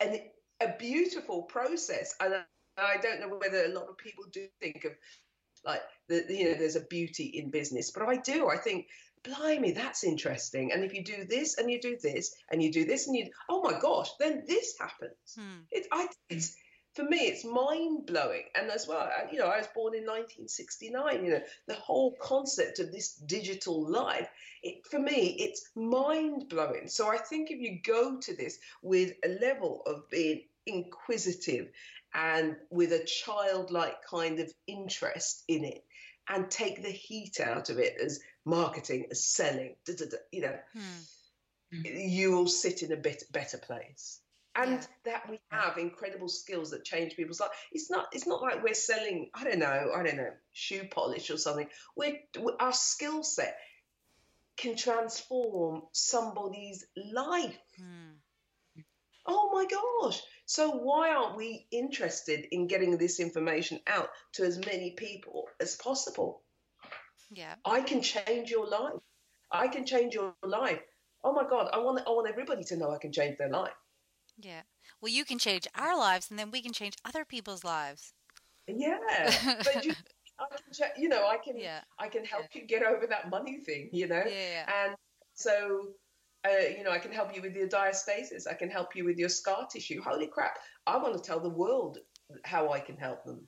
an, 0.00 0.20
a 0.60 0.76
beautiful 0.78 1.42
process, 1.42 2.14
and 2.20 2.34
I 2.76 2.96
don't 3.02 3.20
know 3.20 3.36
whether 3.36 3.64
a 3.64 3.74
lot 3.74 3.88
of 3.88 3.96
people 3.96 4.24
do 4.30 4.46
think 4.60 4.84
of 4.84 4.92
like 5.64 5.82
the 6.08 6.24
you 6.28 6.44
know 6.44 6.54
there's 6.54 6.76
a 6.76 6.80
beauty 6.80 7.24
in 7.24 7.50
business, 7.50 7.90
but 7.90 8.08
I 8.08 8.16
do. 8.16 8.48
I 8.48 8.56
think 8.56 8.86
blimey, 9.22 9.72
that's 9.72 10.04
interesting. 10.04 10.72
And 10.72 10.84
if 10.84 10.94
you 10.94 11.04
do 11.04 11.24
this 11.24 11.58
and 11.58 11.70
you 11.70 11.80
do 11.80 11.96
this 12.00 12.34
and 12.50 12.62
you 12.62 12.72
do 12.72 12.84
this 12.84 13.06
and 13.06 13.16
you, 13.16 13.28
oh 13.48 13.62
my 13.62 13.78
gosh, 13.78 14.10
then 14.18 14.44
this 14.46 14.74
happens. 14.78 15.16
Hmm. 15.36 15.60
It, 15.70 15.86
I, 15.92 16.08
it's 16.28 16.56
for 16.96 17.04
me, 17.04 17.18
it's 17.18 17.44
mind 17.44 18.06
blowing. 18.06 18.44
And 18.54 18.70
as 18.70 18.88
well, 18.88 19.08
you 19.30 19.38
know, 19.38 19.46
I 19.46 19.58
was 19.58 19.68
born 19.74 19.94
in 19.94 20.04
1969. 20.04 21.24
You 21.24 21.30
know, 21.32 21.42
the 21.66 21.74
whole 21.74 22.16
concept 22.20 22.78
of 22.78 22.90
this 22.90 23.14
digital 23.14 23.88
life, 23.88 24.28
it, 24.62 24.86
for 24.90 24.98
me, 24.98 25.36
it's 25.38 25.68
mind 25.74 26.48
blowing. 26.48 26.88
So 26.88 27.08
I 27.08 27.18
think 27.18 27.50
if 27.50 27.60
you 27.60 27.80
go 27.84 28.18
to 28.18 28.34
this 28.34 28.58
with 28.82 29.12
a 29.24 29.28
level 29.28 29.82
of 29.86 30.08
being 30.10 30.44
inquisitive 30.66 31.68
and 32.14 32.56
with 32.70 32.92
a 32.92 33.04
childlike 33.04 34.02
kind 34.08 34.40
of 34.40 34.50
interest 34.66 35.44
in 35.48 35.64
it 35.64 35.84
and 36.28 36.50
take 36.50 36.82
the 36.82 36.90
heat 36.90 37.40
out 37.40 37.70
of 37.70 37.78
it 37.78 37.96
as 38.02 38.20
marketing, 38.44 39.06
as 39.10 39.24
selling, 39.24 39.76
da, 39.84 39.94
da, 39.94 40.04
da, 40.06 40.16
you 40.32 40.42
know, 40.42 40.58
hmm. 40.72 41.82
you 41.84 42.32
will 42.32 42.48
sit 42.48 42.82
in 42.82 42.92
a 42.92 42.96
bit 42.96 43.24
better 43.32 43.58
place. 43.58 44.20
And 44.54 44.72
yeah. 44.72 44.86
that 45.04 45.28
we 45.28 45.38
have 45.50 45.76
incredible 45.76 46.28
skills 46.28 46.70
that 46.70 46.82
change 46.82 47.14
people's 47.14 47.40
life. 47.40 47.50
It's 47.72 47.90
not. 47.90 48.06
It's 48.12 48.26
not 48.26 48.40
like 48.40 48.64
we're 48.64 48.72
selling. 48.72 49.28
I 49.34 49.44
don't 49.44 49.58
know. 49.58 49.90
I 49.94 50.02
don't 50.02 50.16
know 50.16 50.30
shoe 50.54 50.88
polish 50.90 51.30
or 51.30 51.36
something. 51.36 51.68
We're 51.94 52.16
our 52.58 52.72
skill 52.72 53.22
set 53.22 53.58
can 54.56 54.76
transform 54.76 55.82
somebody's 55.92 56.86
life. 56.96 57.58
Hmm. 57.76 58.82
Oh 59.26 59.50
my 59.52 59.66
gosh! 59.66 60.22
So 60.46 60.70
why 60.70 61.10
aren't 61.10 61.36
we 61.36 61.66
interested 61.72 62.46
in 62.52 62.68
getting 62.68 62.96
this 62.96 63.18
information 63.18 63.80
out 63.86 64.08
to 64.34 64.44
as 64.44 64.58
many 64.58 64.92
people 64.92 65.48
as 65.60 65.76
possible? 65.76 66.42
Yeah. 67.30 67.54
I 67.64 67.80
can 67.80 68.00
change 68.00 68.50
your 68.50 68.68
life. 68.68 69.00
I 69.50 69.66
can 69.66 69.84
change 69.84 70.14
your 70.14 70.34
life. 70.44 70.80
Oh 71.24 71.32
my 71.32 71.44
God, 71.48 71.70
I 71.72 71.78
want 71.78 72.00
I 72.06 72.10
want 72.10 72.28
everybody 72.28 72.62
to 72.64 72.76
know 72.76 72.92
I 72.92 72.98
can 72.98 73.10
change 73.10 73.38
their 73.38 73.50
life. 73.50 73.72
Yeah. 74.40 74.62
Well, 75.00 75.12
you 75.12 75.24
can 75.24 75.38
change 75.38 75.66
our 75.74 75.98
lives, 75.98 76.30
and 76.30 76.38
then 76.38 76.50
we 76.50 76.62
can 76.62 76.72
change 76.72 76.94
other 77.04 77.24
people's 77.24 77.64
lives. 77.64 78.12
Yeah, 78.68 78.98
but 79.64 79.84
you, 79.84 79.94
I 80.38 80.46
can, 80.50 80.88
you 80.96 81.08
know, 81.08 81.26
I 81.26 81.38
can, 81.38 81.58
yeah. 81.58 81.80
I 81.98 82.08
can 82.08 82.24
help 82.24 82.46
yeah. 82.52 82.60
you 82.60 82.66
get 82.66 82.82
over 82.82 83.06
that 83.06 83.30
money 83.30 83.58
thing, 83.58 83.88
you 83.92 84.06
know. 84.06 84.22
Yeah. 84.26 84.84
And 84.84 84.96
so 85.34 85.88
uh, 86.52 86.68
you 86.76 86.84
know, 86.84 86.90
I 86.90 86.98
can 86.98 87.12
help 87.12 87.34
you 87.34 87.42
with 87.42 87.54
your 87.54 87.68
diastasis. 87.68 88.46
I 88.48 88.54
can 88.54 88.70
help 88.70 88.94
you 88.94 89.04
with 89.04 89.18
your 89.18 89.28
scar 89.28 89.66
tissue. 89.70 90.00
Holy 90.00 90.26
crap! 90.26 90.58
I 90.86 90.96
want 90.98 91.14
to 91.16 91.22
tell 91.22 91.40
the 91.40 91.48
world 91.48 91.98
how 92.44 92.72
I 92.72 92.80
can 92.80 92.96
help 92.96 93.24
them. 93.24 93.46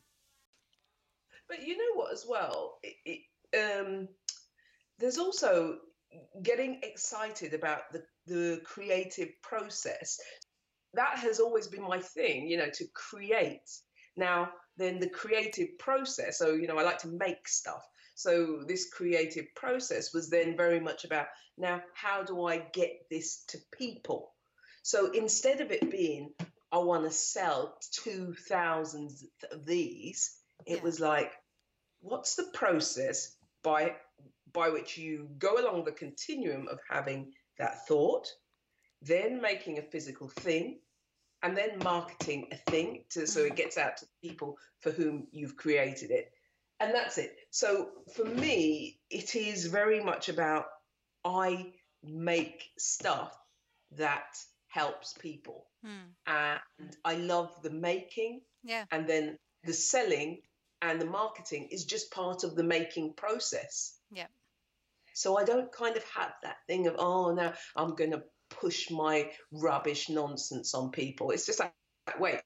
But 1.49 1.67
you 1.67 1.77
know 1.77 1.95
what, 1.95 2.13
as 2.13 2.27
well, 2.29 2.79
it, 2.83 3.23
it, 3.53 3.81
um, 3.81 4.09
there's 4.99 5.19
also 5.19 5.79
getting 6.43 6.81
excited 6.83 7.55
about 7.55 7.93
the 7.93 8.03
the 8.27 8.61
creative 8.65 9.31
process. 9.43 10.19
That 10.95 11.19
has 11.19 11.41
always 11.41 11.67
been 11.67 11.83
my 11.83 12.01
thing, 12.01 12.49
you 12.49 12.57
know, 12.57 12.71
to 12.71 12.85
create. 12.95 13.71
Now, 14.17 14.51
then 14.77 14.99
the 14.99 15.09
creative 15.09 15.79
process. 15.79 16.39
So, 16.39 16.55
you 16.55 16.67
know, 16.67 16.79
I 16.79 16.83
like 16.83 16.99
to 16.99 17.09
make 17.09 17.47
stuff. 17.47 17.87
So 18.19 18.65
this 18.67 18.91
creative 18.93 19.47
process 19.55 20.13
was 20.13 20.29
then 20.29 20.57
very 20.57 20.81
much 20.81 21.05
about 21.05 21.27
now, 21.57 21.81
how 21.95 22.25
do 22.25 22.47
I 22.47 22.59
get 22.59 23.07
this 23.09 23.45
to 23.51 23.59
people? 23.71 24.33
So 24.83 25.13
instead 25.13 25.61
of 25.61 25.71
it 25.71 25.89
being, 25.89 26.33
I 26.73 26.79
want 26.79 27.05
to 27.05 27.13
sell 27.13 27.79
2,000 28.03 29.13
of 29.53 29.65
these, 29.65 30.37
it 30.67 30.79
yeah. 30.79 30.83
was 30.83 30.99
like, 30.99 31.31
what's 32.01 32.35
the 32.35 32.51
process 32.53 33.37
by 33.63 33.95
by 34.53 34.71
which 34.71 34.99
you 34.99 35.29
go 35.39 35.61
along 35.61 35.85
the 35.85 35.93
continuum 35.93 36.67
of 36.67 36.81
having 36.91 37.33
that 37.59 37.87
thought, 37.87 38.27
then 39.01 39.41
making 39.41 39.79
a 39.79 39.91
physical 39.93 40.29
thing, 40.29 40.81
and 41.45 41.57
then 41.57 41.79
marketing 41.85 42.49
a 42.51 42.57
thing 42.69 43.05
to 43.11 43.29
so 43.29 43.45
it 43.45 43.53
mm. 43.53 43.57
gets 43.57 43.79
out 43.79 43.97
to 43.99 44.07
people 44.25 44.59
for 44.81 44.91
whom 44.91 45.29
you've 45.31 45.57
created 45.57 46.11
it 46.11 46.33
and 46.81 46.95
that's 46.95 47.19
it. 47.19 47.35
So 47.51 47.89
for 48.15 48.25
me, 48.25 48.99
it 49.11 49.35
is 49.35 49.67
very 49.67 50.03
much 50.03 50.29
about 50.29 50.67
I 51.25 51.73
make 52.03 52.63
stuff 52.79 53.37
that 53.97 54.27
helps 54.69 55.15
people, 55.15 55.67
hmm. 55.85 56.11
and 56.27 56.61
I 57.05 57.15
love 57.17 57.51
the 57.63 57.71
making. 57.71 58.43
Yeah, 58.65 58.85
and 58.91 59.09
then 59.09 59.39
the 59.65 59.73
selling 59.73 60.41
and 60.83 61.01
the 61.01 61.07
marketing 61.07 61.69
is 61.71 61.85
just 61.85 62.13
part 62.13 62.45
of 62.45 62.55
the 62.55 62.63
making 62.63 63.15
process. 63.15 63.97
Yeah. 64.11 64.27
So 65.15 65.37
I 65.37 65.45
don't 65.45 65.73
kind 65.73 65.97
of 65.97 66.05
have 66.11 66.33
that 66.43 66.59
thing 66.69 66.87
of 66.87 66.97
oh 66.99 67.35
now 67.35 67.55
I'm 67.77 67.97
going 67.97 68.13
to 68.13 68.23
push 68.51 68.91
my 68.91 69.31
rubbish 69.53 70.09
nonsense 70.09 70.75
on 70.75 70.91
people. 70.91 71.31
It's 71.33 71.47
just 71.47 71.59
like 71.59 71.73
wait, 72.21 72.41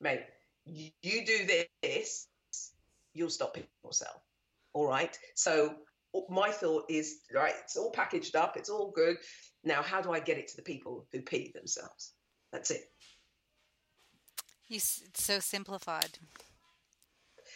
mate, 0.00 0.20
you 0.66 1.26
do 1.26 1.46
this 1.82 2.28
you'll 3.14 3.30
stop 3.30 3.54
picking 3.54 3.68
yourself. 3.84 4.22
All 4.72 4.86
right. 4.86 5.16
So 5.34 5.74
my 6.28 6.50
thought 6.50 6.84
is, 6.88 7.20
right, 7.34 7.54
it's 7.62 7.76
all 7.76 7.90
packaged 7.90 8.36
up, 8.36 8.56
it's 8.56 8.70
all 8.70 8.90
good. 8.90 9.16
Now, 9.64 9.82
how 9.82 10.00
do 10.00 10.12
I 10.12 10.20
get 10.20 10.38
it 10.38 10.48
to 10.48 10.56
the 10.56 10.62
people 10.62 11.06
who 11.12 11.22
pee 11.22 11.52
themselves? 11.54 12.12
That's 12.52 12.70
it. 12.70 12.82
You, 14.68 14.76
it's 14.76 15.02
so 15.14 15.38
simplified. 15.38 16.18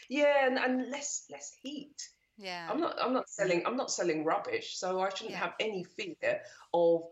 Yeah, 0.08 0.46
and, 0.46 0.58
and 0.58 0.90
less 0.90 1.24
less 1.30 1.52
heat. 1.62 1.96
Yeah. 2.38 2.68
I'm 2.70 2.80
not 2.80 2.96
I'm 3.00 3.12
not 3.12 3.28
selling 3.28 3.62
I'm 3.66 3.76
not 3.76 3.90
selling 3.90 4.24
rubbish, 4.24 4.76
so 4.78 5.00
I 5.00 5.08
shouldn't 5.08 5.30
yeah. 5.30 5.38
have 5.38 5.54
any 5.58 5.84
fear 5.84 6.40
of 6.74 7.02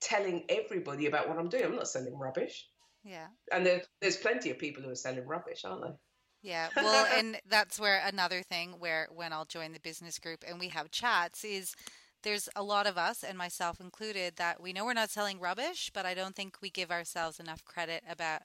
telling 0.00 0.44
everybody 0.48 1.06
about 1.06 1.28
what 1.28 1.38
I'm 1.38 1.48
doing. 1.48 1.64
I'm 1.64 1.76
not 1.76 1.88
selling 1.88 2.16
rubbish. 2.16 2.68
Yeah. 3.04 3.26
And 3.52 3.66
there, 3.66 3.82
there's 4.00 4.16
plenty 4.16 4.50
of 4.50 4.58
people 4.58 4.82
who 4.82 4.90
are 4.90 4.94
selling 4.96 5.26
rubbish, 5.26 5.64
aren't 5.64 5.82
there? 5.82 5.96
Yeah, 6.42 6.68
well, 6.80 7.06
and 7.16 7.38
that's 7.48 7.78
where 7.78 8.02
another 8.04 8.42
thing 8.42 8.72
where 8.78 9.08
when 9.14 9.32
I'll 9.32 9.44
join 9.44 9.72
the 9.72 9.80
business 9.80 10.18
group 10.18 10.44
and 10.46 10.58
we 10.58 10.68
have 10.68 10.90
chats 10.90 11.44
is 11.44 11.74
there's 12.22 12.48
a 12.56 12.62
lot 12.62 12.86
of 12.86 12.96
us 12.98 13.22
and 13.22 13.36
myself 13.38 13.80
included 13.80 14.36
that 14.36 14.60
we 14.60 14.72
know 14.72 14.84
we're 14.84 14.94
not 14.94 15.10
selling 15.10 15.40
rubbish, 15.40 15.90
but 15.92 16.06
I 16.06 16.14
don't 16.14 16.34
think 16.36 16.58
we 16.60 16.70
give 16.70 16.90
ourselves 16.90 17.38
enough 17.40 17.64
credit 17.64 18.02
about 18.08 18.42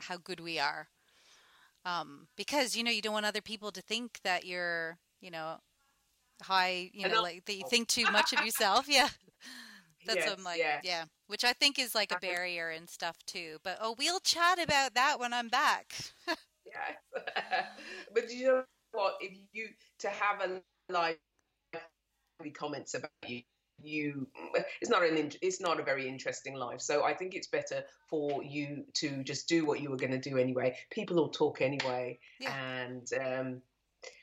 how 0.00 0.16
good 0.18 0.40
we 0.40 0.58
are. 0.58 0.88
Um, 1.84 2.28
because 2.36 2.76
you 2.76 2.84
know 2.84 2.90
you 2.90 3.02
don't 3.02 3.14
want 3.14 3.26
other 3.26 3.40
people 3.42 3.70
to 3.72 3.82
think 3.82 4.20
that 4.24 4.44
you're 4.44 4.98
you 5.20 5.30
know 5.30 5.56
high 6.42 6.90
you 6.92 7.06
know 7.06 7.20
like 7.20 7.44
that 7.46 7.54
you 7.54 7.64
think 7.64 7.88
too 7.88 8.06
much 8.08 8.32
of 8.32 8.40
yourself 8.40 8.86
yeah 8.88 9.08
That's 10.06 10.24
Yes, 10.24 10.26
what 10.26 10.38
I'm 10.38 10.44
like, 10.44 10.64
yeah. 10.82 11.04
Which 11.26 11.44
I 11.44 11.52
think 11.52 11.78
is 11.78 11.94
like 11.94 12.12
a 12.12 12.16
barrier 12.16 12.70
and 12.70 12.88
stuff 12.88 13.16
too. 13.26 13.58
But 13.62 13.78
oh, 13.80 13.94
we'll 13.98 14.20
chat 14.20 14.58
about 14.62 14.94
that 14.94 15.20
when 15.20 15.32
I'm 15.32 15.48
back. 15.48 15.94
Yes. 16.66 17.24
but 18.14 18.30
you 18.30 18.46
know 18.46 18.64
what? 18.92 19.14
If 19.20 19.36
you 19.52 19.68
to 20.00 20.08
have 20.08 20.40
a 20.42 20.62
life 20.92 21.16
comments 22.54 22.94
about 22.94 23.10
you, 23.26 23.42
you 23.82 24.28
it's 24.80 24.90
not 24.90 25.04
an 25.04 25.16
in- 25.16 25.32
it's 25.42 25.60
not 25.60 25.80
a 25.80 25.82
very 25.82 26.08
interesting 26.08 26.54
life. 26.54 26.80
So 26.80 27.04
I 27.04 27.14
think 27.14 27.34
it's 27.34 27.48
better 27.48 27.84
for 28.08 28.42
you 28.42 28.84
to 28.94 29.22
just 29.22 29.48
do 29.48 29.64
what 29.64 29.80
you 29.80 29.90
were 29.90 29.96
going 29.96 30.12
to 30.12 30.18
do 30.18 30.38
anyway. 30.38 30.76
People 30.90 31.16
will 31.16 31.28
talk 31.30 31.60
anyway, 31.60 32.18
Yeah. 32.40 32.54
and 32.54 33.08
um, 33.20 33.62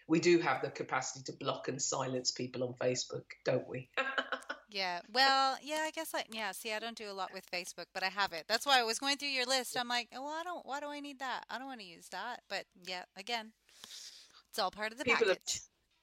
we 0.08 0.20
do 0.20 0.40
have 0.40 0.62
the 0.62 0.70
capacity 0.70 1.24
to 1.32 1.38
block 1.38 1.68
and 1.68 1.82
silence 1.82 2.32
people 2.32 2.64
on 2.64 2.74
Facebook, 2.74 3.26
don't 3.46 3.68
we? 3.68 3.90
Yeah. 4.78 5.00
Well, 5.12 5.58
yeah, 5.64 5.84
I 5.86 5.92
guess 5.92 6.12
I 6.14 6.24
yeah, 6.32 6.52
see 6.52 6.72
I 6.72 6.80
don't 6.80 6.96
do 6.98 7.10
a 7.10 7.14
lot 7.14 7.34
with 7.34 7.50
Facebook, 7.50 7.86
but 7.94 8.04
I 8.04 8.08
have 8.10 8.32
it. 8.32 8.46
That's 8.48 8.66
why 8.66 8.80
I 8.80 8.84
was 8.84 9.00
going 9.00 9.18
through 9.18 9.30
your 9.30 9.46
list. 9.46 9.76
I'm 9.76 9.88
like, 9.88 10.08
oh, 10.16 10.24
well, 10.24 10.36
I 10.40 10.44
don't 10.44 10.66
why 10.66 10.80
do 10.80 10.88
I 10.88 11.00
need 11.00 11.20
that? 11.20 11.46
I 11.50 11.58
don't 11.58 11.68
want 11.68 11.80
to 11.80 11.86
use 11.86 12.08
that. 12.12 12.42
But 12.48 12.66
yeah, 12.86 13.04
again, 13.18 13.54
it's 14.50 14.60
all 14.60 14.72
part 14.72 14.92
of 14.92 14.98
the 15.00 15.04
People 15.04 15.26
are- 15.32 15.36
package. 15.36 15.62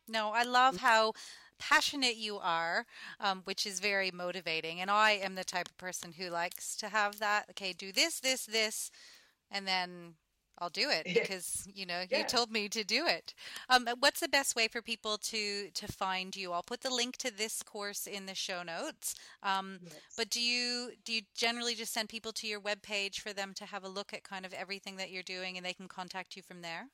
No, 0.09 0.33
I 0.35 0.43
love 0.43 0.79
how 0.79 1.13
passionate 1.59 2.17
you 2.17 2.37
are, 2.39 2.85
um, 3.21 3.41
which 3.45 3.65
is 3.65 3.81
very 3.81 4.11
motivating. 4.11 4.81
And 4.81 4.91
I 4.91 5.13
am 5.13 5.35
the 5.35 5.45
type 5.45 5.69
of 5.69 5.79
person 5.79 6.13
who 6.19 6.29
likes 6.29 6.77
to 6.77 6.89
have 6.89 7.21
that. 7.21 7.47
Okay, 7.51 7.73
do 7.73 7.91
this, 7.93 8.21
this, 8.21 8.45
this, 8.45 8.91
and 9.51 9.67
then 9.67 10.15
I'll 10.59 10.71
do 10.71 10.91
it 10.91 11.05
because 11.15 11.67
you 11.73 11.87
know 11.87 12.03
you 12.11 12.25
told 12.25 12.51
me 12.51 12.69
to 12.69 12.83
do 12.85 13.07
it. 13.07 13.35
Um, 13.69 13.87
what's 14.01 14.21
the 14.21 14.29
best 14.29 14.57
way 14.57 14.69
for 14.69 14.83
people 14.83 15.19
to 15.19 15.71
to 15.71 15.87
find 15.89 16.37
you? 16.37 16.53
I'll 16.53 16.63
put 16.63 16.83
the 16.83 16.95
link 16.95 17.17
to 17.19 17.37
this 17.37 17.63
course 17.63 18.07
in 18.07 18.25
the 18.27 18.35
show 18.35 18.63
notes. 18.63 19.15
Um, 19.43 19.81
but 20.17 20.31
do 20.31 20.41
you 20.41 20.93
do 21.05 21.13
you 21.13 21.23
generally 21.35 21.75
just 21.75 21.93
send 21.93 22.09
people 22.09 22.33
to 22.33 22.47
your 22.47 22.61
webpage 22.61 23.21
for 23.21 23.33
them 23.33 23.53
to 23.55 23.65
have 23.65 23.83
a 23.85 23.89
look 23.89 24.13
at 24.13 24.23
kind 24.25 24.47
of 24.47 24.53
everything 24.53 24.97
that 24.97 25.11
you're 25.11 25.23
doing, 25.23 25.57
and 25.57 25.65
they 25.65 25.75
can 25.75 25.89
contact 25.89 26.37
you 26.37 26.43
from 26.43 26.63
there? 26.63 26.89